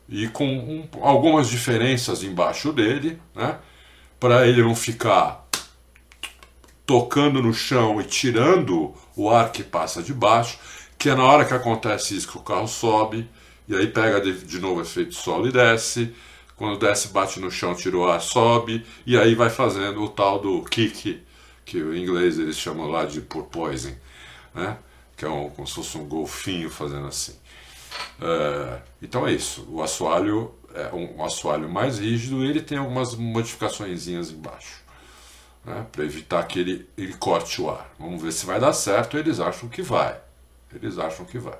e 0.07 0.27
com 0.27 0.45
um, 0.47 0.87
algumas 1.01 1.49
diferenças 1.49 2.23
embaixo 2.23 2.71
dele, 2.71 3.19
né? 3.35 3.57
Para 4.19 4.47
ele 4.47 4.61
não 4.61 4.75
ficar 4.75 5.44
tocando 6.85 7.41
no 7.41 7.53
chão 7.53 7.99
e 7.99 8.03
tirando 8.03 8.93
o 9.15 9.29
ar 9.29 9.51
que 9.51 9.63
passa 9.63 10.03
de 10.03 10.13
baixo, 10.13 10.59
que 10.97 11.09
é 11.09 11.15
na 11.15 11.23
hora 11.23 11.45
que 11.45 11.53
acontece 11.53 12.15
isso 12.15 12.27
que 12.27 12.37
o 12.37 12.41
carro 12.41 12.67
sobe, 12.67 13.29
e 13.67 13.75
aí 13.75 13.87
pega 13.87 14.21
de, 14.21 14.33
de 14.45 14.59
novo 14.59 14.81
efeito 14.81 15.13
solo 15.13 15.47
e 15.47 15.51
desce, 15.51 16.13
quando 16.55 16.79
desce, 16.79 17.09
bate 17.09 17.39
no 17.39 17.51
chão, 17.51 17.75
tira 17.75 17.97
o 17.97 18.05
ar, 18.05 18.21
sobe, 18.21 18.85
e 19.05 19.17
aí 19.17 19.35
vai 19.35 19.49
fazendo 19.49 20.03
o 20.03 20.09
tal 20.09 20.39
do 20.39 20.61
kick, 20.63 21.21
que 21.65 21.77
em 21.77 22.03
inglês 22.03 22.39
eles 22.39 22.57
chamam 22.57 22.87
lá 22.87 23.05
de 23.05 23.21
porpoising, 23.21 23.95
né? 24.53 24.77
que 25.17 25.25
é 25.25 25.29
um, 25.29 25.49
como 25.49 25.67
se 25.67 25.75
fosse 25.75 25.97
um 25.97 26.07
golfinho 26.07 26.69
fazendo 26.69 27.07
assim. 27.07 27.35
É, 28.21 28.81
então 29.01 29.27
é 29.27 29.31
isso, 29.31 29.65
o 29.69 29.81
assoalho 29.81 30.53
é 30.73 30.93
um, 30.93 31.19
um 31.19 31.25
assoalho 31.25 31.69
mais 31.69 31.99
rígido 31.99 32.43
ele 32.43 32.61
tem 32.61 32.77
algumas 32.77 33.15
modificações 33.15 34.07
embaixo. 34.07 34.84
Né, 35.65 35.85
para 35.91 36.03
evitar 36.03 36.43
que 36.43 36.59
ele, 36.59 36.89
ele 36.95 37.13
corte 37.13 37.61
o 37.61 37.69
ar. 37.69 37.89
Vamos 37.99 38.21
ver 38.21 38.31
se 38.31 38.45
vai 38.45 38.59
dar 38.59 38.73
certo. 38.73 39.17
Eles 39.17 39.39
acham 39.39 39.67
que 39.67 39.81
vai. 39.81 40.19
Eles 40.73 40.97
acham 40.99 41.25
que 41.25 41.39
vai. 41.39 41.57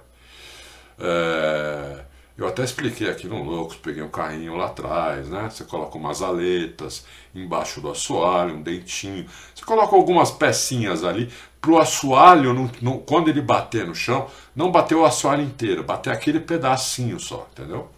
É, 0.99 2.05
eu 2.37 2.47
até 2.47 2.63
expliquei 2.63 3.09
aqui 3.09 3.27
no 3.27 3.41
Loucos, 3.43 3.77
peguei 3.77 4.03
um 4.03 4.09
carrinho 4.09 4.57
lá 4.57 4.65
atrás, 4.65 5.29
né? 5.29 5.49
Você 5.49 5.63
coloca 5.63 5.97
umas 5.97 6.21
aletas 6.21 7.05
embaixo 7.33 7.79
do 7.79 7.89
assoalho, 7.89 8.55
um 8.55 8.61
dentinho. 8.61 9.25
Você 9.53 9.63
coloca 9.63 9.95
algumas 9.95 10.31
pecinhas 10.31 11.03
ali 11.03 11.31
para 11.61 11.71
o 11.71 11.79
assoalho, 11.79 12.53
não, 12.53 12.69
não, 12.81 12.99
quando 12.99 13.29
ele 13.29 13.41
bater 13.41 13.87
no 13.87 13.95
chão, 13.95 14.29
não 14.55 14.71
bater 14.71 14.95
o 14.95 15.05
assoalho 15.05 15.41
inteiro, 15.41 15.83
bater 15.83 16.11
aquele 16.11 16.39
pedacinho 16.39 17.19
só, 17.19 17.47
entendeu? 17.51 17.89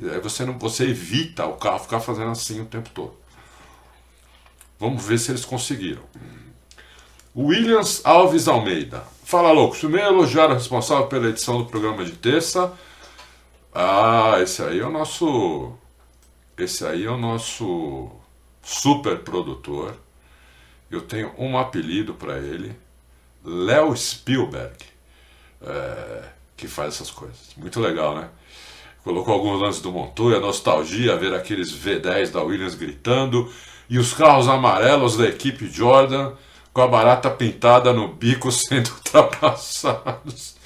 E 0.00 0.08
aí 0.08 0.20
você, 0.20 0.44
não, 0.44 0.58
você 0.58 0.84
evita 0.88 1.46
o 1.46 1.56
carro 1.56 1.78
ficar 1.78 2.00
fazendo 2.00 2.30
assim 2.30 2.60
o 2.60 2.66
tempo 2.66 2.90
todo. 2.90 3.21
Vamos 4.82 5.04
ver 5.04 5.18
se 5.18 5.30
eles 5.30 5.44
conseguiram. 5.44 6.02
Williams 7.34 8.02
Alves 8.04 8.48
Almeida. 8.48 9.04
Fala, 9.24 9.52
loucos. 9.52 9.78
Primeiro 9.78 10.08
elogiar 10.08 10.50
o 10.50 10.54
responsável 10.54 11.06
pela 11.06 11.28
edição 11.28 11.58
do 11.58 11.66
programa 11.66 12.04
de 12.04 12.12
terça 12.12 12.72
ah, 13.74 14.38
esse 14.42 14.62
aí 14.62 14.80
é 14.80 14.84
o 14.84 14.90
nosso. 14.90 15.72
Esse 16.58 16.84
aí 16.84 17.04
é 17.04 17.10
o 17.10 17.16
nosso 17.16 18.10
super 18.62 19.20
produtor. 19.20 19.96
Eu 20.90 21.00
tenho 21.00 21.32
um 21.38 21.56
apelido 21.56 22.12
para 22.12 22.38
ele, 22.38 22.76
Léo 23.42 23.96
Spielberg, 23.96 24.76
é, 25.62 26.24
que 26.54 26.68
faz 26.68 26.94
essas 26.94 27.10
coisas. 27.10 27.54
Muito 27.56 27.80
legal, 27.80 28.14
né? 28.14 28.28
Colocou 29.02 29.32
alguns 29.32 29.60
lances 29.60 29.80
do 29.80 29.90
Montoya, 29.90 30.38
nostalgia, 30.38 31.16
ver 31.16 31.34
aqueles 31.34 31.72
V10 31.72 32.30
da 32.30 32.42
Williams 32.42 32.74
gritando 32.74 33.50
e 33.92 33.98
os 33.98 34.14
carros 34.14 34.48
amarelos 34.48 35.18
da 35.18 35.26
equipe 35.26 35.68
Jordan 35.68 36.32
com 36.72 36.80
a 36.80 36.88
barata 36.88 37.28
pintada 37.28 37.92
no 37.92 38.08
bico 38.08 38.48
sendo 38.50 38.90
ultrapassados. 38.90 40.56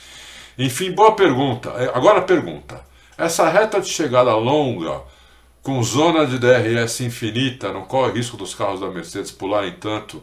Enfim, 0.56 0.92
boa 0.92 1.10
pergunta. 1.16 1.70
É, 1.70 1.90
agora 1.92 2.22
pergunta. 2.22 2.80
Essa 3.18 3.48
reta 3.48 3.80
de 3.80 3.88
chegada 3.88 4.32
longa, 4.36 5.02
com 5.60 5.82
zona 5.82 6.24
de 6.24 6.38
DRS 6.38 7.00
infinita, 7.00 7.72
não 7.72 7.82
corre 7.82 8.12
risco 8.12 8.36
dos 8.36 8.54
carros 8.54 8.78
da 8.78 8.90
Mercedes 8.90 9.32
pularem 9.32 9.72
tanto 9.72 10.22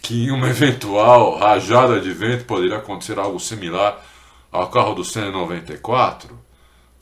que 0.00 0.24
em 0.24 0.30
uma 0.30 0.48
eventual 0.48 1.36
rajada 1.36 2.00
de 2.00 2.10
vento 2.10 2.46
poderia 2.46 2.78
acontecer 2.78 3.18
algo 3.18 3.38
similar 3.38 4.02
ao 4.50 4.70
carro 4.70 4.94
do 4.94 5.04
Senna 5.04 5.30
94? 5.30 6.38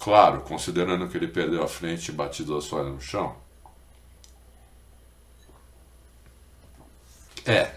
Claro, 0.00 0.40
considerando 0.40 1.06
que 1.06 1.16
ele 1.16 1.28
perdeu 1.28 1.62
a 1.62 1.68
frente 1.68 2.08
e 2.08 2.12
batido 2.12 2.56
a 2.56 2.60
soalha 2.60 2.88
no 2.88 3.00
chão. 3.00 3.43
É. 7.46 7.70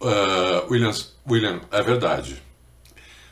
Uh, 0.00 0.70
Williams, 0.70 1.14
William, 1.28 1.60
é 1.70 1.82
verdade. 1.82 2.42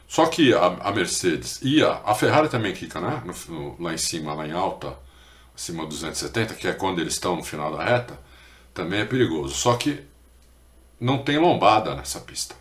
Só 0.07 0.27
que 0.27 0.53
a, 0.53 0.67
a 0.67 0.93
Mercedes 0.93 1.61
e 1.63 1.83
a, 1.85 2.01
a, 2.05 2.15
Ferrari 2.15 2.49
também 2.49 2.75
fica 2.75 3.01
né? 3.01 3.23
No, 3.25 3.55
no, 3.55 3.83
lá 3.83 3.95
em 3.95 3.99
cima, 3.99 4.35
lá 4.35 4.47
em 4.47 4.53
alta, 4.53 4.97
acima 5.55 5.87
dos 5.87 6.01
270, 6.01 6.55
que 6.55 6.67
é 6.67 6.73
quando 6.73 7.01
eles 7.01 7.15
estão 7.15 7.37
no 7.37 7.45
final 7.45 7.77
da 7.77 7.85
reta, 7.85 8.19
também 8.75 9.01
é 9.01 9.05
perigoso. 9.05 9.55
Só 9.55 9.77
que 9.77 10.05
não 11.01 11.19
tem 11.19 11.39
lombada 11.39 11.95
nessa 11.95 12.21
pista. 12.21 12.55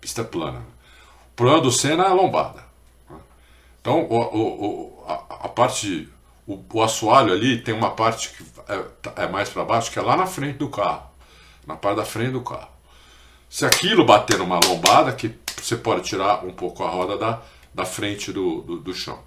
Pista 0.00 0.24
plana. 0.24 0.60
O 1.32 1.36
problema 1.36 1.62
do 1.62 1.70
Senna 1.70 2.04
é 2.04 2.08
a 2.08 2.12
lombada. 2.14 2.64
Então, 3.80 4.02
o, 4.02 4.18
o, 4.18 5.04
a, 5.06 5.46
a, 5.46 5.48
parte. 5.48 6.08
O, 6.46 6.62
o, 6.72 6.82
assoalho 6.82 7.32
ali 7.32 7.62
tem 7.62 7.74
uma 7.74 7.92
parte 7.92 8.30
que 8.30 8.44
é, 8.68 9.24
é 9.24 9.28
mais 9.28 9.48
para 9.48 9.64
baixo, 9.64 9.90
que 9.90 9.98
é 9.98 10.02
lá 10.02 10.16
na 10.16 10.26
frente 10.26 10.58
do 10.58 10.68
carro. 10.68 11.09
Na 11.70 11.76
parte 11.76 11.96
da 11.98 12.04
frente 12.04 12.32
do 12.32 12.40
carro. 12.40 12.68
Se 13.48 13.64
aquilo 13.64 14.04
bater 14.04 14.38
numa 14.38 14.58
lombada, 14.64 15.12
que 15.12 15.34
você 15.60 15.76
pode 15.76 16.02
tirar 16.02 16.44
um 16.44 16.52
pouco 16.52 16.82
a 16.82 16.88
roda 16.88 17.16
da, 17.16 17.40
da 17.72 17.84
frente 17.84 18.32
do, 18.32 18.62
do, 18.62 18.78
do 18.78 18.92
chão. 18.92 19.20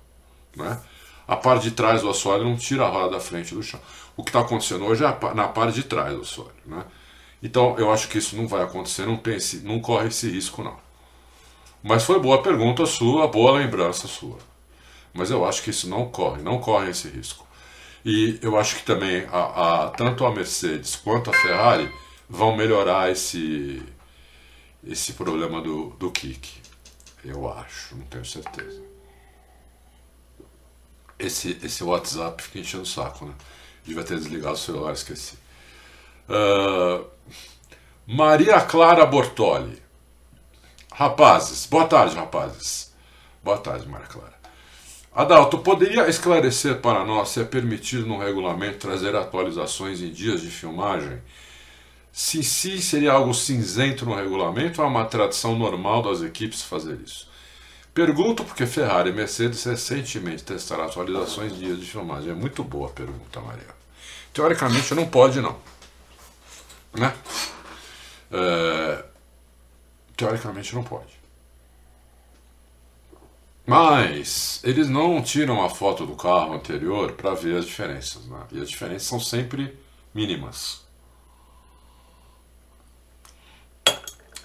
Né? 0.55 0.77
A 1.25 1.37
parte 1.37 1.63
de 1.63 1.71
trás 1.71 2.01
do 2.01 2.09
assoalho 2.09 2.43
não 2.43 2.57
tira 2.57 2.85
a 2.85 2.89
roda 2.89 3.11
da 3.11 3.19
frente 3.19 3.55
do 3.55 3.63
chão. 3.63 3.79
O 4.17 4.23
que 4.23 4.29
está 4.29 4.41
acontecendo 4.41 4.85
hoje 4.85 5.05
é 5.05 5.33
na 5.33 5.47
parte 5.47 5.75
de 5.75 5.83
trás 5.83 6.13
do 6.13 6.21
assoalho. 6.21 6.51
Né? 6.65 6.83
Então 7.41 7.77
eu 7.77 7.91
acho 7.91 8.09
que 8.09 8.17
isso 8.17 8.35
não 8.35 8.47
vai 8.47 8.61
acontecer, 8.61 9.05
não, 9.05 9.21
esse, 9.27 9.57
não 9.59 9.79
corre 9.79 10.09
esse 10.09 10.29
risco 10.29 10.61
não. 10.61 10.75
Mas 11.81 12.03
foi 12.03 12.19
boa 12.19 12.41
pergunta 12.41 12.85
sua, 12.85 13.27
boa 13.27 13.57
lembrança 13.57 14.07
sua. 14.07 14.37
Mas 15.13 15.31
eu 15.31 15.45
acho 15.45 15.63
que 15.63 15.69
isso 15.69 15.87
não 15.87 16.09
corre, 16.09 16.41
não 16.41 16.59
corre 16.59 16.89
esse 16.89 17.07
risco. 17.07 17.45
E 18.05 18.37
eu 18.41 18.57
acho 18.57 18.75
que 18.75 18.83
também 18.83 19.25
a, 19.31 19.85
a, 19.85 19.89
tanto 19.89 20.25
a 20.25 20.31
Mercedes 20.31 20.95
quanto 20.95 21.29
a 21.29 21.33
Ferrari 21.33 21.89
vão 22.29 22.55
melhorar 22.55 23.11
esse, 23.11 23.81
esse 24.85 25.13
problema 25.13 25.61
do, 25.61 25.89
do 25.91 26.11
kick. 26.11 26.61
Eu 27.23 27.51
acho, 27.51 27.95
não 27.95 28.05
tenho 28.05 28.25
certeza. 28.25 28.81
Esse, 31.17 31.57
esse 31.63 31.83
WhatsApp 31.83 32.41
fica 32.43 32.59
enchendo 32.59 32.83
o 32.83 32.87
saco, 32.87 33.25
né? 33.25 33.33
Devia 33.83 34.03
ter 34.03 34.17
desligado 34.17 34.55
o 34.55 34.57
celular, 34.57 34.93
esqueci. 34.93 35.37
Uh, 36.27 37.05
Maria 38.05 38.59
Clara 38.61 39.05
Bortoli. 39.05 39.81
Rapazes, 40.91 41.65
boa 41.65 41.85
tarde, 41.85 42.15
rapazes. 42.15 42.93
Boa 43.41 43.57
tarde, 43.57 43.87
Maria 43.87 44.07
Clara. 44.07 44.33
Adalto, 45.15 45.59
poderia 45.59 46.09
esclarecer 46.09 46.81
para 46.81 47.05
nós 47.05 47.29
se 47.29 47.39
é 47.39 47.43
permitido 47.43 48.05
no 48.05 48.17
regulamento 48.17 48.79
trazer 48.79 49.15
atualizações 49.15 50.01
em 50.01 50.11
dias 50.11 50.41
de 50.41 50.49
filmagem 50.49 51.21
se, 52.13 52.43
se 52.43 52.79
seria 52.79 53.13
algo 53.13 53.33
cinzento 53.33 54.05
no 54.05 54.15
regulamento 54.15 54.79
é 54.79 54.85
uma 54.85 55.03
tradição 55.03 55.57
normal 55.57 56.03
das 56.03 56.21
equipes 56.21 56.61
fazer 56.61 56.99
isso. 57.03 57.27
Pergunto 57.91 58.43
porque 58.43 58.67
Ferrari 58.67 59.09
e 59.09 59.13
Mercedes 59.13 59.63
recentemente 59.63 60.43
testaram 60.43 60.83
atualizações 60.83 61.53
de 61.53 61.59
dias 61.59 61.79
de 61.79 61.87
filmagem. 61.87 62.29
É 62.29 62.35
muito 62.35 62.63
boa 62.63 62.87
a 62.87 62.91
pergunta, 62.91 63.41
Maria. 63.41 63.65
Teoricamente 64.31 64.93
não 64.93 65.07
pode 65.07 65.41
não. 65.41 65.57
Né? 66.93 67.11
É... 68.31 69.05
Teoricamente 70.15 70.75
não 70.75 70.83
pode. 70.83 71.19
Mas 73.65 74.59
eles 74.63 74.87
não 74.87 75.19
tiram 75.23 75.63
a 75.65 75.69
foto 75.69 76.05
do 76.05 76.15
carro 76.15 76.53
anterior 76.53 77.13
para 77.13 77.33
ver 77.33 77.57
as 77.57 77.65
diferenças. 77.65 78.25
Né? 78.27 78.39
E 78.51 78.61
as 78.61 78.69
diferenças 78.69 79.07
são 79.07 79.19
sempre 79.19 79.75
mínimas. 80.13 80.82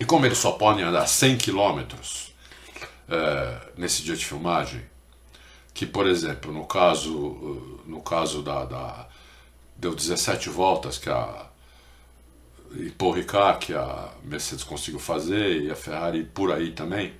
E 0.00 0.04
como 0.04 0.26
eles 0.26 0.38
só 0.38 0.52
podem 0.52 0.84
andar 0.84 1.06
100 1.06 1.38
km 1.38 1.80
é, 3.08 3.60
nesse 3.76 4.02
dia 4.02 4.16
de 4.16 4.24
filmagem, 4.24 4.82
que 5.74 5.86
por 5.86 6.06
exemplo, 6.06 6.52
no 6.52 6.66
caso, 6.66 7.82
no 7.86 8.00
caso 8.00 8.42
da, 8.42 8.64
da 8.64 9.08
deu 9.76 9.94
17 9.94 10.48
voltas 10.50 10.98
que 10.98 11.08
a 11.08 11.48
e 12.76 12.90
Paul 12.90 13.12
Ricard, 13.12 13.64
que 13.64 13.72
a 13.72 14.10
Mercedes 14.22 14.64
conseguiu 14.64 15.00
fazer, 15.00 15.62
e 15.62 15.70
a 15.70 15.74
Ferrari 15.74 16.24
por 16.24 16.52
aí 16.52 16.72
também, 16.72 17.14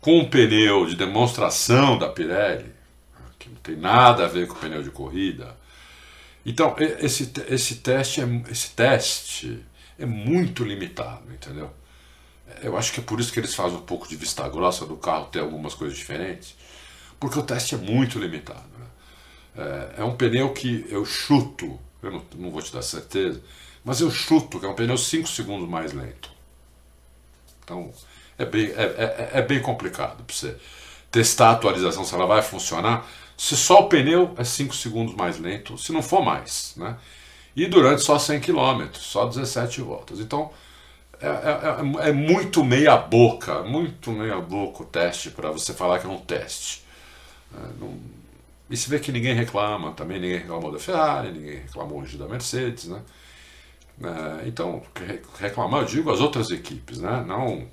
com 0.00 0.20
um 0.20 0.28
pneu 0.28 0.86
de 0.86 0.94
demonstração 0.94 1.98
da 1.98 2.08
Pirelli, 2.08 2.72
que 3.38 3.48
não 3.48 3.56
tem 3.56 3.76
nada 3.76 4.24
a 4.24 4.28
ver 4.28 4.46
com 4.46 4.54
o 4.54 4.58
pneu 4.58 4.82
de 4.82 4.90
corrida. 4.90 5.56
Então, 6.46 6.76
esse, 6.78 7.32
esse, 7.48 7.76
teste, 7.76 8.20
é, 8.20 8.42
esse 8.50 8.70
teste 8.70 9.64
é 9.98 10.06
muito 10.06 10.64
limitado, 10.64 11.32
entendeu? 11.32 11.70
Eu 12.62 12.76
acho 12.76 12.92
que 12.92 13.00
é 13.00 13.02
por 13.02 13.20
isso 13.20 13.32
que 13.32 13.40
eles 13.40 13.54
fazem 13.54 13.78
um 13.78 13.82
pouco 13.82 14.06
de 14.08 14.16
vista 14.16 14.48
grossa 14.48 14.84
do 14.84 14.96
carro 14.96 15.26
ter 15.26 15.40
algumas 15.40 15.74
coisas 15.74 15.96
diferentes, 15.96 16.54
porque 17.18 17.38
o 17.38 17.42
teste 17.42 17.74
é 17.74 17.78
muito 17.78 18.18
limitado. 18.18 18.64
Né? 18.78 18.86
É, 19.56 20.00
é, 20.00 20.04
um 20.04 20.16
pneu 20.16 20.52
que 20.52 20.84
eu 20.88 21.04
chuto, 21.04 21.78
eu 22.02 22.10
não, 22.10 22.22
não, 22.36 22.50
vou 22.50 22.60
te 22.60 22.72
dar 22.72 22.82
certeza, 22.82 23.40
mas 23.84 24.00
eu 24.00 24.10
chuto 24.10 24.60
que 24.60 24.66
é 24.66 24.68
um 24.68 24.74
pneu 24.74 24.98
5 24.98 25.28
segundos 25.28 25.68
mais 25.68 25.92
lento. 25.92 26.30
Então, 27.62 27.92
é 28.36 28.44
bem, 28.44 28.66
é, 28.72 28.82
é, 28.82 29.30
é 29.34 29.42
bem 29.42 29.60
complicado 29.60 30.22
para 30.24 30.34
você 30.34 30.56
testar 31.10 31.50
a 31.50 31.52
atualização, 31.52 32.04
se 32.04 32.14
ela 32.14 32.26
vai 32.26 32.42
funcionar, 32.42 33.08
se 33.36 33.56
só 33.56 33.80
o 33.80 33.88
pneu 33.88 34.34
é 34.36 34.44
5 34.44 34.74
segundos 34.74 35.14
mais 35.14 35.38
lento, 35.38 35.78
se 35.78 35.92
não 35.92 36.02
for 36.02 36.22
mais. 36.22 36.74
Né? 36.76 36.96
E 37.56 37.66
durante 37.66 38.02
só 38.02 38.18
100 38.18 38.40
km, 38.40 38.88
só 38.94 39.26
17 39.26 39.80
voltas. 39.80 40.20
Então 40.20 40.50
é, 41.20 41.26
é, 41.26 42.06
é, 42.06 42.08
é 42.08 42.12
muito 42.12 42.64
meia 42.64 42.96
boca, 42.96 43.62
muito 43.62 44.10
meia 44.12 44.40
boca 44.40 44.82
o 44.82 44.86
teste 44.86 45.30
para 45.30 45.50
você 45.50 45.72
falar 45.72 45.98
que 45.98 46.06
é 46.06 46.10
um 46.10 46.20
teste. 46.20 46.82
É, 47.54 47.60
não... 47.80 47.98
E 48.70 48.76
se 48.76 48.88
vê 48.88 48.98
que 48.98 49.12
ninguém 49.12 49.34
reclama, 49.34 49.92
também 49.92 50.18
ninguém 50.18 50.38
reclamou 50.38 50.72
da 50.72 50.78
Ferrari, 50.78 51.30
ninguém 51.30 51.58
reclamou 51.58 52.00
hoje 52.00 52.16
da 52.16 52.26
Mercedes, 52.26 52.86
né? 52.86 53.02
É, 54.02 54.48
então, 54.48 54.82
reclamar, 55.38 55.82
eu 55.82 55.86
digo 55.86 56.10
as 56.10 56.20
outras 56.20 56.50
equipes, 56.50 56.98
né? 56.98 57.24
Não 57.26 57.68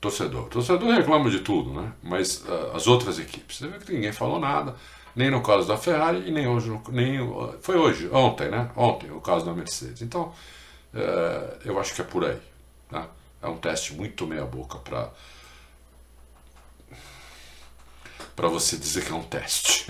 torcedor. 0.00 0.48
Torcedor 0.48 0.94
reclama 0.94 1.30
de 1.30 1.40
tudo, 1.40 1.72
né? 1.72 1.92
Mas 2.02 2.44
uh, 2.46 2.76
as 2.76 2.86
outras 2.86 3.18
equipes. 3.18 3.56
Você 3.56 3.68
vê 3.68 3.78
que 3.78 3.92
ninguém 3.92 4.12
falou 4.12 4.38
nada 4.38 4.74
nem 5.14 5.30
no 5.30 5.42
caso 5.42 5.66
da 5.66 5.76
Ferrari 5.76 6.28
e 6.28 6.30
nem 6.30 6.46
hoje, 6.46 6.70
nem 6.90 7.18
foi 7.60 7.76
hoje, 7.76 8.08
ontem, 8.12 8.48
né? 8.48 8.70
Ontem, 8.76 9.10
o 9.10 9.20
caso 9.20 9.44
da 9.44 9.52
Mercedes. 9.52 10.02
Então, 10.02 10.32
é, 10.92 11.58
eu 11.64 11.78
acho 11.78 11.94
que 11.94 12.00
é 12.00 12.04
por 12.04 12.24
aí. 12.24 12.38
Tá? 12.88 13.08
É 13.42 13.46
um 13.48 13.56
teste 13.56 13.94
muito 13.94 14.26
meia 14.26 14.44
boca 14.44 14.78
para 14.78 15.10
para 18.34 18.48
você 18.48 18.76
dizer 18.76 19.04
que 19.04 19.12
é 19.12 19.14
um 19.14 19.22
teste. 19.22 19.86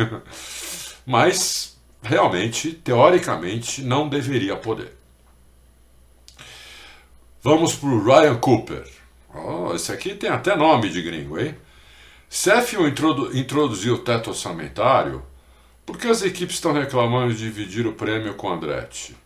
Mas 1.06 1.78
realmente, 2.02 2.72
teoricamente, 2.72 3.82
não 3.82 4.08
deveria 4.08 4.56
poder. 4.56 4.92
Vamos 7.42 7.74
para 7.74 7.88
o 7.88 8.04
Ryan 8.04 8.36
Cooper. 8.36 8.86
Oh, 9.34 9.74
esse 9.74 9.90
aqui 9.92 10.14
tem 10.14 10.30
até 10.30 10.54
nome 10.54 10.88
de 10.88 11.02
gringo, 11.02 11.38
hein? 11.38 11.56
Cefio 12.34 12.88
introdu 12.88 13.30
introduziu 13.38 13.94
o 13.94 13.98
teto 13.98 14.30
orçamentário, 14.30 15.22
por 15.86 15.96
que 15.96 16.08
as 16.08 16.20
equipes 16.20 16.56
estão 16.56 16.72
reclamando 16.72 17.32
de 17.32 17.38
dividir 17.38 17.86
o 17.86 17.92
prêmio 17.92 18.34
com 18.34 18.52
Andretti? 18.52 19.16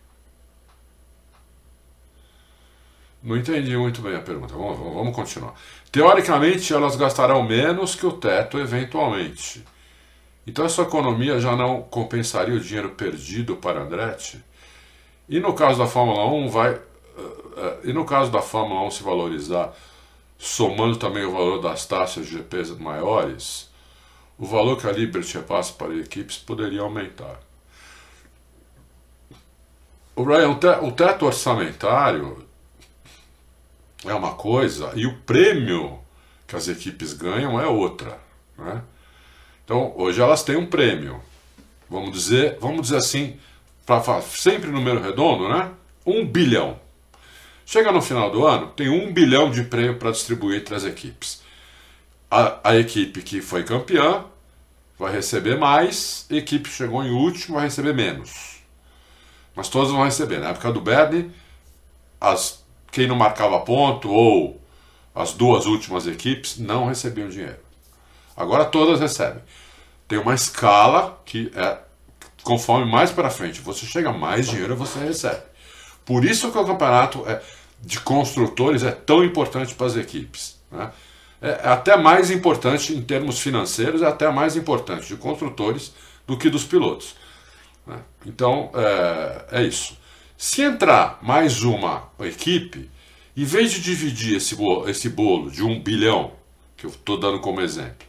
Não 3.23 3.35
entendi 3.35 3.75
muito 3.75 3.99
bem 3.99 4.15
a 4.15 4.21
pergunta. 4.21 4.53
Vamos, 4.53 4.77
vamos 4.77 5.15
continuar. 5.15 5.55
Teoricamente, 5.91 6.71
elas 6.71 6.95
gastarão 6.95 7.41
menos 7.41 7.95
que 7.95 8.05
o 8.05 8.11
teto 8.11 8.59
eventualmente. 8.59 9.65
Então, 10.45 10.63
essa 10.63 10.83
economia 10.83 11.39
já 11.39 11.55
não 11.55 11.81
compensaria 11.81 12.53
o 12.53 12.59
dinheiro 12.59 12.91
perdido 12.91 13.55
para 13.55 13.81
Andretti? 13.81 14.39
E 15.27 15.39
no 15.39 15.55
caso 15.55 15.79
da 15.79 15.87
Fórmula 15.87 16.27
1, 16.27 16.47
vai. 16.49 16.75
Uh, 16.75 16.79
uh, 17.21 17.79
e 17.85 17.91
no 17.91 18.05
caso 18.05 18.29
da 18.29 18.43
Fórmula 18.43 18.83
1 18.83 18.91
se 18.91 19.01
valorizar 19.01 19.73
somando 20.39 20.95
também 20.95 21.25
o 21.25 21.33
valor 21.33 21.61
das 21.61 21.85
taxas 21.85 22.25
de 22.25 22.37
GPs 22.37 22.71
maiores, 22.79 23.69
o 24.37 24.45
valor 24.45 24.79
que 24.79 24.87
a 24.87 24.91
Liberty 24.91 25.33
repassa 25.33 25.73
para 25.73 25.93
equipes 25.93 26.37
poderia 26.37 26.81
aumentar. 26.81 27.41
O, 30.15 30.23
Ryan, 30.23 30.57
o 30.81 30.91
teto 30.93 31.25
orçamentário 31.25 32.45
é 34.05 34.13
uma 34.13 34.33
coisa 34.35 34.93
e 34.95 35.05
o 35.05 35.17
prêmio 35.19 35.99
que 36.47 36.55
as 36.55 36.69
equipes 36.69 37.13
ganham 37.13 37.59
é 37.59 37.67
outra. 37.67 38.17
Né? 38.57 38.81
Então, 39.65 39.93
hoje 39.97 40.21
elas 40.21 40.41
têm 40.41 40.55
um 40.55 40.65
prêmio. 40.65 41.21
Vamos 41.89 42.11
dizer, 42.11 42.57
vamos 42.59 42.83
dizer 42.83 42.97
assim, 42.97 43.37
para 43.85 44.21
sempre 44.21 44.71
número 44.71 45.01
redondo, 45.01 45.49
né? 45.49 45.71
Um 46.05 46.25
bilhão. 46.25 46.79
Chega 47.71 47.91
no 47.91 48.01
final 48.01 48.31
do 48.31 48.47
ano, 48.47 48.71
tem 48.71 48.89
um 48.89 49.13
bilhão 49.13 49.51
de 49.51 49.61
prêmio 49.61 49.99
para 49.99 50.09
distribuir 50.09 50.59
entre 50.59 50.73
as 50.73 50.83
equipes. 50.83 51.43
A, 52.31 52.71
a, 52.71 52.75
equipe 52.75 53.21
que 53.21 53.41
foi 53.41 53.63
campeã 53.63 54.25
vai 54.97 55.11
receber 55.13 55.55
mais, 55.55 56.25
a 56.31 56.33
equipe 56.33 56.67
que 56.67 56.75
chegou 56.75 57.03
em 57.03 57.11
último 57.11 57.57
vai 57.57 57.65
receber 57.65 57.93
menos. 57.93 58.63
Mas 59.55 59.69
todos 59.69 59.91
vão 59.91 60.03
receber. 60.03 60.39
Na 60.39 60.49
época 60.49 60.71
do 60.71 60.81
Bernie, 60.81 61.31
as, 62.19 62.65
quem 62.91 63.05
não 63.05 63.15
marcava 63.15 63.59
ponto 63.59 64.09
ou 64.09 64.59
as 65.13 65.33
duas 65.33 65.67
últimas 65.67 66.07
equipes 66.07 66.57
não 66.57 66.87
recebiam 66.87 67.29
dinheiro. 67.29 67.59
Agora 68.35 68.65
todas 68.65 68.99
recebem. 68.99 69.43
Tem 70.07 70.17
uma 70.17 70.33
escala 70.33 71.21
que 71.23 71.51
é 71.53 71.77
conforme 72.41 72.91
mais 72.91 73.11
para 73.11 73.29
frente 73.29 73.61
você 73.61 73.85
chega 73.85 74.11
mais 74.11 74.47
dinheiro 74.47 74.75
você 74.75 74.97
recebe. 74.97 75.43
Por 76.03 76.25
isso 76.25 76.51
que 76.51 76.57
o 76.57 76.65
campeonato 76.65 77.23
é 77.29 77.39
de 77.81 77.99
construtores 77.99 78.83
é 78.83 78.91
tão 78.91 79.23
importante 79.23 79.73
para 79.75 79.87
as 79.87 79.95
equipes. 79.95 80.59
Né? 80.71 80.91
É, 81.41 81.49
é 81.49 81.69
até 81.69 81.97
mais 81.97 82.29
importante 82.29 82.93
em 82.93 83.01
termos 83.01 83.39
financeiros, 83.39 84.01
é 84.01 84.07
até 84.07 84.29
mais 84.31 84.55
importante 84.55 85.07
de 85.07 85.15
construtores 85.15 85.93
do 86.27 86.37
que 86.37 86.49
dos 86.49 86.63
pilotos. 86.63 87.15
Né? 87.85 87.99
Então 88.25 88.71
é, 88.73 89.45
é 89.59 89.63
isso. 89.63 89.97
Se 90.37 90.61
entrar 90.61 91.19
mais 91.21 91.63
uma 91.63 92.09
equipe, 92.21 92.89
em 93.35 93.43
vez 93.43 93.71
de 93.71 93.81
dividir 93.81 94.37
esse 94.37 94.55
bolo, 94.55 94.89
esse 94.89 95.09
bolo 95.09 95.51
de 95.51 95.63
um 95.63 95.81
bilhão, 95.81 96.33
que 96.75 96.85
eu 96.85 96.89
estou 96.89 97.19
dando 97.19 97.39
como 97.39 97.61
exemplo, 97.61 98.07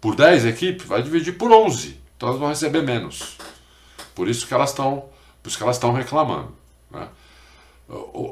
por 0.00 0.16
10 0.16 0.46
equipes, 0.46 0.86
vai 0.86 1.02
dividir 1.02 1.36
por 1.36 1.52
11. 1.52 2.00
Então 2.16 2.28
elas 2.28 2.40
vão 2.40 2.48
receber 2.48 2.82
menos. 2.82 3.36
Por 4.14 4.28
isso 4.28 4.46
que 4.46 4.54
elas 4.54 4.70
estão, 4.70 5.04
por 5.42 5.48
isso 5.48 5.56
que 5.56 5.62
elas 5.62 5.76
estão 5.76 5.92
reclamando. 5.92 6.54
Né? 6.90 7.08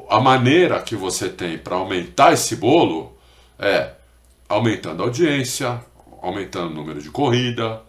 A 0.09 0.19
maneira 0.19 0.81
que 0.81 0.95
você 0.95 1.29
tem 1.29 1.57
para 1.57 1.75
aumentar 1.75 2.33
esse 2.33 2.55
bolo 2.55 3.17
é 3.57 3.91
aumentando 4.47 5.03
a 5.03 5.05
audiência, 5.05 5.83
aumentando 6.21 6.71
o 6.71 6.75
número 6.75 7.01
de 7.01 7.11
corrida, 7.11 7.81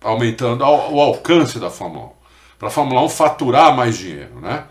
aumentando 0.00 0.62
o 0.64 1.00
alcance 1.00 1.58
da 1.58 1.70
Fórmula 1.70 2.06
1. 2.06 2.10
Para 2.58 2.68
a 2.68 2.70
Fórmula 2.70 3.02
1 3.02 3.08
faturar 3.08 3.74
mais 3.74 3.98
dinheiro, 3.98 4.40
né? 4.40 4.66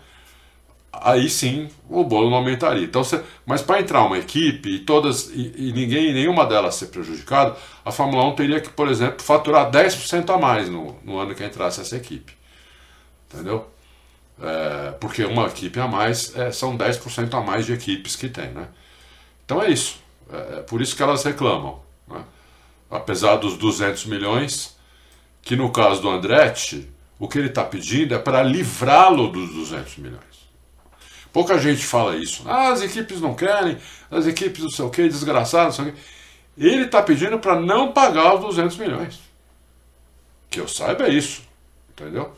Aí 0.92 1.28
sim 1.28 1.68
o 1.88 2.04
bolo 2.04 2.30
não 2.30 2.38
aumentaria. 2.38 2.84
Então, 2.84 3.04
você, 3.04 3.22
mas 3.44 3.60
para 3.60 3.80
entrar 3.80 4.04
uma 4.04 4.16
equipe 4.16 4.68
e 4.70 4.78
todas 4.78 5.28
e, 5.34 5.52
e, 5.56 5.72
ninguém, 5.72 6.14
nenhuma 6.14 6.46
delas 6.46 6.76
ser 6.76 6.86
prejudicado, 6.86 7.56
a 7.84 7.90
Fórmula 7.92 8.24
1 8.28 8.34
teria 8.36 8.60
que, 8.60 8.70
por 8.70 8.88
exemplo, 8.88 9.22
faturar 9.22 9.70
10% 9.70 10.30
a 10.30 10.38
mais 10.38 10.68
no, 10.68 10.96
no 11.04 11.18
ano 11.18 11.34
que 11.34 11.44
entrasse 11.44 11.80
essa 11.80 11.96
equipe. 11.96 12.32
Entendeu? 13.28 13.73
É, 14.40 14.90
porque 15.00 15.24
uma 15.24 15.46
equipe 15.46 15.78
a 15.78 15.86
mais 15.86 16.36
é, 16.36 16.50
são 16.50 16.76
10% 16.76 17.32
a 17.34 17.40
mais 17.40 17.66
de 17.66 17.72
equipes 17.72 18.16
que 18.16 18.28
tem. 18.28 18.50
Né? 18.50 18.68
Então 19.44 19.62
é 19.62 19.70
isso. 19.70 19.98
É, 20.32 20.58
é 20.58 20.60
por 20.62 20.80
isso 20.82 20.96
que 20.96 21.02
elas 21.02 21.22
reclamam. 21.22 21.80
Né? 22.08 22.22
Apesar 22.90 23.36
dos 23.36 23.56
200 23.56 24.06
milhões, 24.06 24.76
que 25.42 25.56
no 25.56 25.70
caso 25.70 26.02
do 26.02 26.10
Andretti, 26.10 26.88
o 27.18 27.28
que 27.28 27.38
ele 27.38 27.48
está 27.48 27.64
pedindo 27.64 28.14
é 28.14 28.18
para 28.18 28.42
livrá-lo 28.42 29.28
dos 29.28 29.50
200 29.54 29.96
milhões. 29.98 30.34
Pouca 31.32 31.58
gente 31.58 31.84
fala 31.84 32.16
isso. 32.16 32.42
Ah, 32.46 32.68
as 32.68 32.80
equipes 32.80 33.20
não 33.20 33.34
querem, 33.34 33.76
as 34.10 34.26
equipes 34.26 34.62
não 34.62 34.70
sei 34.70 34.84
o 34.84 34.90
que, 34.90 35.08
desgraçado, 35.08 35.64
não 35.64 35.72
sei 35.72 35.84
o 35.86 35.92
que. 35.92 36.00
Ele 36.56 36.84
está 36.84 37.02
pedindo 37.02 37.38
para 37.38 37.60
não 37.60 37.92
pagar 37.92 38.36
os 38.36 38.40
200 38.40 38.76
milhões. 38.76 39.18
Que 40.48 40.60
eu 40.60 40.68
saiba 40.68 41.08
é 41.08 41.10
isso. 41.10 41.42
Entendeu? 41.90 42.32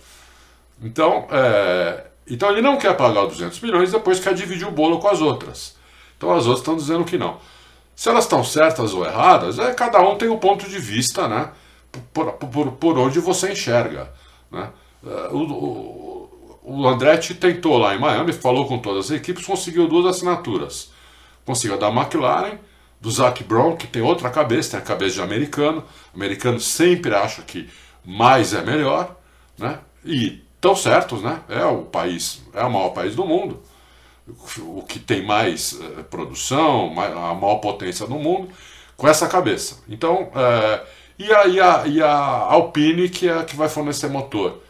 Então, 0.82 1.26
é, 1.30 2.06
então 2.28 2.50
ele 2.50 2.60
não 2.60 2.76
quer 2.76 2.96
pagar 2.96 3.24
os 3.24 3.34
200 3.34 3.60
milhões 3.60 3.92
depois 3.92 4.20
quer 4.20 4.34
dividir 4.34 4.66
o 4.66 4.72
bolo 4.72 4.98
com 4.98 5.08
as 5.08 5.20
outras. 5.20 5.76
Então 6.16 6.32
as 6.32 6.46
outras 6.46 6.60
estão 6.60 6.76
dizendo 6.76 7.04
que 7.04 7.16
não. 7.16 7.38
Se 7.94 8.08
elas 8.08 8.24
estão 8.24 8.44
certas 8.44 8.92
ou 8.92 9.04
erradas, 9.06 9.58
é, 9.58 9.72
cada 9.72 10.00
um 10.00 10.16
tem 10.16 10.28
um 10.28 10.38
ponto 10.38 10.68
de 10.68 10.78
vista, 10.78 11.28
né? 11.28 11.50
Por, 12.12 12.32
por, 12.32 12.72
por 12.72 12.98
onde 12.98 13.18
você 13.20 13.52
enxerga. 13.52 14.12
Né? 14.50 14.68
É, 15.06 15.28
o, 15.32 15.38
o, 15.38 16.60
o 16.62 16.86
Andretti 16.86 17.34
tentou 17.34 17.78
lá 17.78 17.94
em 17.94 17.98
Miami, 17.98 18.32
falou 18.32 18.66
com 18.66 18.78
todas 18.78 19.06
as 19.06 19.10
equipes, 19.12 19.46
conseguiu 19.46 19.88
duas 19.88 20.04
assinaturas. 20.04 20.90
Conseguiu 21.44 21.78
da 21.78 21.88
McLaren, 21.88 22.58
do 23.00 23.10
Zac 23.10 23.42
Brown, 23.44 23.76
que 23.76 23.86
tem 23.86 24.02
outra 24.02 24.28
cabeça, 24.28 24.72
tem 24.72 24.80
a 24.80 24.82
cabeça 24.82 25.14
de 25.14 25.22
americano. 25.22 25.82
O 26.12 26.16
americano 26.16 26.60
sempre 26.60 27.14
acha 27.14 27.40
que 27.42 27.70
mais 28.04 28.52
é 28.52 28.62
melhor, 28.62 29.16
né? 29.58 29.78
E 30.04 30.45
estão 30.72 30.92
certos, 30.92 31.22
né? 31.22 31.40
É 31.48 31.64
o 31.64 31.82
país, 31.82 32.42
é 32.52 32.62
o 32.62 32.70
maior 32.70 32.90
país 32.90 33.14
do 33.14 33.24
mundo 33.24 33.60
o 34.58 34.82
que 34.82 34.98
tem 34.98 35.24
mais 35.24 35.72
uh, 35.72 36.04
produção, 36.04 36.92
a 36.98 37.34
maior 37.34 37.56
potência 37.56 38.06
no 38.06 38.18
mundo, 38.18 38.48
com 38.96 39.06
essa 39.06 39.28
cabeça. 39.28 39.78
Então, 39.88 40.24
uh, 40.24 40.86
e, 41.18 41.32
a, 41.32 41.46
e, 41.46 41.60
a, 41.60 41.86
e 41.86 42.02
a 42.02 42.10
Alpine, 42.10 43.08
que 43.08 43.28
é 43.28 43.38
a 43.38 43.44
que 43.44 43.56
vai 43.56 43.68
fornecer 43.68 44.08
motor, 44.08 44.60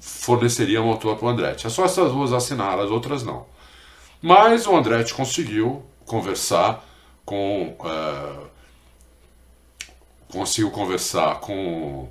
forneceria 0.00 0.82
motor 0.82 1.16
para 1.16 1.26
o 1.26 1.28
Andretti. 1.28 1.66
É 1.66 1.70
só 1.70 1.84
essas 1.84 2.12
duas 2.12 2.32
assinaram, 2.32 2.82
as 2.82 2.90
outras 2.90 3.22
não. 3.22 3.46
Mas 4.20 4.66
o 4.66 4.76
Andretti 4.76 5.14
conseguiu 5.14 5.84
conversar 6.04 6.84
com. 7.24 7.76
Uh, 7.80 8.50
conseguiu 10.30 10.70
conversar 10.70 11.40
com, 11.40 12.08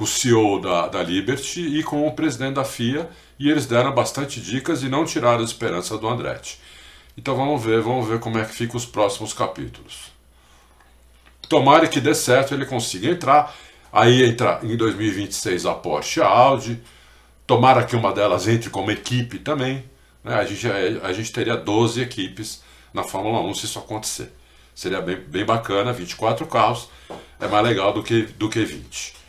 com 0.00 0.04
o 0.04 0.06
CEO 0.06 0.58
da, 0.58 0.88
da 0.88 1.02
Liberty 1.02 1.60
e 1.60 1.82
com 1.82 2.06
o 2.06 2.12
presidente 2.12 2.54
da 2.54 2.64
FIA 2.64 3.06
e 3.38 3.50
eles 3.50 3.66
deram 3.66 3.92
bastante 3.92 4.40
dicas 4.40 4.82
e 4.82 4.88
não 4.88 5.04
tiraram 5.04 5.40
a 5.40 5.44
esperança 5.44 5.98
do 5.98 6.08
Andretti. 6.08 6.58
Então 7.18 7.36
vamos 7.36 7.62
ver, 7.62 7.82
vamos 7.82 8.08
ver 8.08 8.18
como 8.18 8.38
é 8.38 8.46
que 8.46 8.54
ficam 8.54 8.78
os 8.78 8.86
próximos 8.86 9.34
capítulos. 9.34 10.10
Tomara 11.50 11.86
que 11.86 12.00
dê 12.00 12.14
certo, 12.14 12.54
ele 12.54 12.64
consiga 12.64 13.08
entrar. 13.10 13.54
Aí 13.92 14.24
entra 14.24 14.60
em 14.62 14.74
2026 14.74 15.66
a 15.66 15.74
Porsche 15.74 16.22
a 16.22 16.26
Audi. 16.26 16.80
Tomara 17.46 17.84
que 17.84 17.94
uma 17.94 18.10
delas 18.10 18.48
entre 18.48 18.70
como 18.70 18.90
equipe 18.90 19.38
também. 19.38 19.84
Né? 20.24 20.34
A, 20.34 20.46
gente, 20.46 20.66
a 21.02 21.12
gente 21.12 21.30
teria 21.30 21.58
12 21.58 22.00
equipes 22.00 22.62
na 22.94 23.02
Fórmula 23.02 23.42
1 23.42 23.54
se 23.54 23.66
isso 23.66 23.78
acontecer. 23.78 24.32
Seria 24.74 25.02
bem, 25.02 25.16
bem 25.16 25.44
bacana, 25.44 25.92
24 25.92 26.46
carros. 26.46 26.88
É 27.38 27.46
mais 27.46 27.66
legal 27.66 27.92
do 27.92 28.02
que, 28.02 28.22
do 28.22 28.48
que 28.48 28.64
20. 28.64 29.19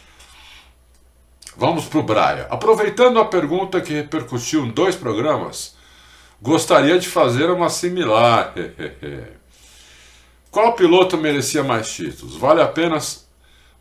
Vamos 1.55 1.85
para 1.85 1.99
o 1.99 2.03
Braia. 2.03 2.47
Aproveitando 2.49 3.19
a 3.19 3.25
pergunta 3.25 3.81
que 3.81 3.93
repercutiu 3.93 4.65
em 4.65 4.71
dois 4.71 4.95
programas, 4.95 5.75
gostaria 6.41 6.97
de 6.97 7.07
fazer 7.07 7.49
uma 7.49 7.69
similar. 7.69 8.53
Qual 10.49 10.73
piloto 10.73 11.17
merecia 11.17 11.63
mais 11.63 11.93
títulos? 11.93 12.35
Vale 12.35 12.61
apenas, 12.61 13.27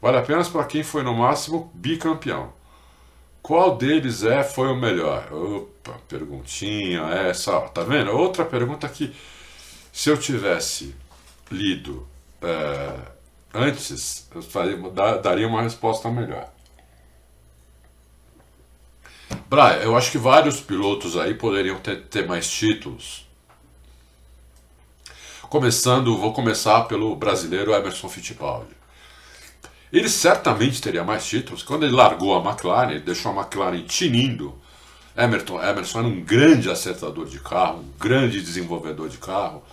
vale 0.01 0.19
apenas 0.19 0.49
para 0.49 0.65
quem 0.65 0.83
foi 0.83 1.03
no 1.03 1.15
máximo 1.15 1.71
bicampeão. 1.75 2.53
Qual 3.43 3.77
deles 3.77 4.23
é 4.23 4.45
foi 4.45 4.69
o 4.69 4.77
melhor? 4.77 5.33
Opa, 5.33 5.99
perguntinha 6.09 7.03
essa, 7.11 7.57
ó, 7.57 7.61
tá 7.69 7.83
vendo? 7.83 8.11
Outra 8.11 8.45
pergunta 8.45 8.89
que 8.89 9.15
se 9.93 10.11
eu 10.11 10.17
tivesse 10.17 10.95
lido 11.51 12.07
é, 12.43 12.97
antes, 13.53 14.29
eu 14.35 14.43
faria, 14.43 14.77
daria 15.21 15.49
uma 15.49 15.63
resposta 15.63 16.11
melhor. 16.11 16.53
Brian, 19.49 19.83
eu 19.83 19.97
acho 19.97 20.11
que 20.11 20.19
vários 20.19 20.61
pilotos 20.61 21.17
aí 21.17 21.35
poderiam 21.35 21.79
ter, 21.79 22.03
ter 22.05 22.27
mais 22.27 22.49
títulos. 22.49 23.27
Começando, 25.43 26.17
vou 26.17 26.33
começar 26.33 26.83
pelo 26.83 27.17
brasileiro 27.17 27.73
Emerson 27.73 28.09
Fittipaldi. 28.09 28.71
Ele 29.93 30.09
certamente 30.09 30.81
teria 30.81 31.03
mais 31.03 31.27
títulos. 31.27 31.65
Quando 31.65 31.85
ele 31.85 31.95
largou 31.95 32.37
a 32.37 32.49
McLaren, 32.49 32.93
ele 32.93 33.01
deixou 33.01 33.33
a 33.33 33.43
McLaren 33.43 33.83
tinindo. 33.83 34.55
Emerson, 35.17 35.61
Emerson 35.61 35.99
era 35.99 36.09
um 36.09 36.21
grande 36.21 36.71
acertador 36.71 37.27
de 37.27 37.41
carro, 37.41 37.81
um 37.81 37.99
grande 37.99 38.41
desenvolvedor 38.41 39.09
de 39.09 39.19
carro. 39.19 39.65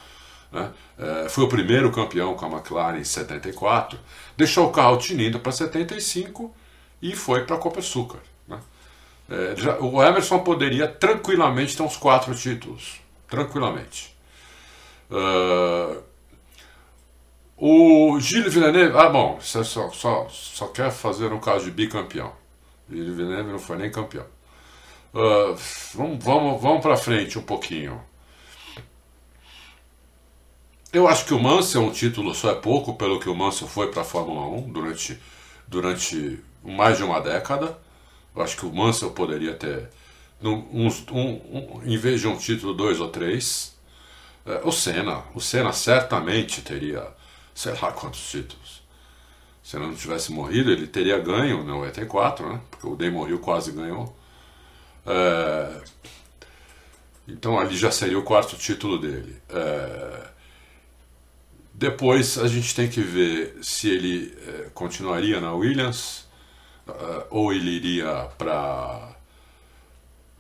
Né? 0.52 0.72
É, 0.98 1.30
foi 1.30 1.44
o 1.44 1.48
primeiro 1.48 1.92
campeão 1.92 2.34
com 2.34 2.46
a 2.48 2.50
McLaren 2.50 2.98
em 2.98 3.04
74. 3.04 4.00
Deixou 4.36 4.68
o 4.68 4.72
carro 4.72 4.98
tinindo 4.98 5.40
para 5.40 5.52
75 5.52 6.52
e 7.00 7.16
foi 7.16 7.46
para 7.46 7.56
a 7.56 7.60
Copa 7.60 7.80
Açúcar. 7.80 8.20
É, 9.30 9.56
já, 9.58 9.78
o 9.80 10.02
Emerson 10.02 10.40
poderia 10.40 10.88
tranquilamente 10.88 11.76
ter 11.76 11.84
uns 11.84 11.98
quatro 11.98 12.34
títulos. 12.36 13.02
Tranquilamente. 13.28 14.16
Uh, 15.12 16.02
o 17.58 18.20
Gilles 18.20 18.54
Villeneuve. 18.54 18.98
Ah, 18.98 19.10
bom, 19.10 19.40
você 19.40 19.64
só, 19.64 19.90
só, 19.92 20.28
só 20.30 20.68
quer 20.68 20.92
fazer 20.92 21.34
um 21.34 21.40
caso 21.40 21.66
de 21.66 21.72
bicampeão. 21.72 22.32
Gilles 22.90 23.16
Villeneuve 23.16 23.52
não 23.52 23.60
foi 23.60 23.78
nem 23.78 23.92
campeão. 23.92 24.26
Uh, 25.14 25.58
vamos 25.96 26.24
vamos, 26.24 26.62
vamos 26.62 26.82
para 26.82 26.96
frente 26.96 27.38
um 27.38 27.42
pouquinho. 27.42 28.02
Eu 30.94 31.08
acho 31.08 31.26
que 31.26 31.34
o 31.34 31.40
Mansell, 31.40 31.82
um 31.82 31.92
título 31.92 32.34
só 32.34 32.52
é 32.52 32.56
pouco 32.56 32.94
pelo 32.96 33.20
que 33.20 33.30
o 33.30 33.36
Mansell 33.36 33.68
foi 33.68 33.92
para 33.92 34.02
a 34.02 34.06
Fórmula 34.06 34.48
1 34.48 34.72
durante, 34.72 35.20
durante 35.68 36.40
mais 36.64 36.98
de 36.98 37.04
uma 37.04 37.20
década. 37.20 37.78
Eu 38.38 38.44
acho 38.44 38.56
que 38.56 38.68
o 38.68 38.72
Mansell 38.72 39.10
poderia 39.10 39.56
ter, 39.56 39.90
um, 40.44 40.88
um, 41.12 41.82
em 41.84 41.98
vez 41.98 42.22
de 42.22 42.28
um 42.28 42.38
título, 42.38 42.72
dois 42.72 43.00
ou 43.00 43.10
três. 43.10 43.76
É, 44.46 44.62
o 44.64 44.72
Senna, 44.72 45.24
o 45.34 45.42
Senna 45.42 45.74
certamente 45.74 46.62
teria, 46.62 47.08
sei 47.56 47.74
lá 47.82 47.92
quantos 47.92 48.30
títulos. 48.30 48.84
Se 49.64 49.76
ele 49.76 49.88
não 49.88 49.96
tivesse 49.96 50.32
morrido, 50.32 50.72
ele 50.72 50.86
teria 50.86 51.18
ganho 51.18 51.64
no 51.64 51.80
84, 51.80 52.48
né? 52.48 52.62
Porque 52.70 52.86
o 52.86 52.96
Day 52.96 53.10
morreu, 53.10 53.40
quase 53.40 53.72
ganhou. 53.72 54.16
É, 55.04 55.82
então 57.28 57.60
ali 57.60 57.76
já 57.76 57.90
seria 57.90 58.20
o 58.20 58.24
quarto 58.24 58.56
título 58.56 59.00
dele. 59.00 59.42
É, 59.50 60.28
depois 61.74 62.38
a 62.38 62.48
gente 62.48 62.76
tem 62.76 62.88
que 62.88 63.02
ver 63.02 63.58
se 63.64 63.90
ele 63.90 64.38
é, 64.48 64.70
continuaria 64.76 65.42
na 65.42 65.54
Williams 65.54 66.27
uh, 66.88 67.26
ou 67.30 67.54
ele 67.54 67.70
iria 67.72 68.30
para 68.38 69.10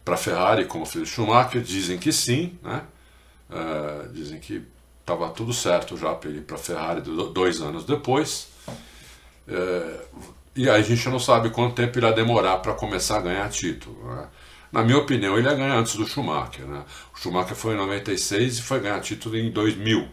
para 0.03 0.17
Ferrari 0.17 0.65
como 0.65 0.85
fez 0.85 1.09
Schumacher 1.09 1.61
dizem 1.61 1.97
que 1.97 2.11
sim 2.11 2.57
né 2.63 2.83
uh, 3.49 4.07
dizem 4.09 4.39
que 4.39 4.63
estava 5.01 5.29
tudo 5.29 5.53
certo 5.53 5.97
já 5.97 6.13
para 6.13 6.29
ele 6.29 6.39
ir 6.39 6.43
para 6.43 6.57
Ferrari 6.57 7.01
dois 7.01 7.61
anos 7.61 7.83
depois 7.85 8.47
uh, 9.47 10.27
e 10.55 10.69
aí 10.69 10.81
a 10.81 10.83
gente 10.83 11.07
não 11.09 11.19
sabe 11.19 11.49
quanto 11.49 11.75
tempo 11.75 11.97
irá 11.97 12.11
demorar 12.11 12.57
para 12.57 12.73
começar 12.73 13.17
a 13.17 13.21
ganhar 13.21 13.49
título 13.49 13.97
né? 14.15 14.27
na 14.71 14.83
minha 14.83 14.97
opinião 14.97 15.37
ele 15.37 15.47
ia 15.47 15.55
ganhar 15.55 15.75
antes 15.75 15.95
do 15.95 16.07
Schumacher 16.07 16.65
né? 16.65 16.83
o 17.13 17.19
Schumacher 17.19 17.55
foi 17.55 17.73
em 17.73 17.77
96 17.77 18.59
e 18.59 18.61
foi 18.61 18.79
ganhar 18.79 18.99
título 19.01 19.37
em 19.37 19.51
2000 19.51 20.07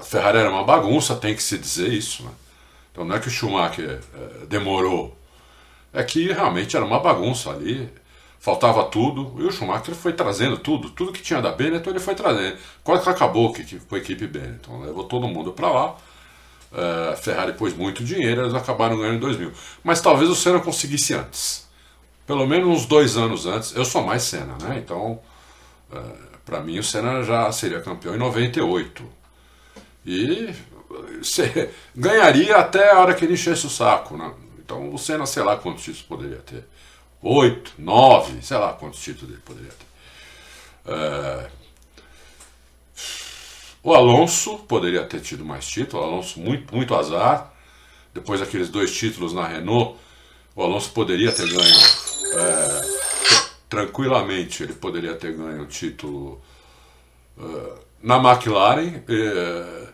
a 0.00 0.02
Ferrari 0.02 0.38
era 0.38 0.50
uma 0.50 0.64
bagunça 0.64 1.14
tem 1.14 1.34
que 1.34 1.42
se 1.42 1.58
dizer 1.58 1.92
isso 1.92 2.22
né? 2.24 2.30
Então 2.96 3.04
não 3.04 3.14
é 3.14 3.20
que 3.20 3.28
o 3.28 3.30
Schumacher 3.30 4.00
é, 4.14 4.46
demorou, 4.46 5.14
é 5.92 6.02
que 6.02 6.32
realmente 6.32 6.74
era 6.74 6.84
uma 6.84 6.98
bagunça 6.98 7.50
ali, 7.50 7.90
faltava 8.40 8.84
tudo, 8.84 9.34
e 9.38 9.42
o 9.42 9.52
Schumacher 9.52 9.94
foi 9.94 10.14
trazendo 10.14 10.56
tudo, 10.56 10.88
tudo 10.88 11.12
que 11.12 11.20
tinha 11.20 11.42
da 11.42 11.52
Benetton 11.52 11.90
ele 11.90 12.00
foi 12.00 12.14
trazendo. 12.14 12.56
Quase 12.82 13.02
que 13.02 13.10
acabou 13.10 13.52
com 13.52 13.94
a 13.94 13.98
equipe 13.98 14.26
Benetton, 14.26 14.80
levou 14.80 15.04
todo 15.04 15.28
mundo 15.28 15.52
para 15.52 15.70
lá. 15.70 15.94
A 17.12 17.16
Ferrari 17.16 17.52
pôs 17.52 17.76
muito 17.76 18.02
dinheiro, 18.02 18.40
eles 18.42 18.54
acabaram 18.54 18.96
ganhando 18.96 19.16
em 19.16 19.20
2000. 19.20 19.52
Mas 19.84 20.00
talvez 20.00 20.30
o 20.30 20.34
Senna 20.34 20.60
conseguisse 20.60 21.12
antes. 21.12 21.68
Pelo 22.26 22.46
menos 22.46 22.66
uns 22.66 22.86
dois 22.86 23.18
anos 23.18 23.44
antes. 23.44 23.76
Eu 23.76 23.84
sou 23.84 24.02
mais 24.02 24.22
Senna, 24.22 24.56
né? 24.62 24.82
Então, 24.82 25.20
é, 25.92 26.00
para 26.46 26.60
mim, 26.60 26.78
o 26.78 26.82
Senna 26.82 27.22
já 27.22 27.52
seria 27.52 27.80
campeão 27.80 28.14
em 28.14 28.18
98. 28.18 29.04
E 30.06 30.54
ganharia 31.94 32.56
até 32.56 32.92
a 32.92 33.00
hora 33.00 33.14
que 33.14 33.24
ele 33.24 33.34
enchesse 33.34 33.66
o 33.66 33.70
saco. 33.70 34.16
Né? 34.16 34.32
Então 34.58 34.92
o 34.92 34.98
Senna, 34.98 35.26
sei 35.26 35.42
lá 35.42 35.56
quantos 35.56 35.84
títulos 35.84 36.06
poderia 36.06 36.38
ter. 36.38 36.64
Oito, 37.22 37.72
nove, 37.78 38.42
sei 38.42 38.56
lá 38.56 38.72
quantos 38.72 39.00
títulos 39.00 39.30
ele 39.30 39.42
poderia 39.42 39.70
ter. 39.72 40.92
É... 40.92 41.50
O 43.82 43.94
Alonso 43.94 44.58
poderia 44.60 45.04
ter 45.04 45.20
tido 45.20 45.44
mais 45.44 45.66
títulos, 45.66 46.04
o 46.04 46.08
Alonso 46.08 46.40
muito, 46.40 46.74
muito 46.74 46.94
azar. 46.94 47.52
Depois 48.12 48.40
daqueles 48.40 48.68
dois 48.68 48.92
títulos 48.96 49.32
na 49.32 49.46
Renault, 49.46 49.96
O 50.56 50.62
Alonso 50.62 50.90
poderia 50.92 51.30
ter 51.30 51.46
ganho 51.46 51.76
é, 52.34 52.82
tranquilamente, 53.68 54.62
ele 54.62 54.72
poderia 54.72 55.14
ter 55.14 55.36
ganho 55.36 55.62
o 55.62 55.66
título 55.66 56.40
é, 57.38 57.74
na 58.02 58.16
McLaren. 58.16 59.02
É, 59.06 59.88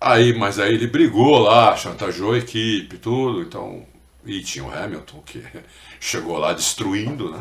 aí, 0.00 0.32
mas 0.36 0.58
aí 0.58 0.74
ele 0.74 0.86
brigou 0.86 1.38
lá, 1.40 1.76
chantageou 1.76 2.32
a 2.32 2.38
equipe, 2.38 2.96
tudo. 2.98 3.42
Então, 3.42 3.86
e 4.24 4.42
tinha 4.42 4.64
o 4.64 4.72
Hamilton 4.72 5.22
que 5.26 5.42
chegou 6.00 6.38
lá 6.38 6.52
destruindo, 6.52 7.30
né? 7.30 7.40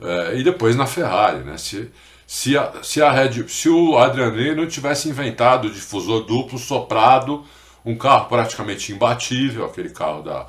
É, 0.00 0.36
e 0.38 0.44
depois 0.44 0.76
na 0.76 0.86
Ferrari, 0.86 1.38
né? 1.44 1.56
Se, 1.56 1.90
se, 2.26 2.56
a, 2.56 2.82
se, 2.82 3.02
a 3.02 3.10
Red, 3.10 3.48
se 3.48 3.68
o 3.68 3.96
Adrian 3.98 4.30
Ney 4.30 4.54
não 4.54 4.66
tivesse 4.66 5.08
inventado 5.08 5.66
o 5.68 5.70
difusor 5.70 6.24
duplo 6.24 6.58
soprado, 6.58 7.44
um 7.84 7.96
carro 7.96 8.28
praticamente 8.28 8.92
imbatível, 8.92 9.64
aquele 9.64 9.90
carro 9.90 10.22
da, 10.22 10.46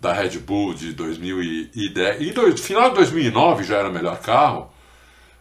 da 0.00 0.12
Red 0.12 0.38
Bull 0.38 0.74
de 0.74 0.92
2010. 0.92 2.22
E 2.22 2.32
no 2.32 2.56
final 2.56 2.90
de 2.90 2.96
2009 2.96 3.64
já 3.64 3.76
era 3.76 3.88
o 3.88 3.92
melhor 3.92 4.18
carro. 4.20 4.70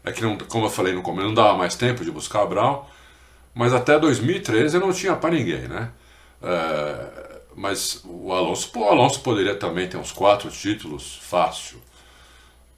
É 0.04 0.12
que, 0.12 0.22
não, 0.22 0.38
como 0.38 0.66
eu 0.66 0.70
falei 0.70 0.94
no 0.94 1.02
começo, 1.02 1.28
não 1.28 1.34
dava 1.34 1.58
mais 1.58 1.76
tempo 1.76 2.04
de 2.04 2.12
buscar 2.12 2.46
Brown. 2.46 2.84
Mas 3.54 3.74
até 3.74 4.00
2013 4.00 4.80
não 4.80 4.94
tinha 4.94 5.16
para 5.16 5.32
ninguém, 5.32 5.68
né? 5.68 5.92
É, 6.42 7.42
mas 7.56 8.02
o 8.06 8.32
Alonso, 8.32 8.72
o 8.78 8.84
Alonso 8.86 9.22
poderia 9.22 9.56
também 9.56 9.88
ter 9.88 9.98
uns 9.98 10.12
quatro 10.12 10.50
títulos 10.50 11.20
fácil. 11.22 11.82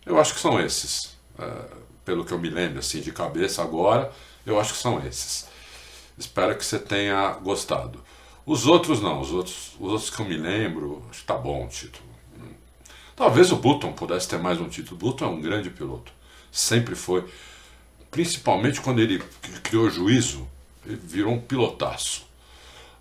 Eu 0.06 0.20
acho 0.20 0.34
que 0.34 0.40
são 0.40 0.60
esses. 0.60 1.16
É, 1.40 1.84
pelo 2.04 2.26
que 2.26 2.34
eu 2.34 2.40
me 2.40 2.50
lembro 2.50 2.80
assim 2.80 3.02
de 3.02 3.12
cabeça 3.12 3.62
agora, 3.62 4.12
eu 4.46 4.60
acho 4.60 4.74
que 4.74 4.80
são 4.80 5.06
esses. 5.06 5.48
Espero 6.18 6.56
que 6.58 6.66
você 6.66 6.80
tenha 6.80 7.34
gostado. 7.34 8.04
Os 8.46 8.68
outros 8.68 9.02
não, 9.02 9.22
os 9.22 9.32
outros, 9.32 9.72
os 9.80 9.92
outros 9.92 10.10
que 10.10 10.22
eu 10.22 10.26
me 10.26 10.38
lembro, 10.38 11.06
acho 11.10 11.22
que 11.22 11.28
tá 11.28 11.36
bom 11.36 11.66
o 11.66 11.70
título. 11.70 12.14
Talvez 13.16 13.52
o 13.52 13.56
Button 13.58 13.94
pudesse 13.94 14.28
ter 14.28 14.40
mais 14.40 14.60
um 14.60 14.68
título. 14.68 14.96
O 14.96 15.00
Button 15.00 15.26
é 15.26 15.28
um 15.28 15.42
grande 15.42 15.70
piloto. 15.70 16.12
Sempre 16.52 16.96
foi. 16.96 17.24
Principalmente 18.10 18.82
quando 18.82 19.00
ele 19.00 19.20
criou 19.64 19.90
juízo, 19.90 20.48
virou 20.86 21.34
um 21.34 21.40
pilotaço. 21.40 22.26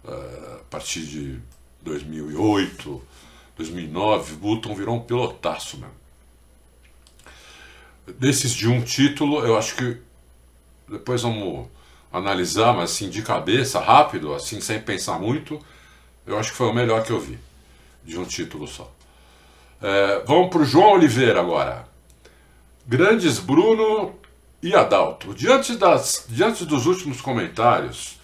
Uh, 0.04 0.56
a 0.60 0.64
partir 0.70 1.02
de 1.06 1.38
2008, 1.82 3.02
2009, 3.56 4.34
o 4.34 4.36
Button 4.36 4.74
virou 4.74 4.96
um 4.96 5.00
pilotaço 5.00 5.78
mesmo. 5.78 6.02
Desses 8.18 8.52
de 8.52 8.68
um 8.68 8.82
título, 8.82 9.44
eu 9.44 9.56
acho 9.56 9.76
que 9.76 9.96
depois 10.88 11.22
vamos 11.22 11.68
analisar, 12.12 12.74
mas 12.74 12.90
assim 12.90 13.08
de 13.08 13.22
cabeça, 13.22 13.80
rápido, 13.80 14.34
assim 14.34 14.60
sem 14.60 14.80
pensar 14.80 15.18
muito, 15.18 15.58
eu 16.26 16.38
acho 16.38 16.50
que 16.50 16.56
foi 16.56 16.68
o 16.68 16.74
melhor 16.74 17.02
que 17.04 17.10
eu 17.10 17.20
vi 17.20 17.38
de 18.04 18.18
um 18.18 18.24
título 18.24 18.66
só. 18.66 18.92
É, 19.80 20.22
vamos 20.26 20.50
para 20.50 20.62
o 20.62 20.64
João 20.64 20.92
Oliveira 20.92 21.40
agora. 21.40 21.86
Grandes 22.86 23.38
Bruno 23.38 24.14
e 24.62 24.74
Adalto. 24.74 25.34
Diante, 25.34 25.76
das, 25.76 26.26
diante 26.28 26.64
dos 26.64 26.86
últimos 26.86 27.20
comentários 27.20 28.18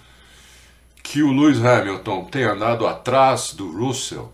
que 1.02 1.22
o 1.22 1.32
Lewis 1.32 1.64
Hamilton 1.64 2.24
tem 2.26 2.44
andado 2.44 2.86
atrás 2.86 3.52
do 3.52 3.70
Russell, 3.70 4.30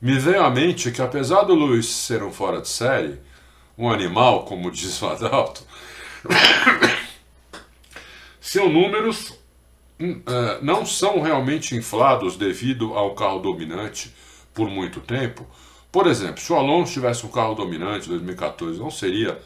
me 0.00 0.18
veio 0.18 0.42
à 0.42 0.50
mente 0.50 0.90
que 0.90 1.00
apesar 1.00 1.42
do 1.42 1.54
Lewis 1.54 1.86
ser 1.86 2.22
um 2.22 2.32
fora 2.32 2.60
de 2.60 2.68
série, 2.68 3.18
um 3.78 3.90
animal, 3.90 4.44
como 4.44 4.70
diz 4.70 5.00
o 5.00 5.06
Adalto, 5.06 5.62
seus 8.40 8.72
números 8.72 9.30
uh, 10.00 10.62
não 10.62 10.84
são 10.84 11.20
realmente 11.20 11.76
inflados 11.76 12.36
devido 12.36 12.94
ao 12.94 13.14
carro 13.14 13.38
dominante 13.38 14.12
por 14.52 14.68
muito 14.68 15.00
tempo. 15.00 15.46
Por 15.92 16.06
exemplo, 16.06 16.40
se 16.40 16.52
o 16.52 16.56
Alonso 16.56 16.92
tivesse 16.92 17.24
um 17.24 17.30
carro 17.30 17.54
dominante 17.54 18.06
em 18.06 18.10
2014, 18.10 18.78
não 18.78 18.90
seria 18.90 19.40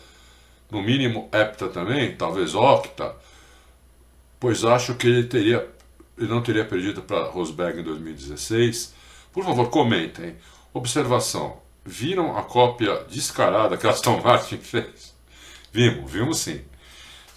no 0.71 0.83
mínimo 0.83 1.29
hepta 1.33 1.69
também, 1.69 2.15
talvez 2.17 2.55
octa, 2.55 3.15
pois 4.39 4.65
acho 4.65 4.95
que 4.95 5.07
ele 5.07 5.25
teria 5.25 5.69
ele 6.21 6.29
não 6.29 6.43
teria 6.43 6.67
perdido 6.67 7.01
para 7.01 7.25
Rosberg 7.25 7.81
em 7.81 7.83
2016. 7.83 8.95
Por 9.33 9.43
favor, 9.43 9.71
comentem. 9.71 10.37
Observação: 10.73 11.57
viram 11.85 12.37
a 12.37 12.43
cópia 12.43 13.05
descarada 13.09 13.77
que 13.77 13.87
Aston 13.87 14.21
Martin 14.21 14.59
fez? 14.63 15.15
Vimos, 15.73 16.11
vimos 16.11 16.39
sim. 16.39 16.61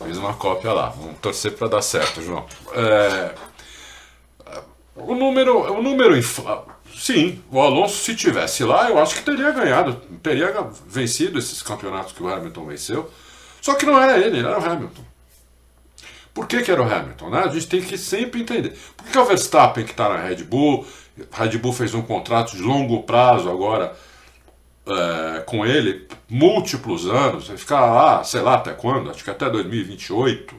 Fiz 0.05 0.17
uma 0.17 0.33
cópia 0.33 0.73
lá. 0.73 0.89
Vamos 0.89 1.17
torcer 1.19 1.53
para 1.53 1.69
dar 1.69 1.81
certo, 1.81 2.21
João. 2.21 2.45
É, 2.73 3.33
o 4.95 5.15
número, 5.15 5.71
o 5.73 5.81
número 5.81 6.17
infla... 6.17 6.65
Sim, 6.95 7.41
o 7.51 7.59
Alonso, 7.59 7.97
se 8.03 8.15
tivesse 8.15 8.63
lá, 8.63 8.87
eu 8.87 8.99
acho 8.99 9.15
que 9.15 9.23
teria 9.23 9.51
ganhado, 9.51 9.95
teria 10.21 10.53
vencido 10.87 11.39
esses 11.39 11.61
campeonatos 11.61 12.13
que 12.13 12.21
o 12.21 12.31
Hamilton 12.31 12.65
venceu. 12.67 13.11
Só 13.59 13.73
que 13.73 13.85
não 13.85 13.99
era 13.99 14.17
ele, 14.19 14.39
era 14.39 14.59
o 14.59 14.63
Hamilton. 14.63 15.03
Por 16.33 16.47
que, 16.47 16.61
que 16.61 16.71
era 16.71 16.81
o 16.81 16.91
Hamilton? 16.91 17.29
Né? 17.29 17.39
A 17.39 17.47
gente 17.47 17.67
tem 17.67 17.81
que 17.81 17.97
sempre 17.97 18.41
entender. 18.41 18.77
Por 18.95 19.05
que, 19.05 19.11
que 19.11 19.17
é 19.17 19.21
o 19.21 19.25
Verstappen 19.25 19.85
que 19.85 19.91
está 19.91 20.09
na 20.09 20.17
Red 20.17 20.43
Bull? 20.43 20.85
A 21.31 21.43
Red 21.43 21.57
Bull 21.57 21.73
fez 21.73 21.93
um 21.93 22.01
contrato 22.01 22.55
de 22.55 22.61
longo 22.61 23.03
prazo 23.03 23.49
agora 23.49 23.95
é, 24.85 25.41
com 25.41 25.65
ele 25.65 26.07
múltiplos 26.29 27.07
anos, 27.07 27.47
vai 27.47 27.57
ficar 27.57 27.85
lá, 27.85 28.23
sei 28.23 28.41
lá 28.41 28.55
até 28.55 28.73
quando, 28.73 29.09
acho 29.09 29.23
que 29.23 29.29
até 29.29 29.49
2028. 29.49 30.55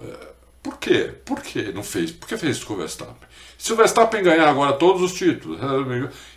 É, 0.00 0.28
por 0.62 0.78
quê? 0.78 1.12
Por 1.24 1.42
que 1.42 1.72
não 1.72 1.82
fez? 1.82 2.10
Por 2.10 2.28
que 2.28 2.36
fez 2.36 2.56
isso 2.56 2.66
com 2.66 2.74
o 2.74 2.76
Verstappen? 2.76 3.28
Se 3.60 3.74
o 3.74 3.76
Verstappen 3.76 4.22
ganhar 4.22 4.48
agora 4.48 4.72
todos 4.72 5.02
os 5.02 5.12
títulos, 5.12 5.60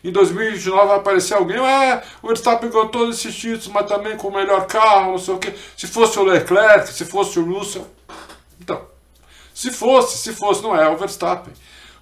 em 0.04 0.12
2029 0.12 0.88
vai 0.88 0.98
aparecer 0.98 1.36
alguém, 1.36 1.56
é, 1.56 2.04
o 2.22 2.28
Verstappen 2.28 2.70
ganhou 2.70 2.90
todos 2.90 3.18
esses 3.18 3.34
títulos, 3.34 3.70
mas 3.70 3.88
também 3.88 4.18
com 4.18 4.28
o 4.28 4.36
melhor 4.36 4.68
carro, 4.68 5.12
não 5.12 5.18
sei 5.18 5.34
o 5.34 5.38
quê. 5.38 5.54
Se 5.78 5.88
fosse 5.88 6.20
o 6.20 6.24
Leclerc, 6.24 6.92
se 6.92 7.06
fosse 7.06 7.40
o 7.40 7.46
Russell. 7.46 7.88
Então, 8.60 8.82
se 9.54 9.72
fosse, 9.72 10.18
se 10.18 10.34
fosse, 10.34 10.62
não 10.62 10.76
é 10.76 10.86
o 10.90 10.98
Verstappen. 10.98 11.54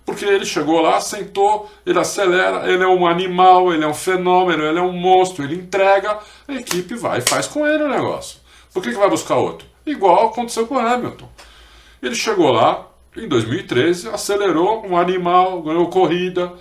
Porque 0.03 0.25
ele 0.25 0.43
chegou 0.43 0.81
lá, 0.81 0.99
sentou, 0.99 1.69
ele 1.85 1.99
acelera, 1.99 2.67
ele 2.67 2.83
é 2.83 2.87
um 2.87 3.05
animal, 3.05 3.71
ele 3.71 3.83
é 3.83 3.87
um 3.87 3.93
fenômeno, 3.93 4.63
ele 4.63 4.79
é 4.79 4.81
um 4.81 4.91
monstro, 4.91 5.43
ele 5.43 5.53
entrega, 5.53 6.17
a 6.47 6.53
equipe 6.55 6.95
vai 6.95 7.19
e 7.19 7.21
faz 7.21 7.45
com 7.45 7.67
ele 7.67 7.83
o 7.83 7.89
negócio. 7.89 8.39
Por 8.73 8.81
que, 8.81 8.89
que 8.89 8.97
vai 8.97 9.07
buscar 9.07 9.35
outro? 9.35 9.67
Igual 9.85 10.29
aconteceu 10.29 10.65
com 10.65 10.77
o 10.77 10.79
Hamilton. 10.79 11.29
Ele 12.01 12.15
chegou 12.15 12.51
lá, 12.51 12.87
em 13.15 13.27
2013, 13.27 14.09
acelerou, 14.09 14.85
um 14.85 14.97
animal, 14.97 15.61
ganhou 15.61 15.89
corrida. 15.89 16.53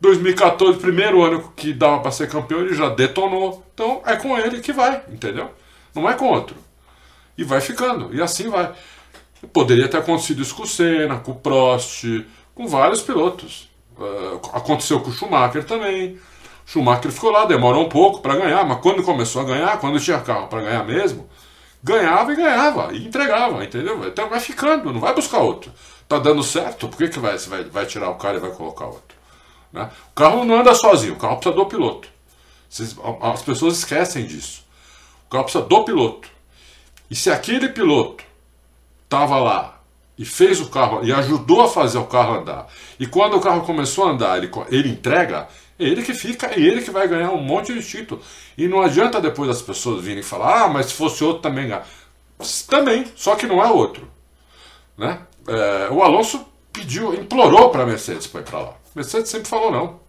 2014, 0.00 0.78
primeiro 0.78 1.22
ano 1.22 1.52
que 1.56 1.72
dava 1.72 2.00
para 2.00 2.12
ser 2.12 2.28
campeão, 2.28 2.60
ele 2.60 2.74
já 2.74 2.88
detonou. 2.88 3.64
Então 3.74 4.00
é 4.06 4.16
com 4.16 4.38
ele 4.38 4.60
que 4.60 4.72
vai, 4.72 5.02
entendeu? 5.08 5.50
Não 5.94 6.08
é 6.08 6.14
com 6.14 6.26
outro. 6.26 6.56
E 7.36 7.44
vai 7.44 7.60
ficando, 7.60 8.14
e 8.14 8.22
assim 8.22 8.48
vai. 8.48 8.72
Poderia 9.52 9.88
ter 9.88 9.98
acontecido 9.98 10.42
isso 10.42 10.54
com 10.54 10.64
o 10.64 10.66
Senna, 10.66 11.18
com 11.18 11.32
o 11.32 11.36
Prost, 11.36 12.04
com 12.54 12.66
vários 12.66 13.00
pilotos. 13.00 13.68
Uh, 13.96 14.40
aconteceu 14.52 15.00
com 15.00 15.10
o 15.10 15.12
Schumacher 15.12 15.64
também. 15.64 16.18
Schumacher 16.66 17.10
ficou 17.10 17.30
lá, 17.30 17.44
demorou 17.44 17.86
um 17.86 17.88
pouco 17.88 18.20
para 18.20 18.36
ganhar, 18.36 18.64
mas 18.64 18.80
quando 18.80 19.02
começou 19.02 19.42
a 19.42 19.44
ganhar, 19.44 19.78
quando 19.80 19.98
tinha 19.98 20.20
carro 20.20 20.48
para 20.48 20.62
ganhar 20.62 20.84
mesmo, 20.84 21.28
ganhava 21.82 22.32
e 22.32 22.36
ganhava, 22.36 22.92
e 22.92 23.06
entregava, 23.06 23.64
entendeu? 23.64 24.06
Então 24.06 24.28
vai 24.28 24.40
ficando, 24.40 24.92
não 24.92 25.00
vai 25.00 25.14
buscar 25.14 25.38
outro. 25.38 25.72
Tá 26.08 26.18
dando 26.18 26.42
certo, 26.42 26.88
por 26.88 26.96
que, 26.96 27.08
que 27.08 27.18
vai, 27.18 27.36
vai, 27.38 27.64
vai 27.64 27.86
tirar 27.86 28.10
o 28.10 28.16
cara 28.16 28.38
e 28.38 28.40
vai 28.40 28.50
colocar 28.50 28.86
outro? 28.86 29.16
Né? 29.72 29.90
O 30.10 30.14
carro 30.14 30.44
não 30.44 30.60
anda 30.60 30.74
sozinho, 30.74 31.14
o 31.14 31.18
carro 31.18 31.36
precisa 31.36 31.54
do 31.54 31.66
piloto. 31.66 32.08
as 33.22 33.42
pessoas 33.42 33.78
esquecem 33.78 34.26
disso. 34.26 34.64
O 35.26 35.30
carro 35.30 35.44
precisa 35.44 35.64
do 35.64 35.84
piloto. 35.84 36.28
E 37.10 37.14
se 37.14 37.30
aquele 37.30 37.68
piloto 37.68 38.24
estava 39.04 39.38
lá 39.38 39.80
e 40.18 40.24
fez 40.24 40.60
o 40.60 40.68
carro 40.68 41.04
e 41.04 41.12
ajudou 41.12 41.62
a 41.62 41.68
fazer 41.68 41.98
o 41.98 42.04
carro 42.04 42.40
andar. 42.40 42.66
E 42.98 43.06
quando 43.06 43.36
o 43.36 43.40
carro 43.40 43.62
começou 43.62 44.06
a 44.06 44.10
andar, 44.10 44.36
ele, 44.36 44.50
ele 44.68 44.88
entrega, 44.88 45.48
ele 45.78 46.02
que 46.02 46.12
fica, 46.12 46.46
é 46.48 46.58
ele 46.58 46.82
que 46.82 46.90
vai 46.90 47.06
ganhar 47.06 47.30
um 47.30 47.40
monte 47.40 47.72
de 47.72 47.82
título. 47.82 48.20
E 48.56 48.66
não 48.66 48.82
adianta 48.82 49.20
depois 49.20 49.48
as 49.48 49.62
pessoas 49.62 50.02
virem 50.02 50.22
falar, 50.22 50.64
ah, 50.64 50.68
mas 50.68 50.86
se 50.86 50.94
fosse 50.94 51.22
outro 51.22 51.42
também 51.42 51.68
ganha. 51.68 51.82
Também, 52.68 53.06
só 53.14 53.36
que 53.36 53.46
não 53.46 53.64
é 53.64 53.70
outro. 53.70 54.08
Né? 54.96 55.20
É, 55.46 55.88
o 55.90 56.02
Alonso 56.02 56.44
pediu, 56.72 57.14
implorou 57.14 57.70
para 57.70 57.84
a 57.84 57.86
Mercedes 57.86 58.26
para 58.26 58.40
ir 58.40 58.44
para 58.44 58.58
lá. 58.60 58.74
Mercedes 58.94 59.30
sempre 59.30 59.48
falou 59.48 59.70
não. 59.70 60.00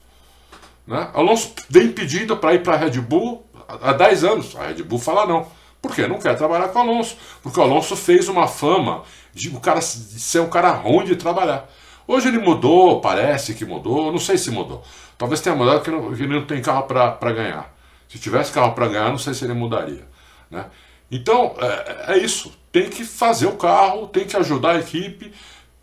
Né? 0.87 1.09
Alonso 1.13 1.53
vem 1.69 1.91
pedindo 1.91 2.35
para 2.35 2.55
ir 2.55 2.63
para 2.63 2.73
a 2.73 2.77
Red 2.77 2.99
Bull 3.01 3.45
há 3.67 3.93
10 3.93 4.23
anos. 4.23 4.55
A 4.55 4.67
Red 4.67 4.83
Bull 4.83 4.99
fala 4.99 5.25
não. 5.27 5.47
Por 5.81 5.93
quê? 5.93 6.07
Não 6.07 6.17
quer 6.17 6.35
trabalhar 6.35 6.69
com 6.69 6.79
o 6.79 6.81
Alonso. 6.81 7.15
Porque 7.41 7.59
o 7.59 7.63
Alonso 7.63 7.95
fez 7.95 8.27
uma 8.27 8.47
fama 8.47 9.03
de 9.33 9.49
o 9.49 9.59
cara 9.59 9.81
ser 9.81 10.39
um 10.39 10.49
cara 10.49 10.71
ruim 10.71 11.05
de 11.05 11.15
trabalhar. 11.15 11.69
Hoje 12.11 12.27
ele 12.27 12.39
mudou, 12.39 12.99
parece 13.01 13.53
que 13.53 13.63
mudou, 13.63 14.11
não 14.11 14.17
sei 14.17 14.35
se 14.35 14.49
mudou. 14.49 14.83
Talvez 15.15 15.41
tenha 15.41 15.55
mudado 15.55 15.81
porque, 15.81 16.23
ele 16.23 16.33
não 16.33 16.43
tem 16.43 16.59
carro 16.59 16.87
para 16.87 17.31
ganhar. 17.31 17.71
Se 18.07 18.17
tivesse 18.17 18.51
carro 18.51 18.73
para 18.73 18.87
ganhar, 18.87 19.11
não 19.11 19.19
sei 19.19 19.35
se 19.35 19.45
ele 19.45 19.53
mudaria. 19.53 20.07
Né? 20.49 20.65
Então, 21.11 21.53
é, 21.59 22.13
é, 22.13 22.17
isso. 22.17 22.51
Tem 22.71 22.89
que 22.89 23.03
fazer 23.03 23.45
o 23.45 23.57
carro, 23.57 24.07
tem 24.07 24.25
que 24.25 24.35
ajudar 24.35 24.71
a 24.71 24.79
equipe, 24.79 25.31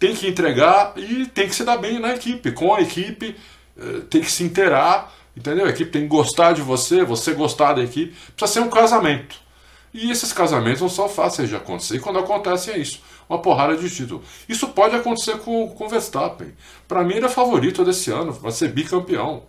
tem 0.01 0.17
que 0.17 0.27
entregar 0.27 0.95
e 0.97 1.27
tem 1.27 1.47
que 1.47 1.55
se 1.55 1.63
dar 1.63 1.77
bem 1.77 2.01
na 2.01 2.13
equipe. 2.13 2.51
Com 2.51 2.75
a 2.75 2.81
equipe, 2.81 3.37
é, 3.79 4.01
tem 4.11 4.21
que 4.21 4.33
se 4.33 4.43
inteirar 4.43 5.15
Entendeu? 5.37 5.67
A 5.67 5.69
equipe 5.69 5.91
tem 5.91 6.03
que 6.03 6.09
gostar 6.09 6.55
de 6.55 6.63
você, 6.63 7.05
você 7.05 7.35
gostar 7.35 7.75
da 7.75 7.83
equipe. 7.83 8.17
Precisa 8.35 8.61
ser 8.61 8.67
um 8.67 8.71
casamento. 8.71 9.37
E 9.93 10.11
esses 10.11 10.33
casamentos 10.33 10.81
não 10.81 10.89
são 10.89 11.09
fáceis 11.09 11.49
de 11.49 11.55
acontecer. 11.55 11.97
E 11.97 12.01
quando 12.01 12.19
acontece 12.19 12.71
é 12.71 12.79
isso. 12.79 13.03
Uma 13.29 13.41
porrada 13.41 13.77
de 13.77 13.91
título. 13.91 14.23
Isso 14.49 14.69
pode 14.69 14.95
acontecer 14.95 15.39
com 15.39 15.75
o 15.79 15.89
Verstappen. 15.89 16.55
Para 16.87 17.03
mim 17.03 17.15
ele 17.15 17.27
é 17.27 17.29
favorito 17.29 17.85
desse 17.85 18.11
ano, 18.11 18.33
vai 18.33 18.53
ser 18.53 18.69
bicampeão. 18.69 19.43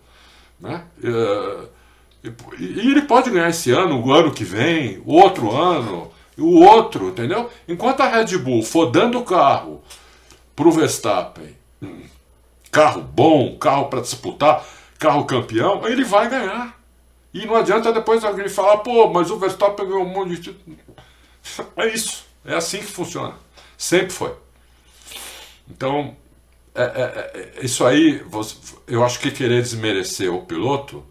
Né? 0.59 0.83
É, 1.03 1.67
e 2.59 2.79
ele 2.79 3.03
pode 3.03 3.29
ganhar 3.29 3.49
esse 3.49 3.71
ano, 3.71 4.03
o 4.03 4.11
ano 4.11 4.31
que 4.31 4.43
vem, 4.43 5.01
o 5.05 5.13
outro 5.13 5.55
ano, 5.55 6.11
o 6.37 6.61
outro, 6.61 7.09
entendeu? 7.09 7.49
Enquanto 7.67 8.01
a 8.01 8.07
Red 8.07 8.37
Bull 8.37 8.63
for 8.63 8.87
dando 8.87 9.23
carro 9.23 9.81
para 10.55 10.67
o 10.67 10.71
Verstappen, 10.71 11.55
carro 12.71 13.01
bom, 13.01 13.57
carro 13.57 13.85
para 13.85 14.01
disputar, 14.01 14.65
carro 14.97 15.25
campeão, 15.25 15.87
ele 15.87 16.03
vai 16.03 16.29
ganhar. 16.29 16.77
E 17.33 17.45
não 17.45 17.55
adianta 17.55 17.93
depois 17.93 18.23
alguém 18.23 18.49
falar, 18.49 18.77
pô, 18.77 19.07
mas 19.09 19.29
o 19.29 19.37
Verstappen 19.37 19.87
ganhou 19.87 20.03
um 20.03 20.09
monte 20.09 20.29
de 20.35 20.41
título. 20.41 20.77
É 21.77 21.87
isso. 21.87 22.25
É 22.43 22.55
assim 22.55 22.79
que 22.79 22.85
funciona. 22.85 23.33
Sempre 23.77 24.09
foi. 24.09 24.33
Então, 25.69 26.15
é, 26.73 26.83
é, 26.83 27.57
é, 27.59 27.65
isso 27.65 27.85
aí, 27.85 28.23
eu 28.87 29.03
acho 29.03 29.19
que 29.19 29.31
querer 29.31 29.61
desmerecer 29.61 30.33
o 30.33 30.45
piloto 30.45 31.05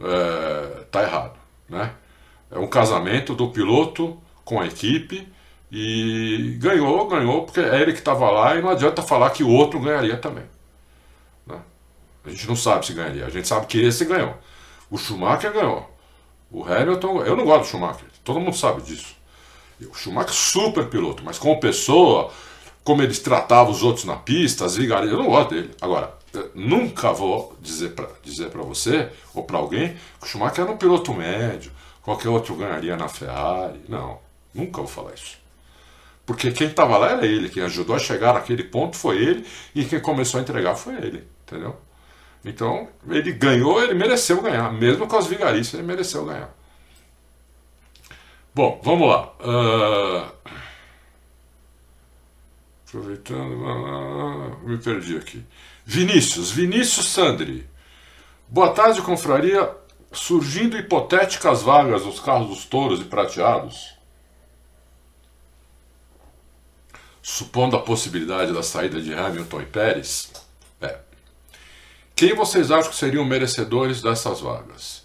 é, 0.00 0.84
tá 0.90 1.02
errado. 1.02 1.38
Né? 1.68 1.92
É 2.50 2.58
um 2.58 2.66
casamento 2.66 3.34
do 3.34 3.50
piloto 3.50 4.20
com 4.44 4.60
a 4.60 4.66
equipe 4.66 5.26
e 5.70 6.56
ganhou, 6.60 7.08
ganhou, 7.08 7.44
porque 7.44 7.60
é 7.60 7.80
ele 7.80 7.92
que 7.92 7.98
estava 7.98 8.30
lá 8.30 8.56
e 8.56 8.62
não 8.62 8.70
adianta 8.70 9.02
falar 9.02 9.30
que 9.30 9.42
o 9.42 9.50
outro 9.50 9.80
ganharia 9.80 10.16
também. 10.16 10.44
Né? 11.46 11.60
A 12.24 12.30
gente 12.30 12.46
não 12.46 12.56
sabe 12.56 12.86
se 12.86 12.92
ganharia, 12.92 13.26
a 13.26 13.30
gente 13.30 13.48
sabe 13.48 13.66
que 13.66 13.80
esse 13.80 14.04
ganhou. 14.04 14.36
O 14.90 14.98
Schumacher 14.98 15.52
ganhou. 15.52 15.90
O 16.50 16.64
Hamilton, 16.64 17.24
eu 17.24 17.36
não 17.36 17.44
gosto 17.44 17.62
do 17.62 17.66
Schumacher, 17.68 18.06
todo 18.22 18.40
mundo 18.40 18.56
sabe 18.56 18.82
disso. 18.82 19.16
O 19.80 19.94
Schumacher 19.94 20.32
super 20.32 20.86
piloto, 20.86 21.22
mas 21.24 21.38
como 21.38 21.60
pessoa, 21.60 22.30
como 22.82 23.02
ele 23.02 23.14
tratava 23.14 23.70
os 23.70 23.82
outros 23.82 24.04
na 24.04 24.16
pista, 24.16 24.64
as 24.64 24.76
vigarias, 24.76 25.10
eu 25.10 25.18
não 25.18 25.26
gosto 25.26 25.50
dele. 25.54 25.70
Agora, 25.80 26.14
nunca 26.54 27.12
vou 27.12 27.56
dizer 27.60 27.90
para 27.90 28.08
dizer 28.22 28.50
você 28.50 29.08
ou 29.34 29.42
para 29.42 29.58
alguém 29.58 29.96
que 30.20 30.26
o 30.26 30.28
Schumacher 30.28 30.64
era 30.64 30.72
um 30.72 30.76
piloto 30.76 31.12
médio, 31.12 31.72
qualquer 32.02 32.28
outro 32.28 32.54
ganharia 32.54 32.96
na 32.96 33.08
Ferrari. 33.08 33.80
Não, 33.88 34.18
nunca 34.52 34.78
vou 34.78 34.88
falar 34.88 35.14
isso. 35.14 35.38
Porque 36.26 36.50
quem 36.52 36.68
estava 36.68 36.96
lá 36.96 37.10
era 37.10 37.26
ele, 37.26 37.48
quem 37.48 37.62
ajudou 37.62 37.94
a 37.94 37.98
chegar 37.98 38.34
naquele 38.34 38.64
ponto 38.64 38.96
foi 38.96 39.16
ele 39.18 39.46
e 39.74 39.84
quem 39.84 40.00
começou 40.00 40.38
a 40.38 40.42
entregar 40.42 40.74
foi 40.74 40.94
ele, 40.94 41.24
entendeu? 41.42 41.76
Então, 42.44 42.88
ele 43.08 43.32
ganhou, 43.32 43.82
ele 43.82 43.94
mereceu 43.94 44.40
ganhar. 44.40 44.72
Mesmo 44.72 45.06
com 45.06 45.16
as 45.16 45.26
vigarices, 45.26 45.74
ele 45.74 45.82
mereceu 45.82 46.24
ganhar. 46.24 46.54
Bom, 48.54 48.80
vamos 48.84 49.08
lá. 49.08 49.34
Uh... 49.40 50.32
Aproveitando, 52.86 54.58
me 54.62 54.78
perdi 54.78 55.16
aqui. 55.16 55.44
Vinícius, 55.84 56.52
Vinícius 56.52 57.06
Sandri. 57.06 57.68
Boa 58.48 58.72
tarde, 58.72 59.02
confraria. 59.02 59.74
Surgindo 60.12 60.78
hipotéticas 60.78 61.62
vagas 61.62 62.04
nos 62.04 62.20
carros 62.20 62.48
dos 62.48 62.64
touros 62.64 63.00
e 63.00 63.04
prateados, 63.04 63.96
supondo 67.20 67.74
a 67.74 67.82
possibilidade 67.82 68.52
da 68.52 68.62
saída 68.62 69.02
de 69.02 69.12
Hamilton 69.12 69.62
e 69.62 69.66
Pérez, 69.66 70.32
é, 70.80 71.00
quem 72.14 72.32
vocês 72.32 72.70
acham 72.70 72.92
que 72.92 72.96
seriam 72.96 73.24
merecedores 73.24 74.00
dessas 74.00 74.40
vagas? 74.40 75.03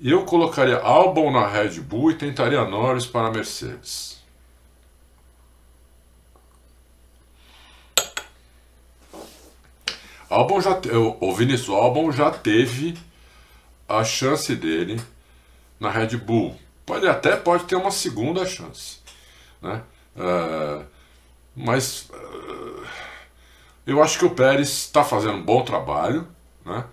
Eu 0.00 0.24
colocaria 0.24 0.78
Albon 0.78 1.32
na 1.32 1.46
Red 1.46 1.80
Bull 1.80 2.12
e 2.12 2.14
tentaria 2.14 2.64
Norris 2.64 3.04
para 3.04 3.26
a 3.26 3.30
Mercedes. 3.32 4.22
Albon 10.30 10.60
já, 10.60 10.78
o 11.20 11.34
Vinícius 11.34 11.70
Albon 11.70 12.12
já 12.12 12.30
teve 12.30 12.96
a 13.88 14.04
chance 14.04 14.54
dele 14.54 15.00
na 15.80 15.90
Red 15.90 16.16
Bull. 16.18 16.56
Pode 16.86 17.08
até 17.08 17.34
pode 17.34 17.64
ter 17.64 17.76
uma 17.76 17.90
segunda 17.90 18.46
chance, 18.46 18.98
né? 19.60 19.82
Uh, 20.16 20.84
mas 21.56 22.08
uh, 22.10 22.86
eu 23.86 24.02
acho 24.02 24.18
que 24.18 24.24
o 24.24 24.30
Pérez 24.30 24.68
está 24.68 25.02
fazendo 25.02 25.38
um 25.38 25.42
bom 25.42 25.64
trabalho. 25.64 26.28
Né? 26.64 26.84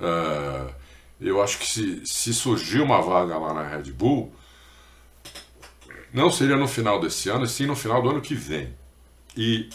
Uh, 0.00 0.83
eu 1.20 1.42
acho 1.42 1.58
que 1.58 1.66
se, 1.66 2.06
se 2.06 2.34
surgir 2.34 2.80
uma 2.80 3.00
vaga 3.00 3.38
lá 3.38 3.54
na 3.54 3.66
Red 3.66 3.92
Bull, 3.92 4.32
não 6.12 6.30
seria 6.30 6.56
no 6.56 6.68
final 6.68 7.00
desse 7.00 7.28
ano, 7.28 7.44
e 7.44 7.48
sim 7.48 7.66
no 7.66 7.76
final 7.76 8.02
do 8.02 8.10
ano 8.10 8.20
que 8.20 8.34
vem. 8.34 8.74
E 9.36 9.68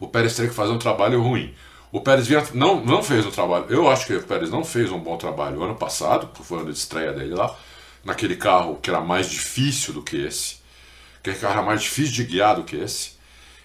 o 0.00 0.08
Pérez 0.08 0.34
teria 0.34 0.50
que 0.50 0.56
fazer 0.56 0.72
um 0.72 0.78
trabalho 0.78 1.22
ruim. 1.22 1.54
O 1.92 2.00
Pérez 2.00 2.26
vinha, 2.26 2.42
não, 2.54 2.84
não 2.84 3.02
fez 3.02 3.24
um 3.24 3.30
trabalho. 3.30 3.66
Eu 3.68 3.88
acho 3.88 4.06
que 4.06 4.14
o 4.14 4.22
Pérez 4.22 4.50
não 4.50 4.64
fez 4.64 4.90
um 4.90 4.98
bom 4.98 5.16
trabalho 5.16 5.62
ano 5.62 5.76
passado, 5.76 6.28
que 6.28 6.42
foi 6.42 6.58
o 6.58 6.60
ano 6.62 6.72
de 6.72 6.78
estreia 6.78 7.12
dele 7.12 7.34
lá, 7.34 7.54
naquele 8.04 8.36
carro 8.36 8.76
que 8.76 8.90
era 8.90 9.00
mais 9.00 9.28
difícil 9.28 9.92
do 9.92 10.02
que 10.02 10.16
esse. 10.16 10.56
Aquele 11.18 11.36
carro 11.36 11.54
era 11.54 11.62
mais 11.62 11.82
difícil 11.82 12.14
de 12.14 12.24
guiar 12.24 12.56
do 12.56 12.64
que 12.64 12.76
esse. 12.76 13.16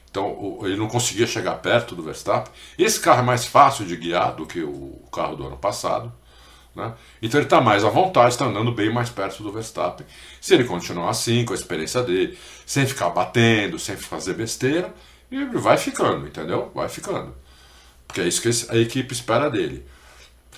Então 0.10 0.60
ele 0.64 0.76
não 0.76 0.88
conseguia 0.88 1.26
chegar 1.26 1.56
perto 1.56 1.96
do 1.96 2.04
Verstappen. 2.04 2.52
Esse 2.78 3.00
carro 3.00 3.22
é 3.22 3.24
mais 3.24 3.46
fácil 3.46 3.86
de 3.86 3.96
guiar 3.96 4.36
do 4.36 4.46
que 4.46 4.62
o 4.62 5.02
carro 5.12 5.36
do 5.36 5.48
ano 5.48 5.58
passado. 5.58 6.12
Né? 6.76 6.94
Então 7.22 7.40
ele 7.40 7.46
está 7.46 7.60
mais 7.60 7.84
à 7.84 7.90
vontade, 7.90 8.30
está 8.30 8.46
andando 8.46 8.72
bem 8.72 8.92
mais 8.92 9.10
perto 9.10 9.44
do 9.44 9.52
Verstappen. 9.52 10.06
Se 10.40 10.54
ele 10.54 10.64
continuar 10.64 11.10
assim, 11.10 11.44
com 11.44 11.54
a 11.54 11.56
experiência 11.56 12.02
dele, 12.02 12.38
sem 12.66 12.86
ficar 12.86 13.10
batendo, 13.10 13.78
sem 13.78 13.98
fazer 13.98 14.34
besteira, 14.34 14.94
ele 15.32 15.46
vai 15.58 15.78
ficando, 15.78 16.28
entendeu? 16.28 16.72
Vai 16.74 16.90
ficando. 16.90 17.36
Porque 18.08 18.22
é 18.22 18.28
isso 18.28 18.42
que 18.42 18.72
a 18.72 18.78
equipe 18.78 19.14
espera 19.14 19.50
dele. 19.50 19.86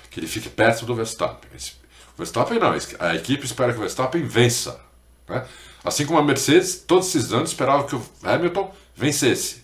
Que 0.09 0.19
ele 0.19 0.27
fique 0.27 0.49
perto 0.49 0.85
do 0.85 0.95
Verstappen. 0.95 1.49
O 1.53 2.17
Verstappen 2.17 2.59
não, 2.59 2.73
a 2.99 3.15
equipe 3.15 3.45
espera 3.45 3.71
que 3.71 3.77
o 3.77 3.81
Verstappen 3.81 4.23
vença. 4.23 4.79
Né? 5.27 5.45
Assim 5.83 6.05
como 6.05 6.17
a 6.17 6.23
Mercedes, 6.23 6.75
todos 6.75 7.07
esses 7.09 7.33
anos 7.33 7.49
esperava 7.49 7.83
que 7.85 7.95
o 7.95 8.03
Hamilton 8.23 8.73
vencesse. 8.95 9.63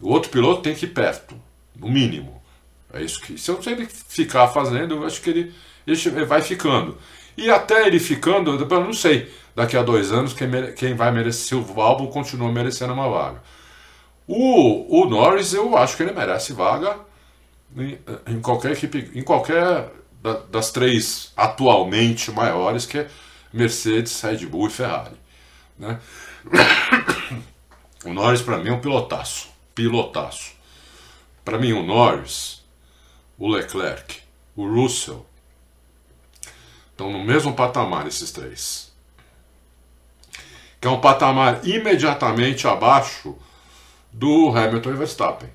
O 0.00 0.10
outro 0.10 0.30
piloto 0.30 0.62
tem 0.62 0.74
que 0.74 0.86
ir 0.86 0.90
perto, 0.90 1.40
no 1.76 1.88
mínimo. 1.88 2.37
É 2.92 3.02
isso 3.02 3.20
que. 3.20 3.38
Se 3.38 3.52
ele 3.70 3.86
ficar 3.86 4.48
fazendo, 4.48 4.94
eu 4.96 5.06
acho 5.06 5.20
que 5.20 5.30
ele, 5.30 5.54
ele 5.86 6.24
vai 6.24 6.42
ficando. 6.42 6.96
E 7.36 7.50
até 7.50 7.86
ele 7.86 8.00
ficando, 8.00 8.50
eu 8.50 8.80
não 8.80 8.92
sei, 8.92 9.32
daqui 9.54 9.76
a 9.76 9.82
dois 9.82 10.10
anos, 10.10 10.32
quem, 10.32 10.48
quem 10.74 10.94
vai 10.94 11.12
merecer, 11.12 11.48
se 11.48 11.54
o 11.54 11.80
álbum 11.80 12.08
continua 12.08 12.50
merecendo 12.50 12.92
uma 12.92 13.08
vaga. 13.08 13.42
O, 14.26 15.02
o 15.02 15.08
Norris, 15.08 15.54
eu 15.54 15.76
acho 15.76 15.96
que 15.96 16.02
ele 16.02 16.12
merece 16.12 16.52
vaga 16.52 16.98
em, 17.76 17.98
em 18.26 18.40
qualquer 18.40 18.72
equipe, 18.72 19.10
em 19.14 19.22
qualquer 19.22 19.90
da, 20.22 20.34
das 20.50 20.70
três 20.70 21.32
atualmente 21.36 22.30
maiores, 22.30 22.84
que 22.86 22.98
é 22.98 23.08
Mercedes, 23.52 24.20
Red 24.20 24.46
Bull 24.46 24.68
e 24.68 24.70
Ferrari. 24.70 25.16
Né? 25.78 25.98
O 28.04 28.14
Norris 28.14 28.40
para 28.40 28.58
mim 28.58 28.68
é 28.68 28.72
um 28.72 28.80
pilotaço, 28.80 29.48
pilotaço. 29.74 30.52
Para 31.44 31.58
mim 31.58 31.72
o 31.72 31.82
Norris, 31.82 32.57
o 33.38 33.48
Leclerc, 33.48 34.20
o 34.56 34.66
Russell 34.66 35.24
estão 36.90 37.12
no 37.12 37.22
mesmo 37.22 37.54
patamar 37.54 38.06
esses 38.06 38.32
três. 38.32 38.92
Que 40.80 40.88
é 40.88 40.90
um 40.90 41.00
patamar 41.00 41.66
imediatamente 41.66 42.66
abaixo 42.66 43.36
do 44.12 44.48
Hamilton 44.48 44.90
e 44.90 44.94
Verstappen. 44.94 45.50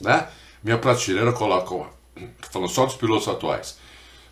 Né? 0.00 0.28
Minha 0.62 0.78
prateleira 0.78 1.32
coloca, 1.32 1.90
falando 2.50 2.70
só 2.70 2.84
dos 2.84 2.96
pilotos 2.96 3.28
atuais, 3.28 3.78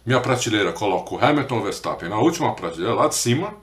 minha 0.04 0.20
prateleira 0.20 0.72
coloca 0.72 1.14
o 1.14 1.24
Hamilton 1.24 1.60
e 1.60 1.62
Verstappen 1.62 2.08
na 2.08 2.18
última 2.18 2.54
prateleira, 2.54 2.94
lá 2.94 3.08
de 3.08 3.14
cima, 3.14 3.54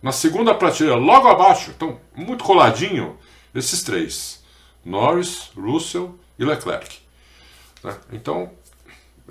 na 0.00 0.12
segunda 0.12 0.54
prateleira, 0.54 0.96
logo 0.96 1.28
abaixo, 1.28 1.72
então 1.76 2.00
muito 2.14 2.44
coladinho, 2.44 3.18
esses 3.54 3.82
três: 3.82 4.42
Norris, 4.84 5.50
Russell 5.56 6.18
e 6.38 6.44
Leclerc. 6.44 7.09
Né? 7.82 7.96
Então, 8.12 8.50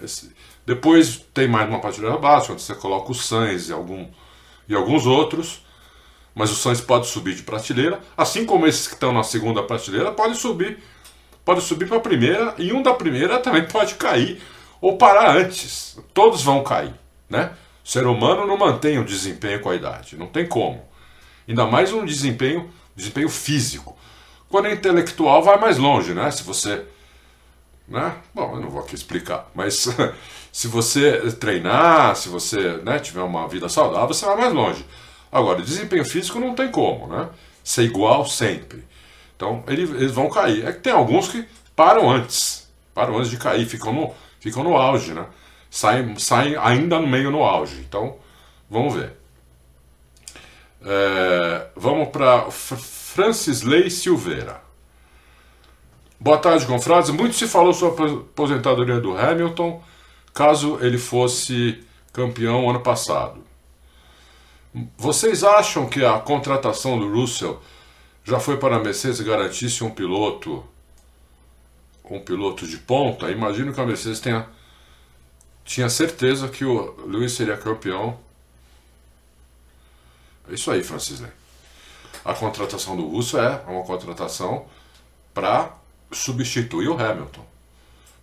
esse... 0.02 0.36
depois 0.66 1.26
tem 1.34 1.48
mais 1.48 1.68
uma 1.68 1.80
prateleira 1.80 2.16
abaixo, 2.16 2.54
onde 2.54 2.62
você 2.62 2.76
coloca 2.76 3.12
o 3.12 3.16
Sainz 3.16 3.70
e, 3.70 3.74
algum... 3.74 4.08
e 4.68 4.76
alguns 4.76 5.06
outros. 5.06 5.66
Mas 6.34 6.52
o 6.52 6.56
Sainz 6.56 6.80
pode 6.80 7.08
subir 7.08 7.36
de 7.36 7.44
prateleira, 7.44 8.00
assim 8.16 8.46
como 8.46 8.68
esses 8.68 8.88
que 8.88 8.94
estão 8.94 9.12
na 9.12 9.24
segunda 9.24 9.64
prateleira 9.64 10.12
podem 10.12 10.36
subir, 10.36 10.80
pode 11.44 11.62
subir 11.62 11.88
para 11.88 11.98
a 11.98 12.02
primeira 12.02 12.54
e 12.58 12.72
um 12.72 12.82
da 12.82 12.94
primeira 12.94 13.40
também 13.42 13.66
pode 13.68 13.96
cair 13.96 14.42
ou 14.80 14.98
parar 14.98 15.36
antes. 15.36 15.98
Todos 16.14 16.42
vão 16.42 16.64
cair, 16.64 16.94
né? 17.30 17.54
O 17.84 17.90
ser 17.90 18.06
humano 18.06 18.46
não 18.46 18.56
mantém 18.58 19.00
o 19.00 19.06
desempenho 19.06 19.60
com 19.60 19.70
a 19.70 19.76
idade, 19.76 20.16
não 20.16 20.28
tem 20.28 20.46
como. 20.46 20.86
Ainda 21.48 21.66
mais 21.66 21.92
um 21.92 22.06
desempenho, 22.06 22.72
desempenho 22.96 23.30
físico. 23.30 23.98
Quando 24.48 24.68
é 24.68 24.74
intelectual 24.74 25.42
vai 25.42 25.60
mais 25.60 25.78
longe, 25.78 26.14
né? 26.14 26.30
Se 26.30 26.44
você 26.44 26.86
Né? 27.90 28.16
Bom, 28.34 28.56
eu 28.56 28.62
não 28.62 28.70
vou 28.70 28.82
aqui 28.82 28.94
explicar, 28.94 29.50
mas 29.56 29.88
se 30.52 30.68
você 30.68 31.32
treinar, 31.32 32.16
se 32.16 32.30
você 32.30 32.78
né, 32.84 33.00
tiver 33.00 33.24
uma 33.24 33.48
vida 33.48 33.68
saudável, 33.68 34.08
você 34.08 34.26
vai 34.26 34.38
mais 34.38 34.54
longe. 34.54 34.86
Agora, 35.32 35.62
desempenho 35.62 36.06
físico 36.06 36.40
não 36.40 36.54
tem 36.54 36.70
como, 36.70 37.08
né? 37.08 37.30
Ser 37.64 37.84
igual 37.84 38.26
sempre. 38.26 38.84
Então, 39.36 39.64
eles 39.68 40.12
vão 40.12 40.30
cair. 40.30 40.66
É 40.68 40.72
que 40.72 40.82
tem 40.82 40.94
alguns 40.94 41.30
que 41.30 41.46
param 41.76 42.10
antes, 42.10 42.68
param 42.94 43.18
antes 43.18 43.30
de 43.30 43.38
cair, 43.38 43.66
ficam 43.66 43.94
no, 43.94 44.14
ficam 44.40 44.64
no 44.64 44.76
auge, 44.76 45.14
né? 45.14 45.26
Saem, 45.70 46.18
saem 46.18 46.56
ainda 46.58 47.00
no 47.00 47.08
meio 47.08 47.32
no 47.32 47.44
auge. 47.44 47.80
Então, 47.88 48.18
vamos 48.70 48.96
ver. 48.96 49.14
É, 50.84 51.68
vamos 51.76 52.10
para 52.10 52.50
Francis 52.52 53.62
Lei 53.62 53.90
Silveira. 53.90 54.69
Boa 56.22 56.38
tarde, 56.38 56.66
confrades. 56.66 57.10
Muito 57.12 57.34
se 57.34 57.48
falou 57.48 57.74
sobre 57.74 58.04
a 58.04 58.14
aposentadoria 58.14 59.00
do 59.00 59.18
Hamilton, 59.18 59.82
caso 60.34 60.78
ele 60.82 60.98
fosse 60.98 61.82
campeão 62.12 62.70
ano 62.70 62.82
passado. 62.82 63.42
Vocês 64.98 65.46
acham 65.46 65.88
que 65.88 66.04
a 66.04 66.20
contratação 66.20 67.00
do 67.00 67.10
Russell 67.10 67.62
já 68.26 68.38
foi 68.38 68.58
para 68.58 68.76
a 68.76 68.80
Mercedes 68.80 69.22
garantisse 69.22 69.82
um 69.82 69.90
piloto 69.90 70.62
um 72.04 72.20
piloto 72.20 72.68
de 72.68 72.78
ponta? 72.80 73.32
Imagino 73.32 73.74
que 73.74 73.80
a 73.80 73.86
Mercedes 73.86 74.20
tenha 74.20 74.46
tinha 75.64 75.90
certeza 75.90 76.50
que 76.50 76.66
o 76.66 76.96
Lewis 77.08 77.32
seria 77.32 77.56
campeão. 77.56 78.20
É 80.50 80.54
isso 80.54 80.70
aí, 80.70 80.84
Francis. 80.84 81.24
A 82.26 82.34
contratação 82.34 82.98
do 82.98 83.08
Russell 83.08 83.42
é 83.42 83.64
uma 83.68 83.84
contratação 83.84 84.66
para 85.34 85.79
substituir 86.12 86.88
o 86.90 87.00
Hamilton. 87.00 87.46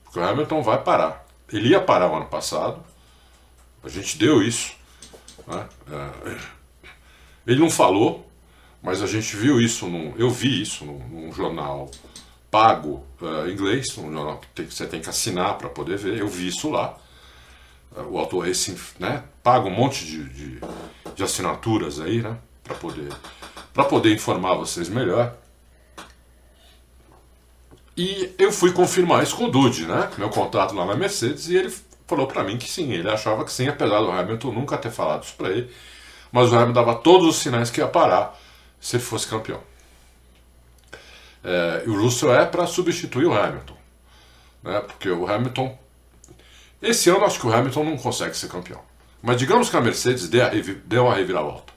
Porque 0.04 0.18
o 0.18 0.24
Hamilton 0.24 0.62
vai 0.62 0.82
parar. 0.82 1.26
Ele 1.52 1.68
ia 1.68 1.80
parar 1.80 2.10
o 2.10 2.16
ano 2.16 2.26
passado, 2.26 2.82
a 3.82 3.88
gente 3.88 4.18
deu 4.18 4.42
isso. 4.42 4.74
Né? 5.46 5.68
É, 5.90 6.36
ele 7.46 7.60
não 7.60 7.70
falou, 7.70 8.28
mas 8.82 9.02
a 9.02 9.06
gente 9.06 9.36
viu 9.36 9.60
isso, 9.60 9.86
num, 9.86 10.14
eu 10.16 10.28
vi 10.28 10.60
isso 10.60 10.84
num, 10.84 10.98
num 11.08 11.32
jornal 11.32 11.90
pago 12.50 13.04
uh, 13.20 13.48
inglês, 13.50 13.96
um 13.98 14.12
jornal 14.12 14.38
que, 14.38 14.46
tem, 14.48 14.66
você 14.70 14.86
tem 14.86 15.00
que 15.00 15.08
assinar 15.08 15.58
para 15.58 15.68
poder 15.68 15.98
ver, 15.98 16.18
eu 16.18 16.28
vi 16.28 16.48
isso 16.48 16.70
lá. 16.70 16.96
Uh, 17.94 18.02
o 18.10 18.18
Auto 18.18 18.38
Racing 18.38 18.76
né, 18.98 19.24
paga 19.42 19.66
um 19.66 19.70
monte 19.70 20.04
de, 20.04 20.24
de, 20.28 20.60
de 21.14 21.22
assinaturas 21.22 22.00
aí, 22.00 22.22
né, 22.22 22.36
para 22.64 22.74
poder, 22.74 23.12
poder 23.88 24.14
informar 24.14 24.54
vocês 24.54 24.88
melhor. 24.88 25.36
E 27.96 28.34
eu 28.38 28.52
fui 28.52 28.72
confirmar 28.72 29.22
isso 29.22 29.36
com 29.36 29.44
o 29.44 29.50
Dude, 29.50 29.86
né? 29.86 30.10
Meu 30.18 30.28
contato 30.28 30.74
lá 30.74 30.84
na 30.84 30.94
Mercedes, 30.94 31.48
e 31.48 31.56
ele 31.56 31.74
falou 32.06 32.26
para 32.26 32.44
mim 32.44 32.58
que 32.58 32.68
sim, 32.68 32.92
ele 32.92 33.08
achava 33.08 33.44
que 33.44 33.52
sim, 33.52 33.68
apesar 33.68 34.00
do 34.00 34.10
Hamilton 34.10 34.52
nunca 34.52 34.76
ter 34.76 34.90
falado 34.90 35.24
isso 35.24 35.34
para 35.36 35.48
ele, 35.48 35.70
mas 36.30 36.52
o 36.52 36.54
Hamilton 36.54 36.72
dava 36.72 36.94
todos 36.96 37.26
os 37.26 37.36
sinais 37.36 37.70
que 37.70 37.80
ia 37.80 37.88
parar 37.88 38.38
se 38.78 38.96
ele 38.96 39.02
fosse 39.02 39.26
campeão. 39.26 39.60
É, 41.42 41.84
e 41.86 41.90
o 41.90 42.00
Russell 42.00 42.34
é 42.34 42.44
para 42.44 42.66
substituir 42.66 43.26
o 43.26 43.32
Hamilton, 43.32 43.76
né? 44.62 44.80
Porque 44.80 45.08
o 45.08 45.26
Hamilton 45.26 45.76
esse 46.80 47.08
ano 47.08 47.24
acho 47.24 47.40
que 47.40 47.46
o 47.46 47.52
Hamilton 47.52 47.84
não 47.84 47.96
consegue 47.96 48.36
ser 48.36 48.48
campeão. 48.48 48.80
Mas 49.22 49.38
digamos 49.38 49.68
que 49.68 49.76
a 49.76 49.80
Mercedes 49.80 50.28
dê, 50.28 50.42
a, 50.42 50.50
dê 50.84 50.98
uma 50.98 51.14
reviravolta. 51.14 51.72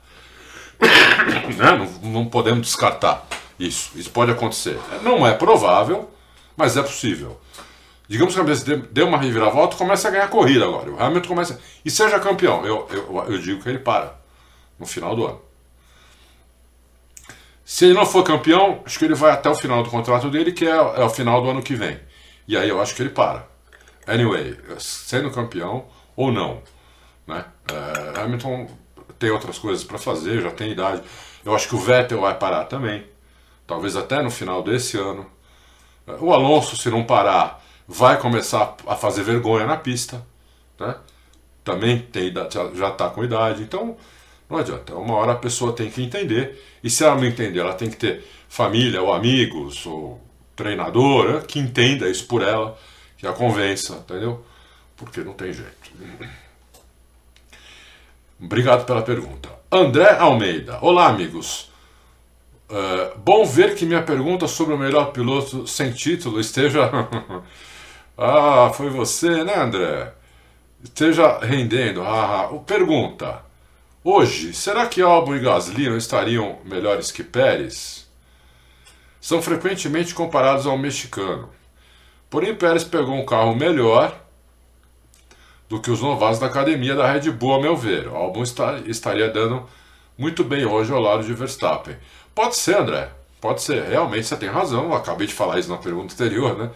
né? 1.58 1.72
não, 2.04 2.12
não 2.12 2.26
podemos 2.26 2.68
descartar. 2.68 3.26
Isso, 3.60 3.92
isso 3.96 4.10
pode 4.10 4.32
acontecer. 4.32 4.80
Não 5.04 5.28
é 5.28 5.34
provável, 5.34 6.10
mas 6.56 6.78
é 6.78 6.82
possível. 6.82 7.40
Digamos 8.08 8.34
que 8.34 8.40
a 8.40 8.44
Mercedes 8.44 8.88
dê 8.90 9.04
uma 9.04 9.18
reviravolta 9.18 9.76
começa 9.76 10.08
a 10.08 10.12
ganhar 10.12 10.30
corrida 10.30 10.66
agora. 10.66 10.90
O 10.90 11.00
Hamilton 11.00 11.28
começa. 11.28 11.62
E 11.84 11.92
seja 11.92 12.20
campeão. 12.20 12.66
Eu, 12.66 12.88
eu, 12.90 13.26
eu 13.28 13.38
digo 13.38 13.62
que 13.62 13.70
ele 13.70 13.80
para 13.80 14.18
no 14.80 14.86
final 14.86 15.16
do 15.16 15.28
ano. 15.28 15.42
Se 17.66 17.86
ele 17.86 17.94
não 17.94 18.06
for 18.06 18.24
campeão, 18.24 18.82
acho 18.84 18.98
que 18.98 19.06
ele 19.06 19.14
vai 19.14 19.32
até 19.32 19.48
o 19.48 19.54
final 19.54 19.84
do 19.84 19.92
contrato 19.92 20.28
dele, 20.30 20.52
que 20.52 20.66
é, 20.66 20.72
é 20.72 21.04
o 21.04 21.10
final 21.10 21.44
do 21.44 21.50
ano 21.52 21.62
que 21.62 21.76
vem. 21.76 22.00
E 22.48 22.58
aí 22.58 22.68
eu 22.68 22.82
acho 22.82 22.96
que 22.96 23.04
ele 23.04 23.12
para. 23.12 23.46
Anyway, 24.08 24.58
sendo 24.80 25.30
campeão 25.30 25.86
ou 26.16 26.32
não. 26.32 26.64
Né? 27.28 27.46
É, 27.72 28.22
Hamilton 28.22 28.68
tem 29.20 29.30
outras 29.30 29.60
coisas 29.60 29.84
para 29.84 30.00
fazer, 30.00 30.42
já 30.42 30.50
tem 30.50 30.72
idade. 30.72 31.04
Eu 31.46 31.54
acho 31.54 31.68
que 31.68 31.76
o 31.76 31.80
Vettel 31.80 32.22
vai 32.22 32.34
parar 32.34 32.64
também 32.64 33.06
talvez 33.70 33.96
até 33.96 34.24
no 34.24 34.32
final 34.32 34.64
desse 34.64 34.98
ano. 34.98 35.28
O 36.20 36.34
Alonso, 36.34 36.76
se 36.76 36.90
não 36.90 37.04
parar, 37.04 37.64
vai 37.88 38.20
começar 38.20 38.76
a 38.88 38.96
fazer 38.96 39.22
vergonha 39.22 39.68
na 39.68 39.78
pista. 39.78 40.26
Né? 40.80 40.96
Também 41.64 42.00
tem, 42.00 42.34
já 42.74 42.90
está 42.90 43.12
com 43.12 43.24
idade. 43.24 43.62
Então, 43.62 43.96
não 44.50 44.58
adianta. 44.58 44.96
Uma 44.96 45.14
hora 45.14 45.34
a 45.34 45.36
pessoa 45.36 45.72
tem 45.72 45.92
que 45.92 46.02
entender. 46.02 46.60
E 46.84 46.90
se 46.90 47.04
ela 47.04 47.16
não 47.16 47.26
entender, 47.26 47.60
ela 47.60 47.76
tem 47.76 47.92
que 47.92 47.98
ter 47.98 48.28
família, 48.50 49.04
ou 49.04 49.14
amigos, 49.14 49.86
ou 49.86 50.20
treinador 50.56 51.34
né? 51.34 51.44
que 51.48 51.60
entenda 51.60 52.10
isso 52.10 52.26
por 52.26 52.42
ela, 52.42 52.76
que 53.18 53.28
a 53.28 53.34
convença, 53.34 53.98
entendeu? 53.98 54.44
Porque 54.98 55.22
não 55.22 55.34
tem 55.34 55.54
jeito. 55.54 55.92
Obrigado 58.42 58.84
pela 58.86 59.04
pergunta. 59.04 59.48
André 59.72 60.18
Almeida. 60.18 60.80
Olá, 60.82 61.08
amigos. 61.08 61.69
Uh, 62.70 63.18
bom 63.18 63.46
ver 63.46 63.74
que 63.76 63.84
minha 63.84 64.04
pergunta 64.04 64.48
sobre 64.48 64.76
o 64.76 64.78
melhor 64.78 65.12
piloto 65.12 65.66
sem 65.66 65.92
título 65.92 66.40
esteja. 66.40 66.92
ah, 68.16 68.72
foi 68.76 68.90
você, 68.90 69.44
né, 69.44 69.56
André? 69.56 70.14
Esteja 70.84 71.40
rendendo. 71.40 72.04
Ah. 72.04 72.48
Pergunta: 72.68 73.44
Hoje, 74.04 74.54
será 74.54 74.86
que 74.86 75.02
Albon 75.02 75.36
e 75.36 75.40
Gasly 75.40 75.90
não 75.90 75.98
estariam 75.98 76.60
melhores 76.64 77.12
que 77.12 77.24
Pérez? 77.24 78.08
São 79.20 79.42
frequentemente 79.42 80.14
comparados 80.14 80.66
ao 80.68 80.78
mexicano. 80.78 81.50
Porém, 82.30 82.56
Pérez 82.56 82.84
pegou 82.84 83.16
um 83.16 83.26
carro 83.26 83.56
melhor 83.56 84.16
do 85.68 85.82
que 85.82 85.92
os 85.92 86.02
novatos 86.02 86.40
da 86.40 86.46
academia 86.48 86.96
da 86.96 87.12
Red 87.12 87.32
Bull, 87.32 87.56
a 87.56 87.62
meu 87.62 87.76
ver. 87.76 88.08
O 88.08 88.16
Albon 88.16 88.44
está, 88.44 88.78
estaria 88.86 89.30
dando 89.30 89.68
muito 90.18 90.44
bem 90.44 90.66
hoje 90.66 90.92
ao 90.94 91.02
lado 91.02 91.24
de 91.24 91.34
Verstappen. 91.34 91.98
Pode 92.40 92.56
ser, 92.56 92.78
André. 92.78 93.12
Pode 93.42 93.62
ser. 93.62 93.84
Realmente 93.84 94.26
você 94.26 94.38
tem 94.38 94.48
razão. 94.48 94.86
Eu 94.86 94.94
acabei 94.94 95.28
de 95.28 95.34
falar 95.34 95.60
isso 95.60 95.68
na 95.68 95.76
pergunta 95.76 96.14
anterior, 96.14 96.58
né? 96.58 96.72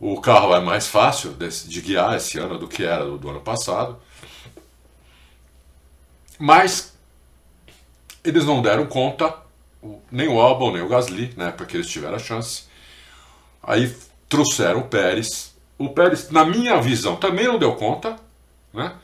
O 0.00 0.18
carro 0.18 0.54
é 0.54 0.60
mais 0.60 0.86
fácil 0.86 1.34
de 1.34 1.80
guiar 1.82 2.16
esse 2.16 2.38
ano 2.38 2.58
do 2.58 2.66
que 2.66 2.82
era 2.82 3.04
do, 3.04 3.28
ano 3.28 3.42
passado. 3.42 3.98
Mas 6.38 6.96
eles 8.24 8.46
não 8.46 8.62
deram 8.62 8.86
conta, 8.86 9.36
nem 10.10 10.26
o 10.26 10.40
Albon, 10.40 10.72
nem 10.72 10.80
o 10.80 10.88
Gasly, 10.88 11.34
né? 11.36 11.52
Porque 11.54 11.76
eles 11.76 11.90
tiveram 11.90 12.16
a 12.16 12.18
chance. 12.18 12.64
Aí 13.62 13.94
trouxeram 14.26 14.80
o 14.80 14.88
Pérez. 14.88 15.54
O 15.76 15.90
Pérez, 15.90 16.30
na 16.30 16.46
minha 16.46 16.80
visão, 16.80 17.16
também 17.16 17.46
não 17.46 17.58
deu 17.58 17.76
conta, 17.76 18.16
né? 18.72 18.94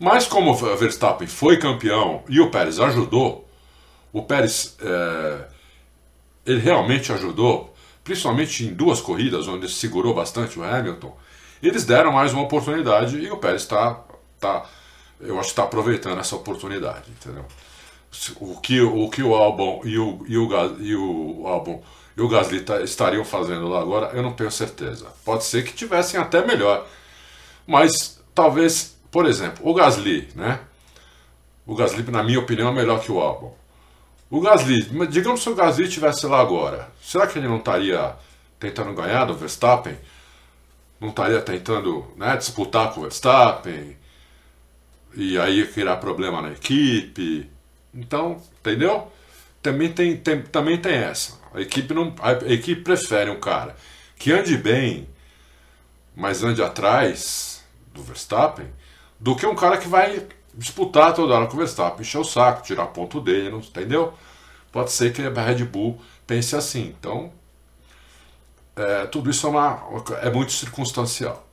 Mas 0.00 0.26
como 0.26 0.50
o 0.50 0.76
Verstappen 0.76 1.28
foi 1.28 1.58
campeão 1.58 2.24
e 2.28 2.40
o 2.40 2.50
Pérez 2.50 2.80
ajudou, 2.80 3.45
o 4.12 4.22
Pérez 4.22 4.76
é, 4.80 5.48
ele 6.46 6.60
realmente 6.60 7.12
ajudou, 7.12 7.74
principalmente 8.04 8.64
em 8.64 8.72
duas 8.72 9.00
corridas 9.00 9.48
onde 9.48 9.68
segurou 9.68 10.14
bastante 10.14 10.58
o 10.58 10.64
Hamilton. 10.64 11.16
Eles 11.62 11.84
deram 11.84 12.12
mais 12.12 12.32
uma 12.32 12.42
oportunidade 12.42 13.18
e 13.18 13.30
o 13.30 13.38
Pérez 13.38 13.62
está, 13.62 14.00
tá, 14.38 14.64
eu 15.20 15.38
acho 15.38 15.50
está 15.50 15.64
aproveitando 15.64 16.20
essa 16.20 16.36
oportunidade, 16.36 17.10
entendeu? 17.10 17.44
O 18.40 18.60
que 18.60 18.80
o, 18.80 19.10
que 19.10 19.22
o 19.22 19.34
Albon 19.34 19.82
e 19.84 19.98
o, 19.98 20.24
e 20.26 20.38
o, 20.38 20.48
e 20.80 20.96
o 20.96 21.46
Albon 21.46 21.82
e 22.16 22.22
o 22.22 22.28
Gasly 22.28 22.60
tá, 22.60 22.80
estariam 22.80 23.24
fazendo 23.24 23.68
lá 23.68 23.80
agora, 23.80 24.16
eu 24.16 24.22
não 24.22 24.32
tenho 24.32 24.50
certeza. 24.50 25.06
Pode 25.24 25.44
ser 25.44 25.64
que 25.64 25.74
tivessem 25.74 26.18
até 26.18 26.46
melhor, 26.46 26.86
mas 27.66 28.22
talvez, 28.34 28.96
por 29.10 29.26
exemplo, 29.26 29.68
o 29.68 29.74
Gasly, 29.74 30.28
né? 30.34 30.60
O 31.66 31.74
Gasly, 31.74 32.02
na 32.10 32.22
minha 32.22 32.38
opinião, 32.38 32.68
é 32.68 32.72
melhor 32.72 33.00
que 33.00 33.12
o 33.12 33.20
Albon. 33.20 33.54
O 34.28 34.40
Gasly, 34.40 34.82
digamos 35.08 35.42
se 35.42 35.48
o 35.48 35.54
Gasly 35.54 35.84
estivesse 35.84 36.26
lá 36.26 36.40
agora, 36.40 36.90
será 37.00 37.26
que 37.26 37.38
ele 37.38 37.46
não 37.46 37.58
estaria 37.58 38.14
tentando 38.58 38.92
ganhar 38.92 39.24
do 39.24 39.34
Verstappen? 39.34 39.96
Não 41.00 41.10
estaria 41.10 41.40
tentando 41.40 42.12
né, 42.16 42.36
disputar 42.36 42.92
com 42.92 43.00
o 43.00 43.02
Verstappen? 43.04 43.96
E 45.14 45.38
aí 45.38 45.66
criar 45.68 45.96
problema 45.98 46.42
na 46.42 46.50
equipe? 46.50 47.48
Então, 47.94 48.42
entendeu? 48.60 49.10
Também 49.62 49.92
tem, 49.92 50.16
tem, 50.16 50.42
também 50.42 50.78
tem 50.78 50.94
essa. 50.94 51.38
A 51.54 51.60
equipe, 51.60 51.94
não, 51.94 52.14
a 52.20 52.32
equipe 52.52 52.82
prefere 52.82 53.30
um 53.30 53.40
cara 53.40 53.76
que 54.18 54.32
ande 54.32 54.56
bem, 54.56 55.08
mas 56.14 56.42
ande 56.42 56.62
atrás 56.62 57.64
do 57.94 58.02
Verstappen, 58.02 58.66
do 59.20 59.36
que 59.36 59.46
um 59.46 59.54
cara 59.54 59.78
que 59.78 59.88
vai 59.88 60.26
disputar 60.56 61.14
toda 61.14 61.34
hora 61.34 61.46
com 61.46 61.54
o 61.54 61.58
Verstappen, 61.58 62.00
encher 62.00 62.18
o 62.18 62.24
saco, 62.24 62.62
tirar 62.62 62.86
ponto 62.86 63.20
dele, 63.20 63.50
não, 63.50 63.58
entendeu? 63.58 64.14
Pode 64.72 64.90
ser 64.90 65.12
que 65.12 65.22
a 65.22 65.42
Red 65.42 65.64
Bull 65.64 66.00
pense 66.26 66.56
assim. 66.56 66.94
Então, 66.98 67.32
é, 68.74 69.06
tudo 69.06 69.30
isso 69.30 69.46
é, 69.46 69.50
uma, 69.50 69.82
é 70.22 70.30
muito 70.30 70.52
circunstancial. 70.52 71.46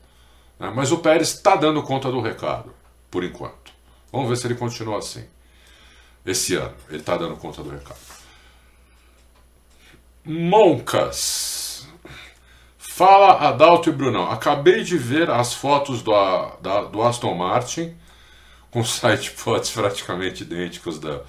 Né? 0.60 0.72
Mas 0.74 0.92
o 0.92 1.00
Pérez 1.00 1.30
está 1.30 1.56
dando 1.56 1.84
conta 1.84 2.10
do 2.10 2.22
recado, 2.22 2.74
por 3.12 3.24
enquanto. 3.24 3.74
Vamos 4.12 4.30
ver 4.30 4.38
se 4.38 4.48
ele 4.48 4.56
continua 4.56 5.00
assim. 5.00 5.26
Esse 6.26 6.56
ano, 6.56 6.76
ele 6.90 7.00
está 7.00 7.18
dando 7.18 7.36
conta 7.36 7.62
do 7.62 7.70
recado. 7.70 8.00
Moncas. 10.26 11.88
Fala 12.78 13.50
Adalto 13.50 13.90
e 13.90 13.92
Brunão. 13.92 14.32
Acabei 14.32 14.84
de 14.84 14.98
ver 14.98 15.30
as 15.30 15.54
fotos 15.54 16.02
do, 16.02 16.12
da, 16.62 16.84
do 16.84 17.02
Aston 17.02 17.34
Martin 17.34 17.98
com 18.74 18.84
site 18.84 19.30
fotos 19.38 19.72
praticamente 19.72 20.42
idênticos 20.42 21.00
da, 21.00 21.22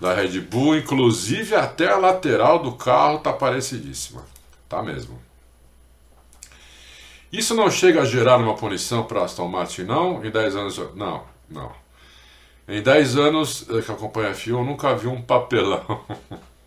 da 0.00 0.12
Red 0.12 0.40
Bull, 0.40 0.76
inclusive 0.76 1.54
até 1.54 1.88
a 1.88 1.96
lateral 1.96 2.58
do 2.58 2.72
carro 2.72 3.20
tá 3.20 3.32
parecidíssima. 3.32 4.26
Tá 4.68 4.82
mesmo. 4.82 5.24
Isso 7.32 7.54
não 7.54 7.70
chega 7.70 8.02
a 8.02 8.04
gerar 8.04 8.38
uma 8.38 8.56
punição 8.56 9.04
para 9.04 9.24
Aston 9.24 9.46
Martin, 9.46 9.82
não? 9.82 10.24
Em 10.24 10.30
10 10.30 10.56
anos. 10.56 10.78
Não, 10.94 11.24
não. 11.48 11.72
Em 12.68 12.82
10 12.82 13.16
anos 13.16 13.66
eh, 13.68 13.80
que 13.80 13.92
acompanha 13.92 14.30
a 14.30 14.34
FIA, 14.34 14.54
eu 14.54 14.64
nunca 14.64 14.94
vi 14.94 15.06
um 15.06 15.22
papelão 15.22 16.04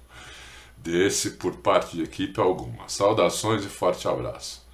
desse 0.77 1.31
por 1.31 1.57
parte 1.57 1.97
de 1.97 2.03
equipe 2.03 2.39
alguma. 2.39 2.87
Saudações 2.87 3.65
e 3.65 3.67
forte 3.67 4.07
abraço. 4.07 4.65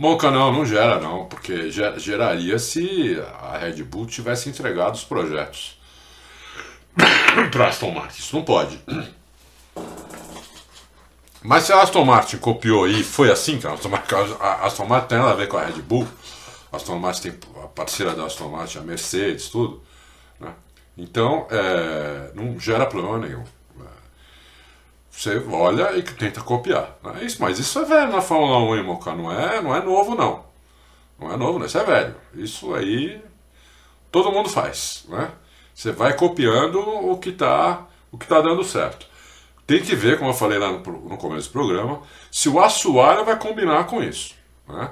Monca 0.00 0.30
não, 0.30 0.50
não 0.50 0.64
gera 0.64 0.98
não, 0.98 1.26
porque 1.26 1.70
geraria 1.70 2.58
se 2.58 3.22
a 3.38 3.58
Red 3.58 3.82
Bull 3.82 4.06
tivesse 4.06 4.48
entregado 4.48 4.94
os 4.94 5.04
projetos 5.04 5.78
para 7.52 7.68
Aston 7.68 7.90
Martin. 7.90 8.18
Isso 8.18 8.34
não 8.34 8.42
pode. 8.42 8.80
Mas 11.44 11.64
se 11.64 11.74
a 11.74 11.82
Aston 11.82 12.06
Martin 12.06 12.38
copiou 12.38 12.88
e 12.88 13.04
foi 13.04 13.30
assim, 13.30 13.58
que 13.58 13.66
a 13.66 13.74
Aston 13.74 13.90
Martin, 13.90 14.14
a 14.40 14.64
Aston 14.64 14.86
Martin 14.86 15.08
tem 15.08 15.18
nada 15.18 15.32
a 15.32 15.34
ver 15.34 15.48
com 15.48 15.58
a 15.58 15.66
Red 15.66 15.82
Bull, 15.82 16.08
a 16.72 16.76
Aston 16.76 16.98
Martin 16.98 17.32
tem 17.32 17.62
a 17.62 17.66
parceira 17.66 18.14
da 18.14 18.24
Aston 18.24 18.48
Martin, 18.48 18.78
a 18.78 18.80
Mercedes, 18.80 19.50
tudo. 19.50 19.82
Né? 20.40 20.54
Então, 20.96 21.46
é, 21.50 22.30
não 22.34 22.58
gera 22.58 22.86
problema 22.86 23.18
nenhum. 23.18 23.44
Você 25.10 25.42
olha 25.50 25.96
e 25.96 26.02
tenta 26.02 26.40
copiar. 26.40 26.96
Né? 27.02 27.24
Isso, 27.24 27.42
mas 27.42 27.58
isso 27.58 27.78
é 27.80 27.84
velho 27.84 28.12
na 28.12 28.20
Fórmula 28.20 28.58
1, 28.58 28.76
hein? 28.76 28.98
Não 29.16 29.32
é, 29.32 29.60
não 29.60 29.74
é 29.74 29.82
novo, 29.82 30.14
não. 30.14 30.44
Não 31.18 31.32
é 31.32 31.36
novo, 31.36 31.58
não. 31.58 31.66
Isso 31.66 31.78
é 31.78 31.84
velho. 31.84 32.14
Isso 32.34 32.74
aí 32.74 33.20
todo 34.10 34.32
mundo 34.32 34.48
faz. 34.48 35.04
Né? 35.08 35.30
Você 35.74 35.92
vai 35.92 36.16
copiando 36.16 36.78
o 36.78 37.18
que 37.18 37.30
está 37.30 37.86
o 38.12 38.18
que 38.18 38.26
tá 38.26 38.40
dando 38.40 38.64
certo. 38.64 39.06
Tem 39.66 39.80
que 39.82 39.94
ver, 39.94 40.18
como 40.18 40.30
eu 40.30 40.34
falei 40.34 40.58
lá 40.58 40.72
no, 40.72 40.78
no 40.78 41.16
começo 41.16 41.48
do 41.48 41.52
programa, 41.52 42.02
se 42.30 42.48
o 42.48 42.58
assoalho 42.58 43.24
vai 43.24 43.38
combinar 43.38 43.86
com 43.86 44.02
isso. 44.02 44.34
Né? 44.68 44.90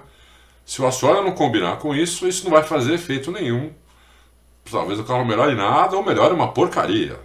Se 0.64 0.80
o 0.80 0.86
assoalho 0.86 1.24
não 1.24 1.32
combinar 1.32 1.78
com 1.78 1.94
isso, 1.94 2.28
isso 2.28 2.44
não 2.44 2.52
vai 2.52 2.62
fazer 2.62 2.94
efeito 2.94 3.32
nenhum. 3.32 3.72
Talvez 4.70 5.00
o 5.00 5.04
carro 5.04 5.24
melhore 5.24 5.56
nada 5.56 5.96
ou 5.96 6.04
melhore 6.04 6.34
uma 6.34 6.52
porcaria 6.52 7.18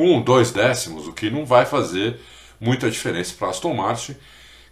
um, 0.00 0.20
dois 0.22 0.50
décimos, 0.50 1.06
o 1.06 1.12
que 1.12 1.30
não 1.30 1.44
vai 1.44 1.66
fazer 1.66 2.18
muita 2.60 2.90
diferença 2.90 3.34
para 3.38 3.48
Aston 3.48 3.74
Martin, 3.74 4.14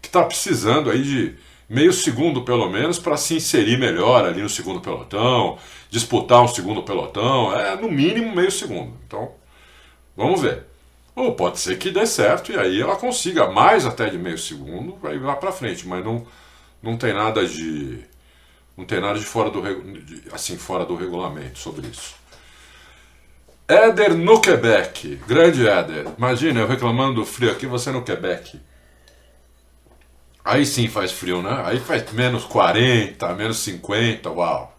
que 0.00 0.08
está 0.08 0.22
precisando 0.22 0.90
aí 0.90 1.02
de 1.02 1.34
meio 1.68 1.92
segundo 1.92 2.42
pelo 2.42 2.68
menos 2.70 2.98
para 2.98 3.16
se 3.16 3.34
inserir 3.34 3.78
melhor 3.78 4.24
ali 4.24 4.42
no 4.42 4.48
segundo 4.48 4.80
pelotão, 4.80 5.58
disputar 5.90 6.42
um 6.42 6.48
segundo 6.48 6.82
pelotão, 6.82 7.54
é 7.54 7.76
no 7.76 7.90
mínimo 7.90 8.34
meio 8.34 8.50
segundo. 8.50 8.96
Então, 9.06 9.32
vamos 10.16 10.40
ver. 10.40 10.64
Ou 11.14 11.34
pode 11.34 11.58
ser 11.58 11.78
que 11.78 11.90
dê 11.90 12.06
certo 12.06 12.52
e 12.52 12.56
aí 12.56 12.80
ela 12.80 12.96
consiga 12.96 13.48
mais 13.50 13.84
até 13.84 14.08
de 14.08 14.16
meio 14.16 14.38
segundo, 14.38 14.96
vai 14.96 15.18
lá 15.18 15.34
para 15.34 15.50
frente, 15.50 15.86
mas 15.86 16.04
não, 16.04 16.24
não 16.82 16.96
tem 16.96 17.12
nada 17.12 17.44
de 17.46 18.04
não 18.76 18.84
tem 18.84 19.00
nada 19.00 19.18
de 19.18 19.24
fora 19.24 19.50
do 19.50 19.60
assim 20.32 20.56
fora 20.56 20.86
do 20.86 20.94
regulamento 20.94 21.58
sobre 21.58 21.88
isso. 21.88 22.14
Éder 23.70 24.14
no 24.14 24.40
Quebec. 24.40 25.20
Grande 25.28 25.68
Éder. 25.68 26.06
Imagina, 26.16 26.60
eu 26.60 26.66
reclamando 26.66 27.16
do 27.16 27.26
frio 27.26 27.52
aqui, 27.52 27.66
você 27.66 27.90
no 27.90 28.02
Quebec. 28.02 28.58
Aí 30.42 30.64
sim 30.64 30.88
faz 30.88 31.12
frio, 31.12 31.42
né? 31.42 31.62
Aí 31.66 31.78
faz 31.78 32.10
menos 32.12 32.44
40, 32.44 33.34
menos 33.34 33.58
50, 33.58 34.30
uau. 34.30 34.74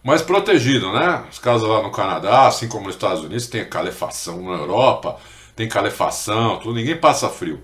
Mas 0.00 0.22
protegido, 0.22 0.92
né? 0.92 1.24
As 1.28 1.40
casas 1.40 1.68
lá 1.68 1.82
no 1.82 1.90
Canadá, 1.90 2.46
assim 2.46 2.68
como 2.68 2.86
nos 2.86 2.94
Estados 2.94 3.24
Unidos, 3.24 3.48
tem 3.48 3.68
calefação. 3.68 4.44
Na 4.44 4.58
Europa, 4.58 5.18
tem 5.56 5.68
calefação, 5.68 6.60
tudo. 6.60 6.76
Ninguém 6.76 6.96
passa 6.96 7.28
frio. 7.28 7.60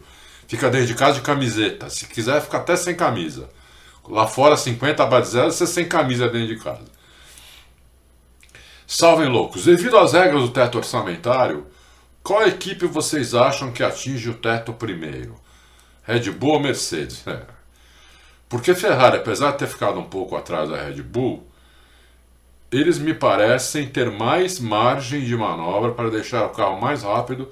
Fica 0.49 0.69
dentro 0.69 0.89
de 0.89 0.95
casa 0.95 1.15
de 1.15 1.21
camiseta. 1.21 1.89
Se 1.89 2.09
quiser, 2.09 2.41
fica 2.41 2.57
até 2.57 2.75
sem 2.75 2.97
camisa. 2.97 3.49
Lá 4.09 4.27
fora, 4.27 4.57
50 4.57 5.01
abaixo 5.01 5.29
de 5.29 5.33
zero, 5.35 5.53
você 5.53 5.65
sem 5.65 5.87
camisa 5.87 6.29
dentro 6.29 6.49
de 6.49 6.57
casa. 6.61 7.04
Salvem 8.87 9.29
loucos. 9.29 9.65
Devido 9.65 9.99
às 9.99 10.13
regras 10.13 10.43
do 10.43 10.51
teto 10.51 10.79
orçamentário, 10.79 11.67
qual 12.23 12.47
equipe 12.47 12.87
vocês 12.87 13.35
acham 13.35 13.73
que 13.73 13.83
atinge 13.83 14.31
o 14.31 14.35
teto 14.35 14.73
primeiro? 14.73 15.35
Red 16.03 16.31
Bull 16.31 16.55
ou 16.55 16.61
Mercedes? 16.61 17.27
É. 17.27 17.43
Porque 18.49 18.75
Ferrari, 18.75 19.17
apesar 19.17 19.53
de 19.53 19.59
ter 19.59 19.67
ficado 19.67 19.99
um 19.99 20.05
pouco 20.05 20.37
atrás 20.37 20.69
da 20.69 20.77
Red 20.77 21.03
Bull, 21.03 21.47
eles 22.71 22.99
me 22.99 23.15
parecem 23.15 23.89
ter 23.89 24.11
mais 24.11 24.59
margem 24.59 25.25
de 25.25 25.37
manobra 25.37 25.93
para 25.93 26.11
deixar 26.11 26.45
o 26.47 26.51
carro 26.51 26.81
mais 26.81 27.03
rápido 27.03 27.49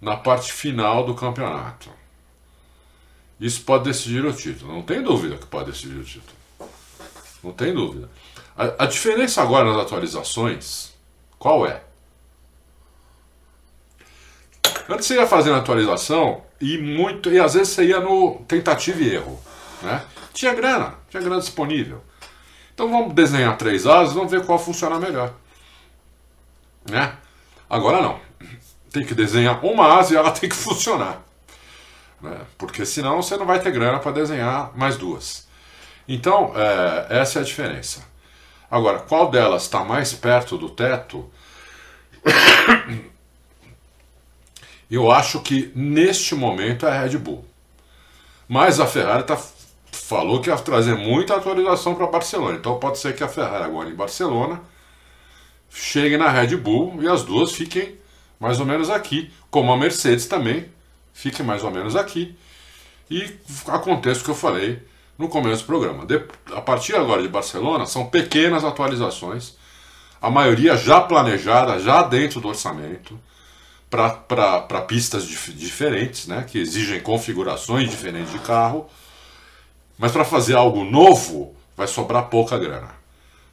na 0.00 0.16
parte 0.16 0.52
final 0.52 1.04
do 1.04 1.14
campeonato. 1.14 1.90
Isso 3.40 3.62
pode 3.62 3.84
decidir 3.84 4.24
o 4.24 4.32
título. 4.32 4.72
Não 4.72 4.82
tem 4.82 5.02
dúvida 5.02 5.36
que 5.36 5.46
pode 5.46 5.70
decidir 5.70 5.98
o 5.98 6.04
título. 6.04 6.36
Não 7.42 7.52
tem 7.52 7.72
dúvida. 7.72 8.10
A, 8.58 8.84
a 8.84 8.86
diferença 8.86 9.40
agora 9.40 9.64
nas 9.72 9.80
atualizações, 9.80 10.92
qual 11.38 11.64
é? 11.64 11.80
Antes 14.88 15.06
você 15.06 15.14
ia 15.14 15.28
fazendo 15.28 15.56
atualização 15.56 16.42
e 16.60 16.76
muito 16.76 17.30
e 17.30 17.38
às 17.38 17.54
vezes 17.54 17.68
você 17.68 17.84
ia 17.84 18.00
no 18.00 18.42
tentativa 18.48 19.00
e 19.00 19.14
erro, 19.14 19.40
né? 19.80 20.02
Tinha 20.32 20.52
grana, 20.54 20.94
tinha 21.08 21.22
grana 21.22 21.40
disponível. 21.40 22.02
Então 22.74 22.90
vamos 22.90 23.14
desenhar 23.14 23.56
três 23.56 23.86
asas, 23.86 24.14
vamos 24.14 24.30
ver 24.30 24.44
qual 24.44 24.58
funciona 24.58 24.98
melhor, 24.98 25.32
né? 26.90 27.16
Agora 27.70 28.02
não, 28.02 28.18
tem 28.90 29.04
que 29.04 29.14
desenhar 29.14 29.64
uma 29.64 29.98
asa 29.98 30.14
e 30.14 30.16
ela 30.16 30.32
tem 30.34 30.48
que 30.48 30.56
funcionar, 30.56 31.22
né? 32.20 32.40
Porque 32.56 32.84
senão 32.84 33.22
você 33.22 33.36
não 33.36 33.46
vai 33.46 33.60
ter 33.60 33.70
grana 33.70 34.00
para 34.00 34.10
desenhar 34.10 34.76
mais 34.76 34.96
duas. 34.96 35.46
Então 36.08 36.52
é, 36.56 37.20
essa 37.20 37.38
é 37.38 37.42
a 37.42 37.44
diferença. 37.44 38.17
Agora, 38.70 38.98
qual 38.98 39.30
delas 39.30 39.62
está 39.62 39.82
mais 39.84 40.12
perto 40.12 40.58
do 40.58 40.68
teto? 40.68 41.30
Eu 44.90 45.10
acho 45.10 45.40
que 45.40 45.70
neste 45.74 46.34
momento 46.34 46.86
é 46.86 46.90
a 46.90 47.02
Red 47.02 47.18
Bull. 47.18 47.44
Mas 48.48 48.80
a 48.80 48.86
Ferrari 48.86 49.24
tá, 49.24 49.38
falou 49.92 50.40
que 50.40 50.48
ia 50.48 50.56
trazer 50.56 50.94
muita 50.94 51.36
atualização 51.36 51.94
para 51.94 52.06
Barcelona. 52.06 52.56
Então 52.56 52.78
pode 52.78 52.98
ser 52.98 53.14
que 53.14 53.22
a 53.22 53.28
Ferrari 53.28 53.64
agora 53.64 53.90
em 53.90 53.94
Barcelona 53.94 54.62
chegue 55.70 56.16
na 56.16 56.30
Red 56.30 56.56
Bull 56.56 57.02
e 57.02 57.08
as 57.08 57.22
duas 57.22 57.52
fiquem 57.52 57.98
mais 58.40 58.60
ou 58.60 58.66
menos 58.66 58.88
aqui. 58.88 59.30
Como 59.50 59.70
a 59.72 59.76
Mercedes 59.76 60.26
também 60.26 60.66
fique 61.12 61.42
mais 61.42 61.62
ou 61.62 61.70
menos 61.70 61.94
aqui. 61.94 62.34
E 63.10 63.36
aconteça 63.66 64.20
o 64.20 64.24
que 64.24 64.30
eu 64.30 64.34
falei 64.34 64.82
no 65.18 65.28
começo 65.28 65.64
do 65.64 65.66
programa. 65.66 66.06
De, 66.06 66.24
a 66.54 66.60
partir 66.60 66.94
agora 66.94 67.20
de 67.20 67.28
Barcelona, 67.28 67.84
são 67.84 68.06
pequenas 68.06 68.64
atualizações, 68.64 69.56
a 70.22 70.30
maioria 70.30 70.76
já 70.76 71.00
planejada, 71.00 71.78
já 71.80 72.02
dentro 72.02 72.40
do 72.40 72.48
orçamento, 72.48 73.18
para 73.90 74.80
pistas 74.82 75.26
dif 75.26 75.52
diferentes, 75.52 76.26
né, 76.26 76.44
que 76.46 76.58
exigem 76.58 77.00
configurações 77.00 77.90
diferentes 77.90 78.32
de 78.32 78.38
carro. 78.38 78.88
Mas 79.98 80.12
para 80.12 80.24
fazer 80.24 80.54
algo 80.54 80.84
novo, 80.84 81.56
vai 81.76 81.88
sobrar 81.88 82.28
pouca 82.28 82.56
grana. 82.56 82.94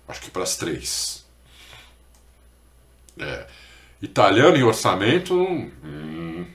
Acho 0.07 0.21
que 0.21 0.29
para 0.29 0.43
as 0.43 0.55
três. 0.55 1.25
É. 3.17 3.47
Italiano 4.01 4.55
em 4.55 4.63
orçamento. 4.63 5.35
Hum, 5.35 6.45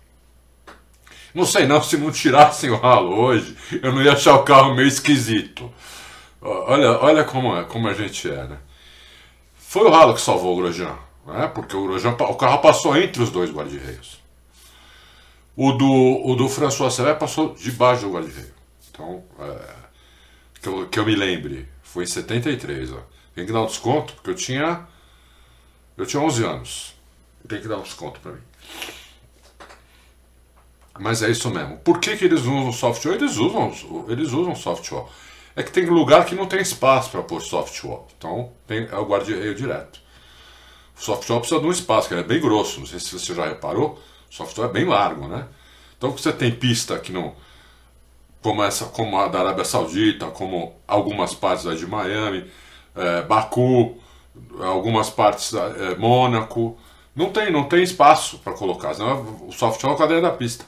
Não 1.34 1.46
sei 1.46 1.66
não, 1.66 1.82
se 1.82 1.96
não 1.98 2.12
tirassem 2.12 2.70
o 2.70 2.78
ralo 2.78 3.16
hoje, 3.16 3.56
eu 3.82 3.94
não 3.94 4.02
ia 4.02 4.14
achar 4.14 4.36
o 4.36 4.44
carro 4.44 4.76
meio 4.76 4.88
esquisito. 4.88 5.72
Olha, 6.42 7.00
olha 7.00 7.24
como, 7.24 7.56
é, 7.56 7.64
como 7.64 7.88
a 7.88 7.94
gente 7.94 8.30
é, 8.30 8.48
né? 8.48 8.58
Foi 9.56 9.84
o 9.84 9.90
ralo 9.90 10.14
que 10.14 10.22
salvou 10.22 10.54
o 10.54 10.62
Grosjean, 10.62 10.98
né? 11.26 11.48
porque 11.48 11.78
o, 11.78 11.84
Grosjean, 11.84 12.12
o 12.12 12.36
carro 12.36 12.58
passou 12.58 12.98
entre 12.98 13.22
os 13.22 13.30
dois 13.30 13.52
guarda-reios. 13.52 14.20
O 15.56 15.72
do, 15.72 16.26
o 16.26 16.36
do 16.36 16.50
François 16.50 16.94
Serret 16.94 17.20
passou 17.20 17.54
debaixo 17.54 18.04
do 18.04 18.12
guarda-reio. 18.12 18.54
Então, 18.90 19.24
é, 19.40 19.76
que, 20.62 20.68
eu, 20.68 20.90
que 20.90 21.00
eu 21.00 21.06
me 21.06 21.16
lembre, 21.16 21.70
foi 21.84 22.04
em 22.04 22.08
73. 22.08 22.92
Ó. 22.92 23.00
Tem 23.34 23.46
que 23.46 23.54
dar 23.54 23.62
um 23.62 23.68
desconto, 23.68 24.14
porque 24.16 24.32
eu 24.32 24.36
tinha, 24.36 24.88
eu 25.96 26.06
tinha 26.06 26.22
11 26.22 26.44
anos. 26.44 27.01
Tem 27.52 27.60
que 27.60 27.68
dar 27.68 27.80
um 27.80 27.82
desconto 27.82 28.18
para 28.22 28.32
mim. 28.32 28.42
Mas 30.98 31.22
é 31.22 31.30
isso 31.30 31.50
mesmo. 31.50 31.80
Por 31.80 32.00
que, 32.00 32.16
que 32.16 32.24
eles 32.24 32.44
usam 32.44 32.72
software? 32.72 33.16
Eles 33.16 33.36
usam, 33.36 34.06
eles 34.08 34.32
usam 34.32 34.56
software. 34.56 35.04
É 35.54 35.62
que 35.62 35.70
tem 35.70 35.86
lugar 35.86 36.26
que 36.26 36.34
não 36.34 36.46
tem 36.46 36.62
espaço 36.62 37.12
para 37.12 37.22
pôr 37.22 37.42
software. 37.42 38.04
Então 38.18 38.54
tem, 38.66 38.88
é 38.90 38.96
o 38.96 39.06
guarda-reio 39.06 39.54
direto. 39.54 40.00
O 40.98 41.02
software 41.02 41.40
precisa 41.40 41.60
de 41.60 41.68
um 41.68 41.72
espaço, 41.72 42.08
que 42.08 42.14
ele 42.14 42.22
é 42.22 42.24
bem 42.24 42.40
grosso. 42.40 42.80
Não 42.80 42.88
sei 42.88 43.02
se 43.02 43.20
você 43.20 43.36
já 43.36 43.46
reparou. 43.46 44.00
O 44.30 44.34
software 44.34 44.68
é 44.68 44.70
bem 44.70 44.86
largo, 44.86 45.28
né? 45.28 45.46
Então 45.98 46.10
você 46.12 46.32
tem 46.32 46.54
pista 46.54 46.98
que 47.00 47.12
não. 47.12 47.36
Como, 48.42 48.64
essa, 48.64 48.86
como 48.86 49.20
a 49.20 49.28
da 49.28 49.42
Arábia 49.42 49.66
Saudita, 49.66 50.28
como 50.28 50.80
algumas 50.88 51.36
partes 51.36 51.66
da 51.66 51.76
de 51.76 51.86
Miami, 51.86 52.50
é, 52.96 53.24
Baku, 53.24 54.00
algumas 54.58 55.10
partes 55.10 55.52
da 55.52 55.66
é, 55.66 55.96
Mônaco. 55.96 56.80
Não 57.16 57.32
tem, 57.32 57.52
não 57.52 57.66
tem 57.66 57.84
espaço 57.84 58.40
para 58.40 58.54
colocar, 58.54 58.94
senão 58.94 59.48
o 59.48 59.52
software 59.52 59.92
é 59.92 59.94
a 59.94 59.98
cadeia 59.98 60.22
da 60.22 60.32
pista. 60.32 60.66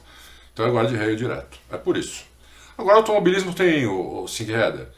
Então 0.52 0.66
é 0.66 0.70
guarda-reio 0.70 1.16
direto. 1.16 1.58
É 1.70 1.76
por 1.76 1.96
isso. 1.96 2.24
Agora 2.76 2.96
o 2.96 2.98
automobilismo 3.00 3.54
tem 3.54 3.86
o, 3.86 4.24
o 4.24 4.26
header. 4.40 4.88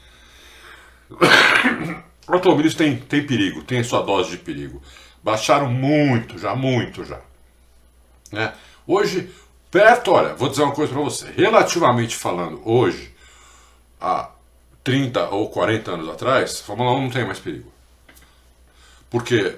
o 2.29 2.33
automobilismo 2.33 2.79
tem, 2.79 2.97
tem 2.97 3.27
perigo, 3.27 3.63
tem 3.63 3.83
sua 3.85 4.03
dose 4.03 4.31
de 4.31 4.39
perigo. 4.39 4.83
Baixaram 5.23 5.69
muito, 5.69 6.39
já, 6.39 6.55
muito 6.55 7.05
já. 7.05 7.21
Né? 8.33 8.53
Hoje, 8.87 9.31
perto, 9.71 10.13
olha, 10.13 10.35
vou 10.35 10.49
dizer 10.49 10.63
uma 10.63 10.75
coisa 10.75 10.93
para 10.93 11.03
você. 11.03 11.31
Relativamente 11.31 12.17
falando, 12.17 12.61
hoje, 12.65 13.15
há 14.01 14.31
30 14.83 15.31
ou 15.31 15.49
40 15.49 15.91
anos 15.93 16.09
atrás, 16.09 16.61
a 16.61 16.65
Fórmula 16.65 16.93
1 16.93 17.03
não 17.03 17.11
tem 17.11 17.25
mais 17.25 17.39
perigo. 17.39 17.73
Porque 19.11 19.57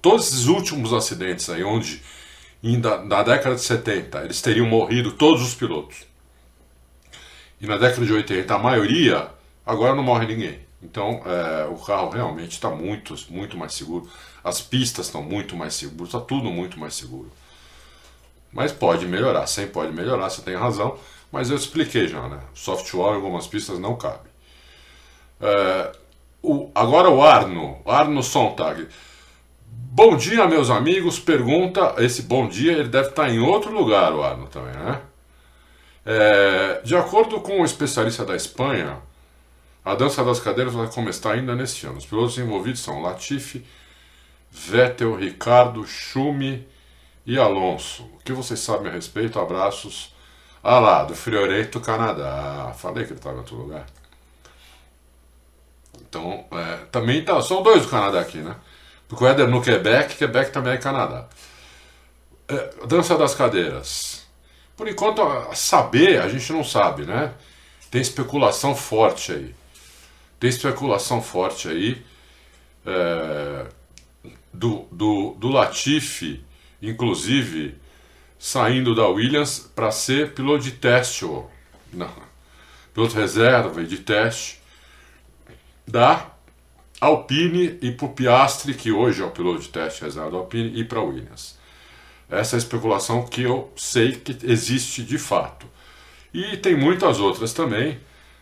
todos 0.00 0.28
esses 0.28 0.46
últimos 0.46 0.92
acidentes 0.92 1.48
aí, 1.50 1.62
onde 1.62 2.02
ainda 2.62 3.02
na 3.04 3.22
década 3.22 3.54
de 3.54 3.62
70 3.62 4.24
eles 4.24 4.40
teriam 4.40 4.66
morrido 4.66 5.12
todos 5.12 5.42
os 5.42 5.54
pilotos. 5.54 6.06
E 7.60 7.66
na 7.66 7.76
década 7.76 8.06
de 8.06 8.12
80 8.12 8.54
a 8.54 8.58
maioria, 8.58 9.28
agora 9.66 9.94
não 9.94 10.02
morre 10.02 10.26
ninguém. 10.26 10.60
Então 10.82 11.22
é, 11.26 11.66
o 11.66 11.76
carro 11.76 12.10
realmente 12.10 12.52
está 12.52 12.70
muito, 12.70 13.14
muito 13.28 13.56
mais 13.56 13.74
seguro. 13.74 14.10
As 14.42 14.60
pistas 14.60 15.06
estão 15.06 15.22
muito 15.22 15.54
mais 15.54 15.74
seguras, 15.74 16.08
está 16.08 16.20
tudo 16.20 16.50
muito 16.50 16.78
mais 16.78 16.94
seguro. 16.94 17.30
Mas 18.52 18.72
pode 18.72 19.06
melhorar, 19.06 19.46
sempre 19.46 19.72
pode 19.72 19.92
melhorar, 19.92 20.30
você 20.30 20.42
tem 20.42 20.56
razão. 20.56 20.98
Mas 21.30 21.50
eu 21.50 21.56
expliquei 21.56 22.08
já, 22.08 22.28
né? 22.28 22.40
Software 22.54 23.14
algumas 23.14 23.46
pistas 23.46 23.78
não 23.78 23.96
cabe. 23.96 24.28
É, 25.40 25.92
o, 26.42 26.70
agora 26.74 27.10
o 27.10 27.22
Arno, 27.22 27.78
Arno 27.86 28.22
Sontag. 28.22 28.88
Bom 29.66 30.16
dia, 30.16 30.46
meus 30.46 30.70
amigos. 30.70 31.18
Pergunta: 31.18 31.94
esse 31.98 32.22
bom 32.22 32.48
dia 32.48 32.72
ele 32.72 32.88
deve 32.88 33.08
estar 33.08 33.28
em 33.28 33.38
outro 33.38 33.72
lugar, 33.72 34.12
o 34.12 34.22
Arno 34.22 34.46
também, 34.46 34.72
né? 34.72 35.00
É, 36.04 36.80
de 36.82 36.96
acordo 36.96 37.40
com 37.40 37.58
o 37.58 37.60
um 37.60 37.64
especialista 37.64 38.24
da 38.24 38.34
Espanha, 38.34 38.98
a 39.84 39.94
dança 39.94 40.24
das 40.24 40.40
cadeiras 40.40 40.74
vai 40.74 40.86
começar 40.86 41.32
ainda 41.32 41.54
neste 41.54 41.86
ano. 41.86 41.98
Os 41.98 42.06
pilotos 42.06 42.38
envolvidos 42.38 42.80
são 42.80 43.02
Latifi, 43.02 43.64
Vettel, 44.50 45.14
Ricardo, 45.16 45.86
Schumi 45.86 46.66
e 47.26 47.38
Alonso. 47.38 48.04
O 48.14 48.18
que 48.24 48.32
vocês 48.32 48.60
sabem 48.60 48.90
a 48.90 48.94
respeito? 48.94 49.38
Abraços. 49.38 50.14
Ah 50.62 50.78
lá, 50.78 51.04
do 51.04 51.14
Frioreto, 51.14 51.80
Canadá. 51.80 52.72
Falei 52.76 53.04
que 53.04 53.12
ele 53.12 53.18
estava 53.18 53.36
em 53.36 53.38
outro 53.38 53.56
lugar. 53.56 53.86
Então, 56.10 56.44
é, 56.50 56.76
também 56.90 57.24
tá, 57.24 57.40
são 57.40 57.62
dois 57.62 57.82
do 57.82 57.88
Canadá 57.88 58.20
aqui, 58.20 58.38
né? 58.38 58.56
Porque 59.08 59.22
o 59.22 59.28
Éder 59.28 59.46
no 59.46 59.62
Quebec, 59.62 60.16
Quebec 60.16 60.52
também 60.52 60.72
é 60.72 60.76
Canadá. 60.76 61.28
É, 62.48 62.86
dança 62.86 63.16
das 63.16 63.32
cadeiras. 63.32 64.26
Por 64.76 64.88
enquanto, 64.88 65.22
saber, 65.54 66.20
a 66.20 66.28
gente 66.28 66.52
não 66.52 66.64
sabe, 66.64 67.04
né? 67.04 67.32
Tem 67.92 68.00
especulação 68.00 68.74
forte 68.74 69.30
aí. 69.30 69.54
Tem 70.40 70.50
especulação 70.50 71.22
forte 71.22 71.68
aí 71.68 72.04
é, 72.84 73.66
do, 74.52 74.88
do, 74.90 75.36
do 75.38 75.48
Latifi, 75.48 76.44
inclusive, 76.82 77.76
saindo 78.36 78.96
da 78.96 79.06
Williams 79.06 79.70
para 79.76 79.92
ser 79.92 80.34
piloto 80.34 80.64
de 80.64 80.72
teste, 80.72 81.24
ou, 81.24 81.48
não, 81.92 82.10
piloto 82.92 83.14
reserva 83.14 83.80
e 83.80 83.86
de 83.86 83.98
teste 83.98 84.59
da 85.90 86.26
Alpine 87.00 87.78
e 87.80 87.90
para 87.90 88.06
o 88.06 88.10
Piastri, 88.10 88.74
que 88.74 88.92
hoje 88.92 89.22
é 89.22 89.24
o 89.24 89.30
piloto 89.30 89.60
de 89.60 89.68
teste 89.68 90.02
reserva 90.02 90.30
da 90.30 90.36
Alpine, 90.36 90.78
e 90.78 90.84
para 90.84 91.00
a 91.00 91.02
Williams. 91.02 91.58
Essa 92.30 92.54
é 92.54 92.56
a 92.56 92.58
especulação 92.58 93.24
que 93.26 93.42
eu 93.42 93.72
sei 93.76 94.12
que 94.12 94.36
existe 94.44 95.02
de 95.02 95.18
fato. 95.18 95.66
E 96.32 96.56
tem 96.58 96.76
muitas 96.76 97.18
outras 97.18 97.52
também, 97.52 97.98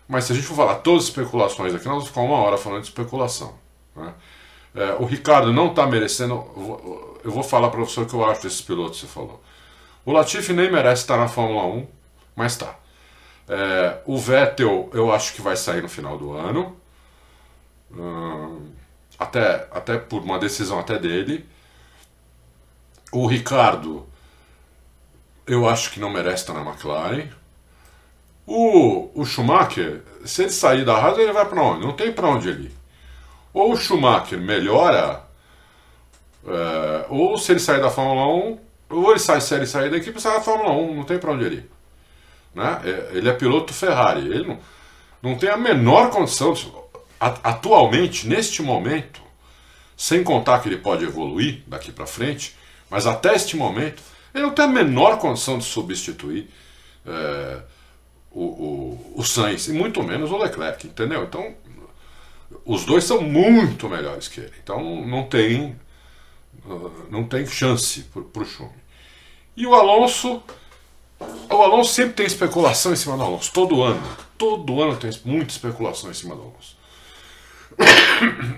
mas 0.06 0.24
se 0.24 0.32
a 0.32 0.34
gente 0.34 0.46
for 0.46 0.56
falar 0.56 0.76
todas 0.76 1.04
as 1.04 1.08
especulações 1.08 1.74
aqui, 1.74 1.84
nós 1.86 1.94
vamos 1.94 2.08
ficar 2.08 2.20
uma 2.20 2.36
hora 2.36 2.58
falando 2.58 2.82
de 2.82 2.88
especulação. 2.88 3.54
Né? 3.96 4.12
É, 4.74 4.92
o 4.98 5.04
Ricardo 5.04 5.52
não 5.52 5.68
está 5.68 5.86
merecendo. 5.86 6.34
Eu 7.24 7.30
vou 7.30 7.42
falar 7.42 7.70
para 7.70 7.80
você 7.80 8.00
o 8.00 8.06
que 8.06 8.14
eu 8.14 8.24
acho 8.24 8.42
desses 8.42 8.60
pilotos 8.60 9.00
que 9.00 9.06
você 9.06 9.12
falou. 9.12 9.42
O 10.04 10.12
Latifi 10.12 10.52
nem 10.52 10.70
merece 10.70 11.02
estar 11.02 11.16
na 11.16 11.28
Fórmula 11.28 11.64
1, 11.64 11.86
mas 12.36 12.52
está. 12.52 12.76
É, 13.48 14.00
o 14.04 14.18
Vettel 14.18 14.90
eu 14.92 15.12
acho 15.12 15.32
que 15.32 15.40
vai 15.40 15.56
sair 15.56 15.82
no 15.82 15.88
final 15.88 16.18
do 16.18 16.32
ano 16.32 16.76
até, 19.18 19.66
até 19.70 19.98
por 19.98 20.22
uma 20.22 20.38
decisão 20.38 20.78
até 20.78 20.98
dele. 20.98 21.44
O 23.10 23.26
Ricardo, 23.26 24.06
eu 25.46 25.68
acho 25.68 25.90
que 25.90 26.00
não 26.00 26.10
merece 26.10 26.42
estar 26.42 26.54
na 26.54 26.68
McLaren. 26.68 27.28
O, 28.46 29.10
o 29.14 29.24
Schumacher, 29.24 30.02
se 30.24 30.42
ele 30.42 30.50
sair 30.50 30.84
da 30.84 30.96
Haas, 30.96 31.18
ele 31.18 31.32
vai 31.32 31.46
para 31.46 31.62
onde? 31.62 31.86
Não 31.86 31.92
tem 31.92 32.12
para 32.12 32.28
onde 32.28 32.48
ele 32.48 32.64
ir. 32.64 32.72
Ou 33.52 33.72
o 33.72 33.76
Schumacher 33.76 34.38
melhora, 34.38 35.24
é, 36.46 37.06
ou 37.08 37.36
se 37.36 37.52
ele 37.52 37.60
sair 37.60 37.80
da 37.80 37.90
Fórmula 37.90 38.26
1, 38.26 38.58
ou 38.90 39.10
ele 39.10 39.18
sai, 39.18 39.40
se 39.40 39.54
ele 39.54 39.66
sair 39.66 39.90
da 39.90 39.96
equipe, 39.96 40.20
sai 40.20 40.34
da 40.34 40.40
Fórmula 40.40 40.70
1, 40.70 40.94
não 40.94 41.04
tem 41.04 41.18
para 41.18 41.32
onde 41.32 41.44
ele 41.44 41.56
ir. 41.56 41.70
Né? 42.54 42.80
É, 42.84 43.16
ele 43.16 43.28
é 43.28 43.32
piloto 43.32 43.72
Ferrari, 43.72 44.26
ele 44.26 44.46
não, 44.46 44.58
não 45.22 45.38
tem 45.38 45.50
a 45.50 45.56
menor 45.56 46.10
condição. 46.10 46.52
De, 46.52 46.72
atualmente, 47.20 48.26
neste 48.26 48.62
momento, 48.62 49.20
sem 49.96 50.22
contar 50.22 50.60
que 50.60 50.68
ele 50.68 50.78
pode 50.78 51.04
evoluir 51.04 51.62
daqui 51.66 51.90
para 51.90 52.06
frente, 52.06 52.56
mas 52.90 53.06
até 53.06 53.34
este 53.34 53.56
momento, 53.56 54.02
Ele 54.34 54.44
não 54.44 54.54
tem 54.54 54.64
a 54.64 54.68
menor 54.68 55.18
condição 55.18 55.58
de 55.58 55.64
substituir 55.64 56.48
é, 57.04 57.60
o, 58.30 58.44
o, 58.44 59.12
o 59.16 59.24
Sainz, 59.24 59.68
e 59.68 59.72
muito 59.72 60.02
menos 60.02 60.30
o 60.30 60.38
Leclerc, 60.38 60.86
entendeu? 60.86 61.24
Então, 61.24 61.54
os 62.64 62.84
dois 62.84 63.04
são 63.04 63.20
muito 63.20 63.88
melhores 63.88 64.28
que 64.28 64.40
ele. 64.40 64.52
Então, 64.62 65.04
não 65.06 65.24
tem, 65.24 65.78
não 67.10 67.24
tem 67.24 67.46
chance 67.46 68.02
para 68.02 68.42
o 68.42 68.46
Schumi. 68.46 68.70
E 69.56 69.66
o 69.66 69.74
Alonso, 69.74 70.42
o 71.20 71.62
Alonso 71.62 71.92
sempre 71.92 72.14
tem 72.14 72.26
especulação 72.26 72.92
em 72.92 72.96
cima 72.96 73.16
do 73.16 73.22
Alonso, 73.22 73.52
todo 73.52 73.82
ano. 73.82 74.02
Todo 74.38 74.80
ano 74.80 74.96
tem 74.96 75.10
muita 75.24 75.52
especulação 75.52 76.10
em 76.10 76.14
cima 76.14 76.34
do 76.34 76.42
Alonso. 76.42 76.77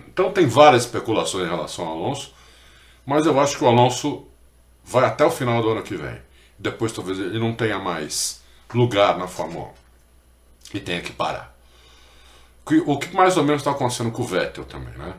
Então 0.08 0.32
tem 0.32 0.46
várias 0.46 0.84
especulações 0.84 1.46
em 1.46 1.50
relação 1.50 1.86
ao 1.86 1.96
Alonso, 1.96 2.34
mas 3.06 3.26
eu 3.26 3.38
acho 3.38 3.56
que 3.56 3.64
o 3.64 3.68
Alonso 3.68 4.26
vai 4.84 5.04
até 5.04 5.24
o 5.24 5.30
final 5.30 5.62
do 5.62 5.70
ano 5.70 5.82
que 5.82 5.96
vem. 5.96 6.20
Depois 6.58 6.92
talvez 6.92 7.18
ele 7.18 7.38
não 7.38 7.54
tenha 7.54 7.78
mais 7.78 8.42
lugar 8.74 9.18
na 9.18 9.26
Fórmula 9.26 9.68
1 10.74 10.76
e 10.76 10.80
tenha 10.80 11.00
que 11.00 11.12
parar. 11.12 11.56
O 12.86 12.98
que 12.98 13.14
mais 13.14 13.36
ou 13.36 13.42
menos 13.42 13.62
está 13.62 13.72
acontecendo 13.72 14.10
com 14.10 14.22
o 14.22 14.26
Vettel 14.26 14.64
também, 14.64 14.94
né? 14.96 15.14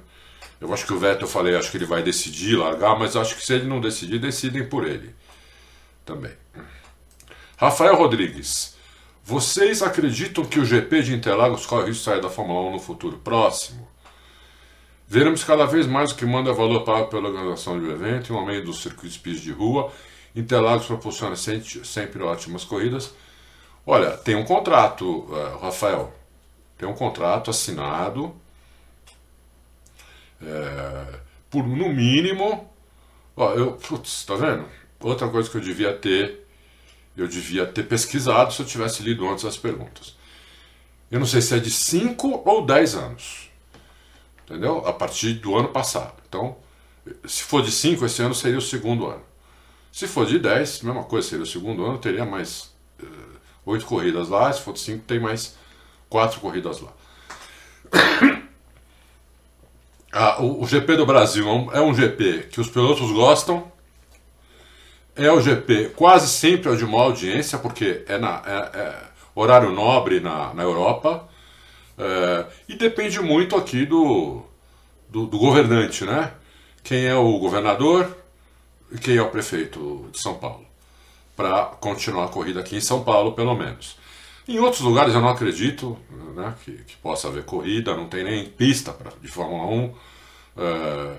Eu 0.60 0.72
acho 0.74 0.86
que 0.86 0.94
o 0.94 1.00
Vettel, 1.00 1.22
eu 1.22 1.28
falei, 1.28 1.56
acho 1.56 1.72
que 1.72 1.78
ele 1.78 1.86
vai 1.86 2.04
decidir 2.04 2.56
largar, 2.56 2.98
mas 2.98 3.16
acho 3.16 3.36
que 3.36 3.46
se 3.46 3.54
ele 3.54 3.66
não 3.66 3.82
decidir, 3.82 4.20
decidem 4.20 4.70
por 4.70 4.88
ele 4.88 5.16
também. 6.06 6.32
Rafael 7.58 7.96
Rodrigues, 7.96 8.78
vocês 9.24 9.82
acreditam 9.82 10.46
que 10.46 10.60
o 10.60 10.66
GP 10.66 11.02
de 11.02 11.14
Interlagos 11.16 11.66
corre 11.66 11.88
risco 11.88 12.00
de 12.00 12.06
sair 12.06 12.22
da 12.22 12.30
Fórmula 12.30 12.70
1 12.70 12.72
no 12.74 12.80
futuro 12.80 13.18
próximo? 13.18 13.88
Veremos 15.12 15.44
cada 15.44 15.66
vez 15.66 15.88
mais 15.88 16.12
o 16.12 16.16
que 16.16 16.26
manda 16.26 16.54
valor 16.54 16.86
pago 16.86 17.08
pela 17.08 17.28
organização 17.28 17.78
do 17.78 17.92
evento 17.92 18.30
e 18.30 18.34
um 18.34 18.38
aumento 18.38 18.68
dos 18.68 18.82
circuitos 18.82 19.18
PIS 19.18 19.42
de 19.42 19.52
rua. 19.52 19.92
Interlagos 20.34 20.86
proporciona 20.86 21.36
sempre 21.36 22.24
ótimas 22.24 22.64
corridas. 22.64 23.14
Olha, 23.86 24.12
tem 24.12 24.36
um 24.36 24.46
contrato, 24.46 25.06
uh, 25.06 25.58
Rafael, 25.62 26.14
tem 26.78 26.88
um 26.88 26.94
contrato 26.94 27.50
assinado 27.50 28.34
é, 30.42 31.20
por 31.50 31.68
no 31.68 31.90
mínimo. 31.90 32.72
Ó, 33.36 33.54
eu, 33.54 33.74
putz, 33.74 34.24
tá 34.24 34.36
vendo? 34.36 34.64
Outra 35.02 35.28
coisa 35.28 35.50
que 35.50 35.58
eu 35.58 35.62
devia 35.62 35.92
ter, 35.92 36.48
eu 37.18 37.28
devia 37.28 37.66
ter 37.66 37.84
pesquisado 37.84 38.54
se 38.54 38.62
eu 38.62 38.66
tivesse 38.66 39.04
lido 39.04 39.28
antes 39.28 39.44
as 39.44 39.58
perguntas. 39.58 40.16
Eu 41.12 41.20
não 41.20 41.28
sei 41.28 41.42
se 41.42 41.54
é 41.54 41.60
de 41.60 41.70
5 41.70 42.44
ou 42.46 42.66
10 42.66 42.96
anos 42.96 43.51
entendeu? 44.52 44.86
A 44.86 44.94
partir 44.94 45.34
do 45.36 45.56
ano 45.56 45.70
passado. 45.70 46.14
Então, 46.28 46.58
se 47.26 47.44
for 47.44 47.64
de 47.64 47.72
5, 47.72 48.06
esse 48.06 48.22
ano 48.22 48.36
seria 48.36 48.58
o 48.58 48.62
segundo 48.62 49.08
ano. 49.08 49.24
Se 49.92 50.08
for 50.08 50.26
de 50.26 50.38
10, 50.40 50.84
mesma 50.84 51.04
coisa, 51.04 51.28
seria 51.28 51.44
o 51.44 51.48
segundo 51.48 51.86
ano, 51.86 51.98
teria 51.98 52.26
mais 52.26 52.72
eh, 53.02 53.06
8 53.66 53.86
corridas 53.86 54.30
lá, 54.30 54.52
se 54.52 54.62
for 54.62 54.74
de 54.74 54.80
5, 54.80 55.06
tem 55.06 55.20
mais 55.20 55.56
4 56.10 56.40
corridas 56.40 56.80
lá. 56.82 56.92
ah, 60.14 60.42
o, 60.42 60.64
o, 60.64 60.68
GP 60.68 60.96
do 60.96 61.06
Brasil 61.06 61.46
é 61.74 61.82
um 61.82 61.94
GP 61.94 62.50
que 62.52 62.62
os 62.62 62.70
pilotos 62.70 63.12
gostam, 63.12 63.70
é 65.16 65.30
o 65.30 65.42
GP 65.42 65.90
quase 65.90 66.30
sempre 66.30 66.72
é 66.72 66.76
de 66.76 66.86
maior 66.86 67.08
audiência, 67.08 67.58
porque 67.58 68.06
é, 68.08 68.18
na, 68.18 68.42
é, 68.46 68.80
é 68.80 69.04
horário 69.36 69.72
nobre 69.72 70.22
na, 70.22 70.54
na 70.54 70.64
Europa, 70.64 71.28
é, 72.02 72.48
e 72.68 72.76
depende 72.76 73.20
muito 73.20 73.56
aqui 73.56 73.86
do, 73.86 74.42
do, 75.08 75.28
do, 75.28 75.38
governante, 75.38 76.04
né? 76.04 76.34
Quem 76.84 77.06
é 77.06 77.14
o 77.14 77.38
governador 77.38 78.18
e 78.92 78.98
quem 78.98 79.18
é 79.18 79.22
o 79.22 79.30
prefeito 79.30 80.10
de 80.12 80.20
São 80.20 80.34
Paulo. 80.34 80.66
Para 81.36 81.66
continuar 81.80 82.26
a 82.26 82.30
corrida 82.30 82.60
aqui 82.60 82.76
em 82.76 82.82
São 82.82 83.04
Paulo, 83.04 83.34
pelo 83.34 83.54
menos. 83.54 83.98
Em 84.48 84.58
outros 84.58 84.82
lugares 84.82 85.14
eu 85.14 85.22
não 85.22 85.30
acredito 85.30 85.96
né, 86.36 86.56
que, 86.66 86.72
que, 86.72 86.98
possa 86.98 87.28
haver 87.28 87.46
corrida, 87.46 87.96
não 87.96 88.10
tem 88.10 88.24
nem 88.24 88.50
pista 88.50 88.92
pra, 88.92 89.12
de 89.22 89.28
Fórmula 89.28 89.68
1. 89.68 89.96
É, 90.58 91.18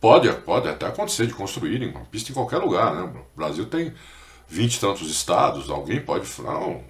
pode, 0.00 0.32
pode 0.32 0.66
até 0.66 0.86
acontecer 0.86 1.26
de 1.26 1.34
construírem 1.34 1.90
uma 1.90 2.06
pista 2.06 2.30
em 2.30 2.34
qualquer 2.34 2.56
lugar. 2.56 2.94
Né? 2.94 3.02
O 3.02 3.38
Brasil 3.38 3.66
tem 3.66 3.92
vinte 4.48 4.76
e 4.76 4.80
tantos 4.80 5.10
estados, 5.10 5.68
alguém 5.68 6.00
pode 6.00 6.24
falar, 6.24 6.60
não, 6.60 6.82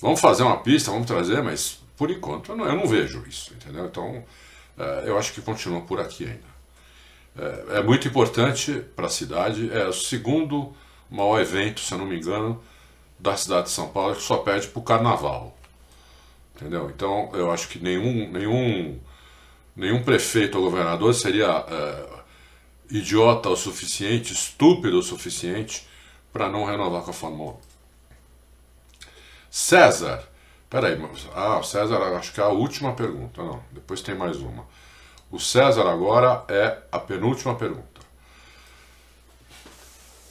vamos 0.00 0.20
fazer 0.20 0.42
uma 0.42 0.56
pista, 0.56 0.90
vamos 0.90 1.06
trazer, 1.06 1.40
mas 1.40 1.81
por 2.02 2.10
enquanto, 2.10 2.50
eu 2.50 2.56
não, 2.56 2.84
vejo 2.84 3.24
isso, 3.28 3.54
entendeu? 3.54 3.86
Então, 3.86 4.24
é, 4.76 5.04
eu 5.06 5.16
acho 5.16 5.32
que 5.32 5.40
continua 5.40 5.82
por 5.82 6.00
aqui 6.00 6.24
ainda. 6.24 6.52
É, 7.38 7.78
é 7.78 7.82
muito 7.84 8.08
importante 8.08 8.72
para 8.96 9.06
a 9.06 9.08
cidade, 9.08 9.70
é 9.72 9.86
o 9.86 9.92
segundo 9.92 10.74
maior 11.08 11.40
evento, 11.40 11.78
se 11.78 11.94
eu 11.94 11.98
não 11.98 12.06
me 12.06 12.16
engano, 12.16 12.60
da 13.20 13.36
cidade 13.36 13.66
de 13.66 13.70
São 13.70 13.88
Paulo, 13.90 14.16
que 14.16 14.22
só 14.22 14.38
pede 14.38 14.66
para 14.66 14.80
o 14.80 14.82
carnaval. 14.82 15.56
Entendeu? 16.56 16.90
Então, 16.90 17.30
eu 17.34 17.52
acho 17.52 17.68
que 17.68 17.78
nenhum, 17.78 18.28
nenhum, 18.32 18.98
nenhum 19.76 20.02
prefeito 20.02 20.58
ou 20.58 20.64
governador 20.64 21.14
seria 21.14 21.64
é, 21.68 22.08
idiota 22.90 23.48
o 23.48 23.56
suficiente, 23.56 24.32
estúpido 24.32 24.98
o 24.98 25.04
suficiente, 25.04 25.86
para 26.32 26.48
não 26.48 26.64
renovar 26.64 27.02
com 27.02 27.12
a 27.12 27.14
Fórmula 27.14 27.52
1. 27.52 27.56
César, 29.48 30.31
Peraí, 30.72 30.98
ah, 31.34 31.58
o 31.58 31.62
César, 31.62 31.98
acho 32.16 32.32
que 32.32 32.40
é 32.40 32.42
a 32.42 32.48
última 32.48 32.94
pergunta. 32.94 33.42
Não, 33.42 33.62
depois 33.70 34.00
tem 34.00 34.14
mais 34.14 34.38
uma. 34.38 34.64
O 35.30 35.38
César 35.38 35.86
agora 35.86 36.46
é 36.48 36.78
a 36.90 36.98
penúltima 36.98 37.54
pergunta. 37.54 38.00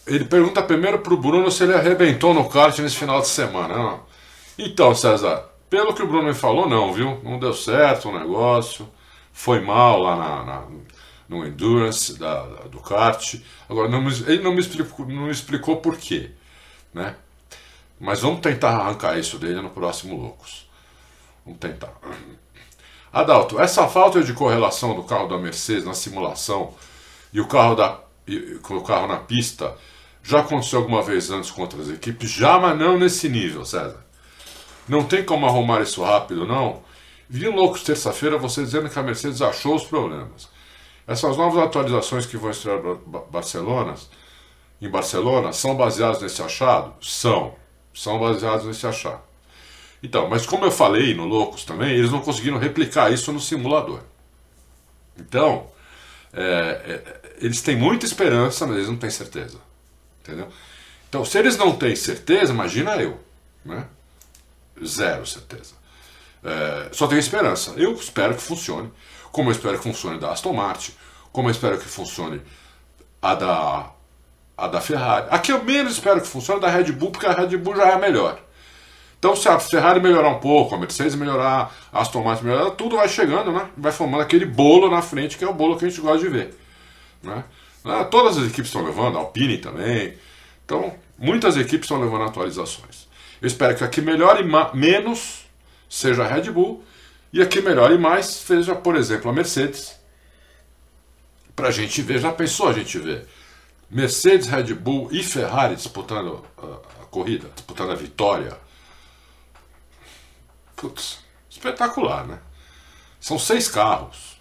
Ele 0.07 0.25
pergunta 0.25 0.63
primeiro 0.63 0.97
para 0.97 1.13
o 1.13 1.17
Bruno 1.17 1.51
se 1.51 1.61
ele 1.61 1.75
arrebentou 1.75 2.33
no 2.33 2.49
kart 2.49 2.75
nesse 2.79 2.95
final 2.95 3.21
de 3.21 3.27
semana. 3.27 3.77
Não. 3.77 3.99
Então, 4.57 4.95
César, 4.95 5.45
pelo 5.69 5.93
que 5.93 6.01
o 6.01 6.07
Bruno 6.07 6.29
me 6.29 6.33
falou, 6.33 6.67
não, 6.67 6.91
viu? 6.91 7.21
Não 7.23 7.37
deu 7.37 7.53
certo 7.53 8.09
o 8.09 8.19
negócio. 8.19 8.89
Foi 9.31 9.59
mal 9.61 9.99
lá 9.99 10.15
na, 10.15 10.43
na 10.43 10.67
no 11.29 11.45
Endurance 11.45 12.17
da, 12.17 12.47
da, 12.47 12.63
do 12.63 12.79
kart. 12.79 13.35
Agora, 13.69 13.87
não 13.87 13.99
ele 14.09 14.41
não 14.41 14.55
me, 14.55 14.59
explicou, 14.59 15.05
não 15.05 15.25
me 15.25 15.31
explicou 15.31 15.77
por 15.77 15.95
quê. 15.97 16.31
Né? 16.91 17.15
Mas 18.01 18.21
vamos 18.21 18.39
tentar 18.39 18.71
arrancar 18.71 19.19
isso 19.19 19.37
dele 19.37 19.61
no 19.61 19.69
próximo 19.69 20.19
Loucos. 20.19 20.67
Vamos 21.45 21.59
tentar. 21.59 21.93
Adalto, 23.13 23.59
essa 23.59 23.87
falta 23.87 24.23
de 24.23 24.33
correlação 24.33 24.95
do 24.95 25.03
carro 25.03 25.27
da 25.27 25.37
Mercedes 25.37 25.85
na 25.85 25.93
simulação 25.93 26.73
e 27.31 27.39
o 27.39 27.47
carro, 27.47 27.75
da, 27.75 27.99
e, 28.27 28.59
o 28.67 28.81
carro 28.81 29.05
na 29.05 29.17
pista 29.17 29.77
já 30.23 30.39
aconteceu 30.39 30.79
alguma 30.79 31.03
vez 31.03 31.29
antes 31.29 31.51
com 31.51 31.61
outras 31.61 31.91
equipes? 31.91 32.31
Já, 32.31 32.57
mas 32.57 32.77
não 32.77 32.97
nesse 32.97 33.29
nível, 33.29 33.63
César. 33.63 34.03
Não 34.87 35.03
tem 35.03 35.23
como 35.23 35.45
arrumar 35.45 35.81
isso 35.81 36.03
rápido, 36.03 36.47
não. 36.47 36.81
Vi 37.29 37.47
loucos 37.49 37.83
terça-feira 37.83 38.35
você 38.35 38.63
dizendo 38.63 38.89
que 38.89 38.97
a 38.97 39.03
Mercedes 39.03 39.43
achou 39.43 39.75
os 39.75 39.83
problemas. 39.83 40.49
Essas 41.05 41.37
novas 41.37 41.63
atualizações 41.63 42.25
que 42.25 42.35
vão 42.35 42.49
estrear 42.49 42.79
Barcelona, 43.29 43.93
em 44.81 44.89
Barcelona 44.89 45.53
são 45.53 45.75
baseadas 45.75 46.19
nesse 46.19 46.41
achado? 46.41 46.95
São 46.99 47.60
são 47.93 48.19
baseados 48.19 48.65
nesse 48.65 48.85
achar. 48.87 49.21
Então, 50.03 50.27
mas 50.29 50.45
como 50.45 50.65
eu 50.65 50.71
falei 50.71 51.13
no 51.13 51.25
Loucos 51.25 51.63
também, 51.63 51.91
eles 51.91 52.11
não 52.11 52.21
conseguiram 52.21 52.57
replicar 52.57 53.11
isso 53.11 53.31
no 53.31 53.39
simulador. 53.39 54.01
Então, 55.17 55.67
é, 56.33 56.43
é, 56.43 57.21
eles 57.39 57.61
têm 57.61 57.75
muita 57.75 58.05
esperança, 58.05 58.65
mas 58.65 58.77
eles 58.77 58.89
não 58.89 58.97
têm 58.97 59.09
certeza. 59.09 59.59
Entendeu? 60.21 60.47
Então, 61.07 61.23
se 61.25 61.37
eles 61.37 61.57
não 61.57 61.75
têm 61.75 61.95
certeza, 61.95 62.53
imagina 62.53 62.95
eu. 62.95 63.19
Né? 63.63 63.85
Zero 64.83 65.25
certeza. 65.25 65.75
É, 66.43 66.89
só 66.91 67.07
tenho 67.07 67.19
esperança. 67.19 67.71
Eu 67.77 67.93
espero 67.93 68.35
que 68.35 68.41
funcione. 68.41 68.91
Como 69.31 69.49
eu 69.49 69.51
espero 69.51 69.77
que 69.77 69.83
funcione 69.83 70.19
da 70.19 70.31
Aston 70.31 70.53
Martin, 70.53 70.93
como 71.31 71.47
eu 71.47 71.51
espero 71.51 71.77
que 71.77 71.85
funcione 71.85 72.41
a 73.21 73.35
da 73.35 73.91
a 74.61 74.67
da 74.67 74.79
Ferrari. 74.79 75.25
A 75.31 75.39
que 75.39 75.51
eu 75.51 75.63
menos 75.63 75.93
espero 75.93 76.21
que 76.21 76.27
funcione 76.27 76.59
é 76.59 76.61
da 76.61 76.69
Red 76.69 76.91
Bull, 76.91 77.09
porque 77.09 77.25
a 77.25 77.33
Red 77.33 77.57
Bull 77.57 77.75
já 77.75 77.87
é 77.87 77.93
a 77.93 77.97
melhor. 77.97 78.39
Então, 79.17 79.35
se 79.35 79.49
a 79.49 79.59
Ferrari 79.59 79.99
melhorar 79.99 80.29
um 80.29 80.39
pouco, 80.39 80.75
a 80.75 80.77
Mercedes 80.77 81.15
melhorar, 81.15 81.75
a 81.91 82.01
Aston 82.01 82.23
Martin 82.23 82.45
melhorar, 82.45 82.69
tudo 82.71 82.95
vai 82.95 83.09
chegando, 83.09 83.51
né? 83.51 83.67
Vai 83.75 83.91
formando 83.91 84.21
aquele 84.21 84.45
bolo 84.45 84.89
na 84.89 85.01
frente, 85.01 85.35
que 85.35 85.43
é 85.43 85.47
o 85.47 85.53
bolo 85.53 85.77
que 85.77 85.85
a 85.85 85.89
gente 85.89 85.99
gosta 85.99 86.19
de 86.19 86.29
ver. 86.29 86.55
Né? 87.23 87.43
Ah, 87.83 88.03
todas 88.03 88.37
as 88.37 88.45
equipes 88.45 88.67
estão 88.67 88.83
levando, 88.83 89.17
a 89.17 89.21
Alpine 89.21 89.57
também. 89.57 90.13
Então, 90.63 90.93
muitas 91.17 91.57
equipes 91.57 91.85
estão 91.85 91.99
levando 91.99 92.25
atualizações. 92.25 93.07
Eu 93.41 93.47
espero 93.47 93.75
que 93.75 93.83
a 93.83 93.87
que 93.87 94.01
melhore 94.01 94.43
menos 94.75 95.45
seja 95.89 96.23
a 96.23 96.27
Red 96.27 96.51
Bull 96.51 96.83
e 97.33 97.41
a 97.41 97.47
que 97.47 97.61
melhore 97.61 97.97
mais 97.97 98.27
seja, 98.27 98.75
por 98.75 98.95
exemplo, 98.95 99.29
a 99.29 99.33
Mercedes. 99.33 99.99
Para 101.55 101.69
a 101.69 101.71
gente 101.71 102.01
ver, 102.03 102.19
já 102.19 102.31
pensou 102.31 102.69
a 102.69 102.73
gente 102.73 102.99
ver 102.99 103.27
Mercedes, 103.91 104.47
Red 104.47 104.73
Bull 104.73 105.09
e 105.11 105.21
Ferrari 105.21 105.75
disputando 105.75 106.45
a, 106.57 107.05
corrida, 107.07 107.49
disputando 107.53 107.91
a 107.91 107.95
vitória. 107.95 108.57
Putz, 110.77 111.19
espetacular, 111.49 112.25
né? 112.25 112.39
São 113.19 113.37
seis 113.37 113.67
carros. 113.67 114.39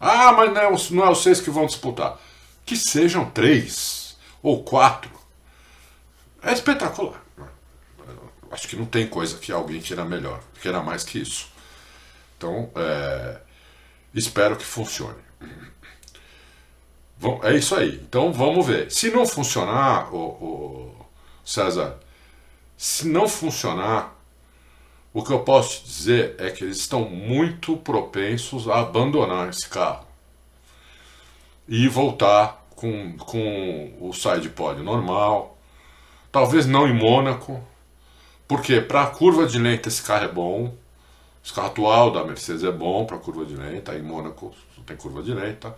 Ah, 0.00 0.32
mas 0.32 0.52
não 0.52 0.60
é, 0.60 0.70
não 0.90 1.04
é 1.06 1.10
os 1.10 1.22
seis 1.22 1.40
que 1.40 1.48
vão 1.48 1.66
disputar. 1.66 2.18
Que 2.66 2.76
sejam 2.76 3.30
três 3.30 4.18
ou 4.42 4.64
quatro. 4.64 5.12
é 6.42 6.52
espetacular. 6.52 7.22
Né? 7.36 7.46
Acho 8.50 8.66
que 8.66 8.74
não 8.74 8.84
tem 8.84 9.06
coisa 9.06 9.38
que 9.38 9.52
alguém 9.52 9.80
queira 9.80 10.04
melhor, 10.04 10.42
queira 10.60 10.82
mais 10.82 11.04
que 11.04 11.20
isso. 11.20 11.52
Então, 12.36 12.70
é, 12.74 13.40
espero 14.12 14.56
que 14.56 14.64
funcione. 14.64 15.22
É 17.42 17.56
isso 17.56 17.74
aí. 17.74 18.00
Então 18.08 18.32
vamos 18.32 18.66
ver. 18.66 18.90
Se 18.90 19.10
não 19.10 19.26
funcionar, 19.26 20.14
o, 20.14 20.94
César, 21.44 21.98
se 22.76 23.08
não 23.08 23.26
funcionar, 23.26 24.14
o 25.12 25.24
que 25.24 25.32
eu 25.32 25.40
posso 25.40 25.80
te 25.80 25.86
dizer 25.86 26.36
é 26.38 26.50
que 26.50 26.62
eles 26.62 26.76
estão 26.76 27.08
muito 27.08 27.76
propensos 27.76 28.68
a 28.68 28.80
abandonar 28.80 29.48
esse 29.48 29.68
carro 29.68 30.06
e 31.66 31.88
voltar 31.88 32.66
com, 32.76 33.16
com 33.16 33.96
o 34.00 34.12
side 34.12 34.50
pod 34.50 34.80
normal, 34.82 35.58
talvez 36.30 36.66
não 36.66 36.86
em 36.86 36.92
Mônaco, 36.92 37.60
porque 38.46 38.80
para 38.80 39.02
a 39.02 39.06
curva 39.06 39.46
de 39.46 39.58
lenta 39.58 39.88
esse 39.88 40.02
carro 40.02 40.24
é 40.24 40.28
bom, 40.28 40.74
esse 41.42 41.52
carro 41.52 41.68
atual 41.68 42.10
da 42.10 42.24
Mercedes 42.24 42.62
é 42.62 42.70
bom 42.70 43.04
para 43.04 43.18
curva 43.18 43.44
de 43.44 43.56
lenta, 43.56 43.94
em 43.96 44.02
Mônaco 44.02 44.54
tem 44.86 44.96
curva 44.96 45.22
de 45.22 45.32
lenta. 45.32 45.74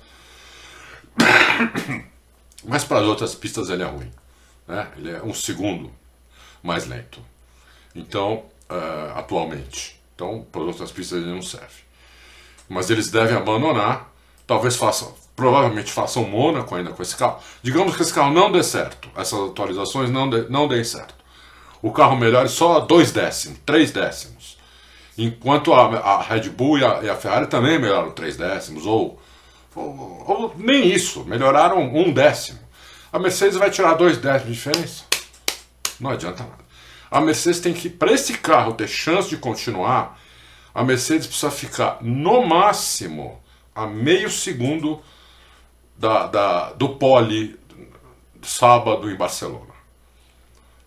Mas 2.65 2.85
para 2.85 2.99
as 3.01 3.07
outras 3.07 3.35
pistas 3.35 3.71
ele 3.71 3.83
é 3.83 3.87
ruim. 3.87 4.11
Né? 4.67 4.89
Ele 4.97 5.11
é 5.11 5.23
um 5.23 5.35
segundo 5.35 5.91
mais 6.63 6.87
lento. 6.87 7.21
Então, 7.95 8.45
uh, 8.71 9.19
atualmente. 9.19 10.01
Então, 10.15 10.47
para 10.51 10.63
as 10.63 10.69
outras 10.69 10.93
pistas 10.93 11.23
ele 11.23 11.33
não 11.33 11.43
serve. 11.43 11.83
Mas 12.69 12.91
eles 12.91 13.11
devem 13.11 13.37
abandonar. 13.37 14.11
Talvez 14.47 14.77
façam, 14.77 15.15
provavelmente 15.35 15.93
façam 15.93 16.25
Mônaco 16.25 16.75
ainda 16.75 16.91
com 16.91 17.03
esse 17.03 17.17
carro. 17.17 17.41
Digamos 17.63 17.97
que 17.97 18.03
esse 18.03 18.13
carro 18.13 18.33
não 18.33 18.53
dê 18.53 18.63
certo. 18.63 19.09
Essas 19.17 19.51
atualizações 19.51 20.11
não, 20.11 20.29
dê, 20.29 20.43
não 20.49 20.69
deem 20.69 20.85
certo. 20.85 21.15
O 21.83 21.93
carro 21.93 22.17
melhore 22.17 22.49
só 22.49 22.81
dois 22.81 23.11
décimos, 23.11 23.59
três 23.65 23.91
décimos. 23.91 24.59
Enquanto 25.17 25.73
a, 25.73 25.85
a 25.99 26.23
Red 26.23 26.49
Bull 26.51 26.79
e 26.79 26.85
a, 26.85 27.03
e 27.03 27.09
a, 27.09 27.17
Ferrari 27.17 27.47
também 27.47 27.79
melhoraram 27.79 28.11
três 28.11 28.37
décimos, 28.37 28.87
ou, 28.87 29.20
ou, 29.75 30.25
ou, 30.27 30.55
nem 30.57 30.91
isso, 30.91 31.25
melhoraram 31.25 31.83
um 31.83 32.13
décimo. 32.13 32.59
A 33.13 33.19
Mercedes 33.19 33.57
vai 33.57 33.71
tirar 33.71 33.95
dois 33.95 34.19
décimos 34.19 34.47
de 34.47 34.53
diferença? 34.53 35.05
Não 35.99 36.11
adianta 36.11 36.43
nada. 36.43 36.65
A 37.11 37.21
Mercedes 37.21 37.61
tem 37.61 37.75
que, 37.75 37.91
para 37.91 38.13
esse 38.13 38.39
carro 38.39 38.73
ter 38.75 38.89
chance 38.89 39.29
de 39.29 39.37
continuar, 39.37 40.19
a 40.73 40.85
Mercedes 40.85 41.27
precisa 41.27 41.51
ficar 41.51 41.99
no 42.01 42.47
máximo 42.47 43.41
a 43.75 43.87
meio 43.87 44.31
segundo 44.31 45.01
da, 45.97 46.27
da, 46.27 46.73
do 46.73 46.91
pole 46.91 47.59
sábado 48.43 49.11
em 49.11 49.17
Barcelona. 49.17 49.75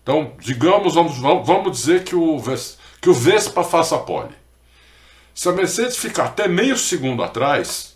Então, 0.02 0.32
digamos, 0.38 0.94
vamos, 0.94 1.18
vamos 1.18 1.72
dizer 1.72 2.04
que 2.04 2.16
o, 2.16 2.42
que 3.00 3.08
o 3.08 3.14
Vespa 3.14 3.62
faça 3.62 3.98
pole. 3.98 4.34
Se 5.34 5.48
a 5.48 5.52
Mercedes 5.52 5.96
ficar 5.96 6.26
até 6.26 6.46
meio 6.46 6.76
segundo 6.76 7.22
atrás, 7.22 7.93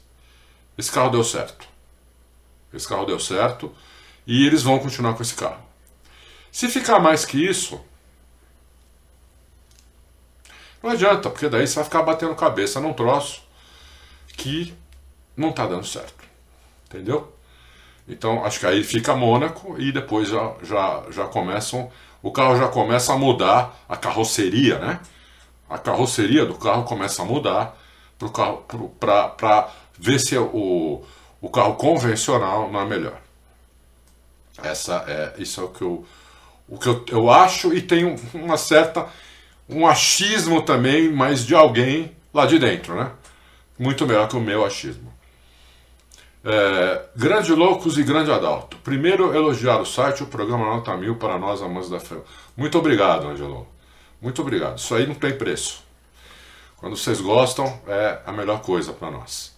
esse 0.78 0.90
carro 0.90 1.10
deu 1.10 1.24
certo. 1.24 1.66
Esse 2.72 2.88
carro 2.88 3.05
deu 3.05 3.18
certo 3.20 3.74
e 4.26 4.46
eles 4.46 4.62
vão 4.62 4.78
continuar 4.78 5.14
com 5.14 5.22
esse 5.22 5.34
carro. 5.34 5.60
Se 6.52 6.68
ficar 6.68 7.00
mais 7.00 7.24
que 7.24 7.44
isso, 7.44 7.80
não 10.82 10.90
adianta, 10.90 11.28
porque 11.28 11.48
daí 11.48 11.66
você 11.66 11.74
vai 11.74 11.84
ficar 11.84 12.02
batendo 12.02 12.34
cabeça 12.34 12.80
num 12.80 12.92
troço 12.92 13.42
que 14.28 14.74
não 15.36 15.50
está 15.50 15.66
dando 15.66 15.84
certo. 15.84 16.24
Entendeu? 16.86 17.34
Então 18.06 18.44
acho 18.44 18.60
que 18.60 18.66
aí 18.66 18.82
fica 18.84 19.14
Mônaco 19.14 19.78
e 19.78 19.92
depois 19.92 20.28
já, 20.28 20.55
já, 20.62 21.05
já 21.10 21.26
começam 21.26 21.90
o 22.22 22.32
carro 22.32 22.56
já 22.56 22.68
começa 22.68 23.12
a 23.12 23.18
mudar, 23.18 23.76
a 23.88 23.96
carroceria, 23.96 24.78
né? 24.78 25.00
A 25.68 25.78
carroceria 25.78 26.44
do 26.44 26.55
carro 26.55 26.84
começa 26.84 27.22
a 27.22 27.24
mudar 27.24 27.76
para 28.98 29.70
ver 29.98 30.18
se 30.18 30.36
o, 30.36 31.02
o 31.40 31.48
carro 31.48 31.74
convencional 31.74 32.70
não 32.70 32.80
é 32.80 32.84
melhor. 32.84 33.20
Essa 34.62 35.04
é, 35.06 35.34
isso 35.40 35.60
é 35.60 35.64
o 35.64 35.68
que 35.68 35.82
eu, 35.82 36.04
o 36.68 36.78
que 36.78 36.88
eu, 36.88 37.04
eu 37.08 37.30
acho 37.30 37.72
e 37.72 37.80
tem 37.80 38.16
uma 38.34 38.56
certa 38.56 39.08
um 39.68 39.86
achismo 39.86 40.62
também, 40.62 41.10
mas 41.12 41.44
de 41.44 41.54
alguém 41.54 42.16
lá 42.32 42.46
de 42.46 42.58
dentro, 42.58 42.94
né? 42.94 43.12
Muito 43.78 44.06
melhor 44.06 44.26
que 44.28 44.36
o 44.36 44.40
meu 44.40 44.64
achismo. 44.64 45.12
É, 46.44 47.02
grande 47.14 47.52
Loucos 47.52 47.98
e 47.98 48.02
Grande 48.02 48.32
Adalto. 48.32 48.78
Primeiro, 48.78 49.34
elogiar 49.34 49.78
o 49.78 49.84
site, 49.84 50.22
o 50.22 50.26
programa 50.26 50.64
Nota 50.64 50.96
Mil 50.96 51.16
para 51.16 51.36
nós, 51.38 51.60
amantes 51.60 51.90
da 51.90 52.00
fé. 52.00 52.16
Muito 52.56 52.78
obrigado, 52.78 53.28
Angelo. 53.28 53.66
Muito 54.20 54.40
obrigado. 54.40 54.78
Isso 54.78 54.94
aí 54.94 55.06
não 55.06 55.14
tem 55.14 55.36
preço. 55.36 55.84
Quando 56.78 56.96
vocês 56.96 57.20
gostam, 57.20 57.80
é 57.86 58.20
a 58.24 58.32
melhor 58.32 58.62
coisa 58.62 58.92
para 58.92 59.10
nós. 59.10 59.57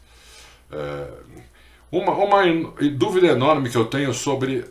É, 0.72 1.09
uma, 1.90 2.12
uma 2.12 2.42
dúvida 2.97 3.28
enorme 3.28 3.70
que 3.70 3.76
eu 3.76 3.84
tenho 3.84 4.14
sobre 4.14 4.64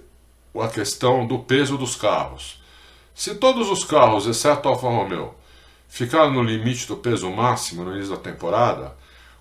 a 0.60 0.68
questão 0.68 1.28
do 1.28 1.40
peso 1.40 1.78
dos 1.78 1.96
carros. 1.96 2.62
Se 3.14 3.36
todos 3.36 3.70
os 3.70 3.84
carros, 3.84 4.26
exceto 4.26 4.68
a 4.68 4.72
Alfa 4.72 4.88
Romeo, 4.88 5.34
ficaram 5.88 6.32
no 6.32 6.44
limite 6.44 6.88
do 6.88 6.96
peso 6.96 7.30
máximo 7.30 7.84
no 7.84 7.96
início 7.96 8.16
da 8.16 8.22
temporada, 8.22 8.96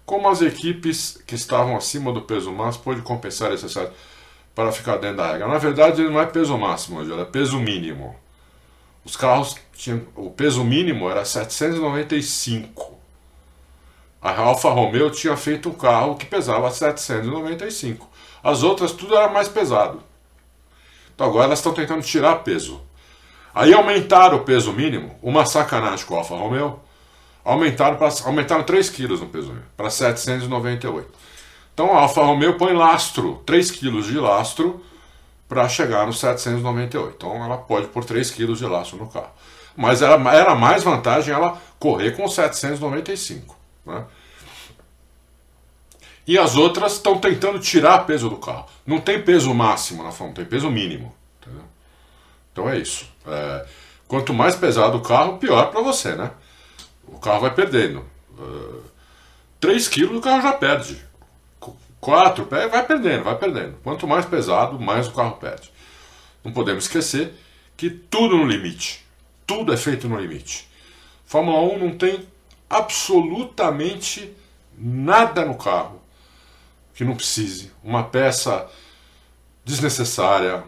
como 0.04 0.28
as 0.28 0.40
equipes 0.40 1.22
que 1.26 1.34
estavam 1.34 1.76
acima 1.76 2.12
do 2.12 2.22
peso 2.22 2.50
máximo 2.50 2.84
pôde 2.84 3.02
compensar 3.02 3.52
esse 3.52 3.66
excesso 3.66 3.92
para 4.54 4.72
ficar 4.72 4.96
dentro 4.96 5.18
da 5.18 5.32
regra? 5.32 5.46
Na 5.46 5.58
verdade, 5.58 6.00
ele 6.00 6.10
não 6.10 6.20
é 6.20 6.26
peso 6.26 6.56
máximo, 6.56 7.02
é 7.20 7.24
peso 7.26 7.60
mínimo. 7.60 8.16
Os 9.04 9.16
carros 9.16 9.56
tinham. 9.74 10.02
O 10.16 10.30
peso 10.30 10.64
mínimo 10.64 11.08
era 11.08 11.24
795. 11.24 12.97
A 14.20 14.38
Alfa 14.40 14.70
Romeo 14.70 15.10
tinha 15.10 15.36
feito 15.36 15.68
um 15.68 15.74
carro 15.74 16.16
que 16.16 16.26
pesava 16.26 16.70
795. 16.70 18.08
As 18.42 18.62
outras 18.62 18.92
tudo 18.92 19.16
era 19.16 19.28
mais 19.28 19.48
pesado. 19.48 20.02
Então 21.14 21.26
agora 21.26 21.46
elas 21.46 21.58
estão 21.58 21.72
tentando 21.72 22.02
tirar 22.02 22.36
peso. 22.36 22.80
Aí 23.54 23.72
aumentaram 23.72 24.38
o 24.38 24.44
peso 24.44 24.72
mínimo, 24.72 25.16
uma 25.22 25.44
sacanagem 25.46 26.04
com 26.06 26.14
a 26.14 26.18
Alfa 26.18 26.36
Romeo 26.36 26.80
aumentaram, 27.48 27.96
pra, 27.96 28.08
aumentaram 28.26 28.62
3 28.62 28.90
quilos 28.90 29.20
no 29.20 29.26
peso 29.26 29.56
para 29.76 29.88
798. 29.88 31.08
Então 31.72 31.96
a 31.96 32.02
Alfa 32.02 32.22
Romeo 32.22 32.58
põe 32.58 32.74
lastro, 32.74 33.42
3 33.46 33.70
quilos 33.70 34.06
de 34.06 34.18
lastro, 34.18 34.84
para 35.48 35.66
chegar 35.68 36.06
no 36.06 36.12
798. 36.12 37.14
Então 37.16 37.42
ela 37.42 37.56
pode 37.56 37.86
pôr 37.86 38.04
3 38.04 38.30
quilos 38.30 38.58
de 38.58 38.66
lastro 38.66 38.98
no 38.98 39.08
carro. 39.08 39.30
Mas 39.74 40.02
era, 40.02 40.14
era 40.34 40.54
mais 40.54 40.82
vantagem 40.82 41.32
ela 41.32 41.56
correr 41.78 42.10
com 42.16 42.28
795. 42.28 43.56
Né? 43.88 44.04
E 46.26 46.38
as 46.38 46.56
outras 46.56 46.92
estão 46.92 47.18
tentando 47.18 47.58
tirar 47.58 48.06
peso 48.06 48.28
do 48.28 48.36
carro. 48.36 48.66
Não 48.86 49.00
tem 49.00 49.22
peso 49.22 49.52
máximo 49.54 50.02
na 50.02 50.12
Fórmula, 50.12 50.36
tem 50.36 50.44
peso 50.44 50.70
mínimo. 50.70 51.14
Entendeu? 51.40 51.64
Então 52.52 52.68
é 52.68 52.78
isso. 52.78 53.08
É, 53.26 53.66
quanto 54.06 54.34
mais 54.34 54.54
pesado 54.54 54.98
o 54.98 55.00
carro, 55.00 55.38
pior 55.38 55.70
para 55.70 55.80
você, 55.80 56.14
né? 56.14 56.30
o 57.12 57.18
carro 57.18 57.40
vai 57.40 57.54
perdendo. 57.54 58.04
Uh, 58.38 58.82
3 59.60 59.88
quilos 59.88 60.18
o 60.18 60.20
carro 60.20 60.42
já 60.42 60.52
perde. 60.52 61.08
4 62.00 62.44
vai 62.44 62.86
perdendo, 62.86 63.24
vai 63.24 63.36
perdendo. 63.36 63.76
Quanto 63.82 64.06
mais 64.06 64.24
pesado, 64.24 64.78
mais 64.78 65.08
o 65.08 65.12
carro 65.12 65.36
perde. 65.36 65.70
Não 66.44 66.52
podemos 66.52 66.84
esquecer 66.84 67.34
que 67.76 67.90
tudo 67.90 68.36
no 68.36 68.46
limite. 68.46 69.04
Tudo 69.46 69.72
é 69.72 69.76
feito 69.76 70.08
no 70.08 70.18
limite. 70.18 70.68
Fórmula 71.26 71.60
1 71.74 71.78
não 71.78 71.96
tem 71.96 72.26
absolutamente 72.68 74.34
nada 74.76 75.44
no 75.44 75.56
carro 75.56 76.00
que 76.94 77.04
não 77.04 77.16
precise. 77.16 77.70
Uma 77.82 78.04
peça 78.04 78.68
desnecessária. 79.64 80.64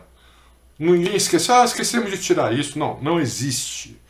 Ninguém 0.78 1.16
esqueceu, 1.16 1.56
ah, 1.56 1.64
esquecemos 1.64 2.10
de 2.10 2.18
tirar 2.18 2.52
isso. 2.52 2.78
Não, 2.78 3.00
não 3.00 3.20
existe. 3.20 4.00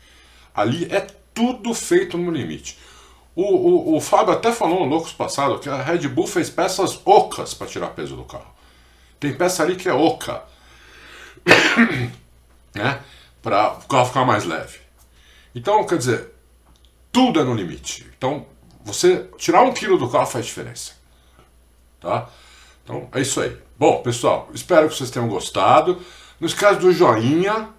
Ali 0.53 0.85
é 0.91 1.07
tudo 1.33 1.73
feito 1.73 2.17
no 2.17 2.31
limite. 2.31 2.77
O, 3.35 3.43
o, 3.43 3.95
o 3.95 4.01
Fábio 4.01 4.33
até 4.33 4.51
falou 4.51 4.81
no 4.81 4.85
Loucos 4.85 5.13
passado 5.13 5.59
que 5.59 5.69
a 5.69 5.81
Red 5.81 6.07
Bull 6.09 6.27
fez 6.27 6.49
peças 6.49 6.99
ocas 7.05 7.53
para 7.53 7.67
tirar 7.67 7.87
peso 7.87 8.15
do 8.15 8.25
carro. 8.25 8.53
Tem 9.19 9.33
peça 9.33 9.63
ali 9.63 9.75
que 9.75 9.87
é 9.87 9.93
oca, 9.93 10.43
né? 12.75 12.99
Para 13.41 13.73
o 13.73 13.87
carro 13.87 14.05
ficar 14.05 14.25
mais 14.25 14.43
leve. 14.43 14.79
Então, 15.55 15.85
quer 15.85 15.97
dizer, 15.97 16.29
tudo 17.11 17.39
é 17.39 17.43
no 17.43 17.53
limite. 17.53 18.09
Então, 18.17 18.45
você 18.83 19.27
tirar 19.37 19.63
um 19.63 19.73
quilo 19.73 19.97
do 19.97 20.09
carro 20.09 20.25
faz 20.25 20.45
diferença. 20.45 20.93
Tá? 21.99 22.29
Então, 22.83 23.09
é 23.13 23.21
isso 23.21 23.39
aí. 23.41 23.57
Bom, 23.77 24.01
pessoal, 24.01 24.49
espero 24.53 24.89
que 24.89 24.95
vocês 24.95 25.11
tenham 25.11 25.27
gostado. 25.27 26.01
Não 26.39 26.47
esqueça 26.47 26.75
do 26.75 26.91
joinha 26.91 27.69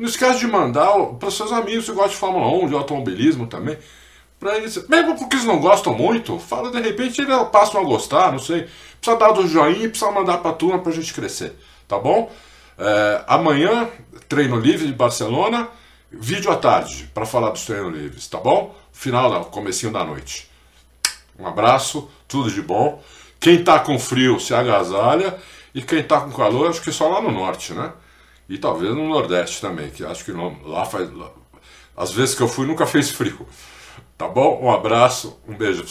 não 0.00 0.08
esquece 0.08 0.38
de 0.38 0.46
mandar 0.46 0.96
para 1.18 1.30
seus 1.30 1.52
amigos 1.52 1.84
que 1.84 1.92
gostam 1.92 2.12
de 2.12 2.16
Fórmula 2.16 2.64
1, 2.64 2.68
de 2.68 2.74
automobilismo 2.74 3.46
também. 3.46 3.76
Pra 4.38 4.56
eles, 4.56 4.88
mesmo 4.88 5.14
porque 5.18 5.36
eles 5.36 5.44
não 5.44 5.60
gostam 5.60 5.92
muito, 5.92 6.38
fala 6.38 6.70
de 6.70 6.80
repente 6.80 7.20
eles 7.20 7.36
passam 7.52 7.82
a 7.82 7.84
gostar, 7.84 8.32
não 8.32 8.38
sei. 8.38 8.66
Precisa 8.98 9.18
dar 9.18 9.32
do 9.32 9.46
joinha 9.46 9.84
e 9.84 9.88
precisa 9.90 10.10
mandar 10.10 10.38
para 10.38 10.52
a 10.52 10.54
turma 10.54 10.78
para 10.78 10.90
a 10.90 10.94
gente 10.94 11.12
crescer, 11.12 11.54
tá 11.86 11.98
bom? 11.98 12.32
É, 12.78 13.24
amanhã, 13.26 13.90
treino 14.26 14.58
livre 14.58 14.86
de 14.86 14.94
Barcelona, 14.94 15.68
vídeo 16.10 16.50
à 16.50 16.56
tarde 16.56 17.10
para 17.14 17.24
falar 17.24 17.50
dos 17.50 17.64
treinos 17.64 17.94
livres, 17.94 18.26
tá 18.26 18.38
bom? 18.38 18.74
Final, 18.92 19.44
comecinho 19.46 19.92
da 19.92 20.04
noite. 20.04 20.50
Um 21.38 21.46
abraço, 21.46 22.10
tudo 22.28 22.50
de 22.50 22.60
bom. 22.60 23.02
Quem 23.38 23.64
tá 23.64 23.78
com 23.78 23.98
frio 23.98 24.38
se 24.38 24.54
agasalha 24.54 25.38
e 25.74 25.80
quem 25.80 26.02
tá 26.02 26.20
com 26.20 26.30
calor, 26.30 26.68
acho 26.68 26.82
que 26.82 26.92
só 26.92 27.08
lá 27.08 27.22
no 27.22 27.30
norte, 27.30 27.72
né? 27.72 27.92
E 28.48 28.58
talvez 28.58 28.94
no 28.94 29.08
nordeste 29.08 29.60
também, 29.60 29.90
que 29.90 30.04
acho 30.04 30.24
que 30.24 30.32
não, 30.32 30.56
lá 30.64 30.84
faz. 30.84 31.10
Lá, 31.14 31.30
às 31.96 32.12
vezes 32.12 32.34
que 32.34 32.42
eu 32.42 32.48
fui 32.48 32.66
nunca 32.66 32.84
fez 32.86 33.10
frio. 33.10 33.46
Tá 34.18 34.28
bom? 34.28 34.60
Um 34.62 34.70
abraço, 34.70 35.40
um 35.48 35.54
beijo. 35.54 35.78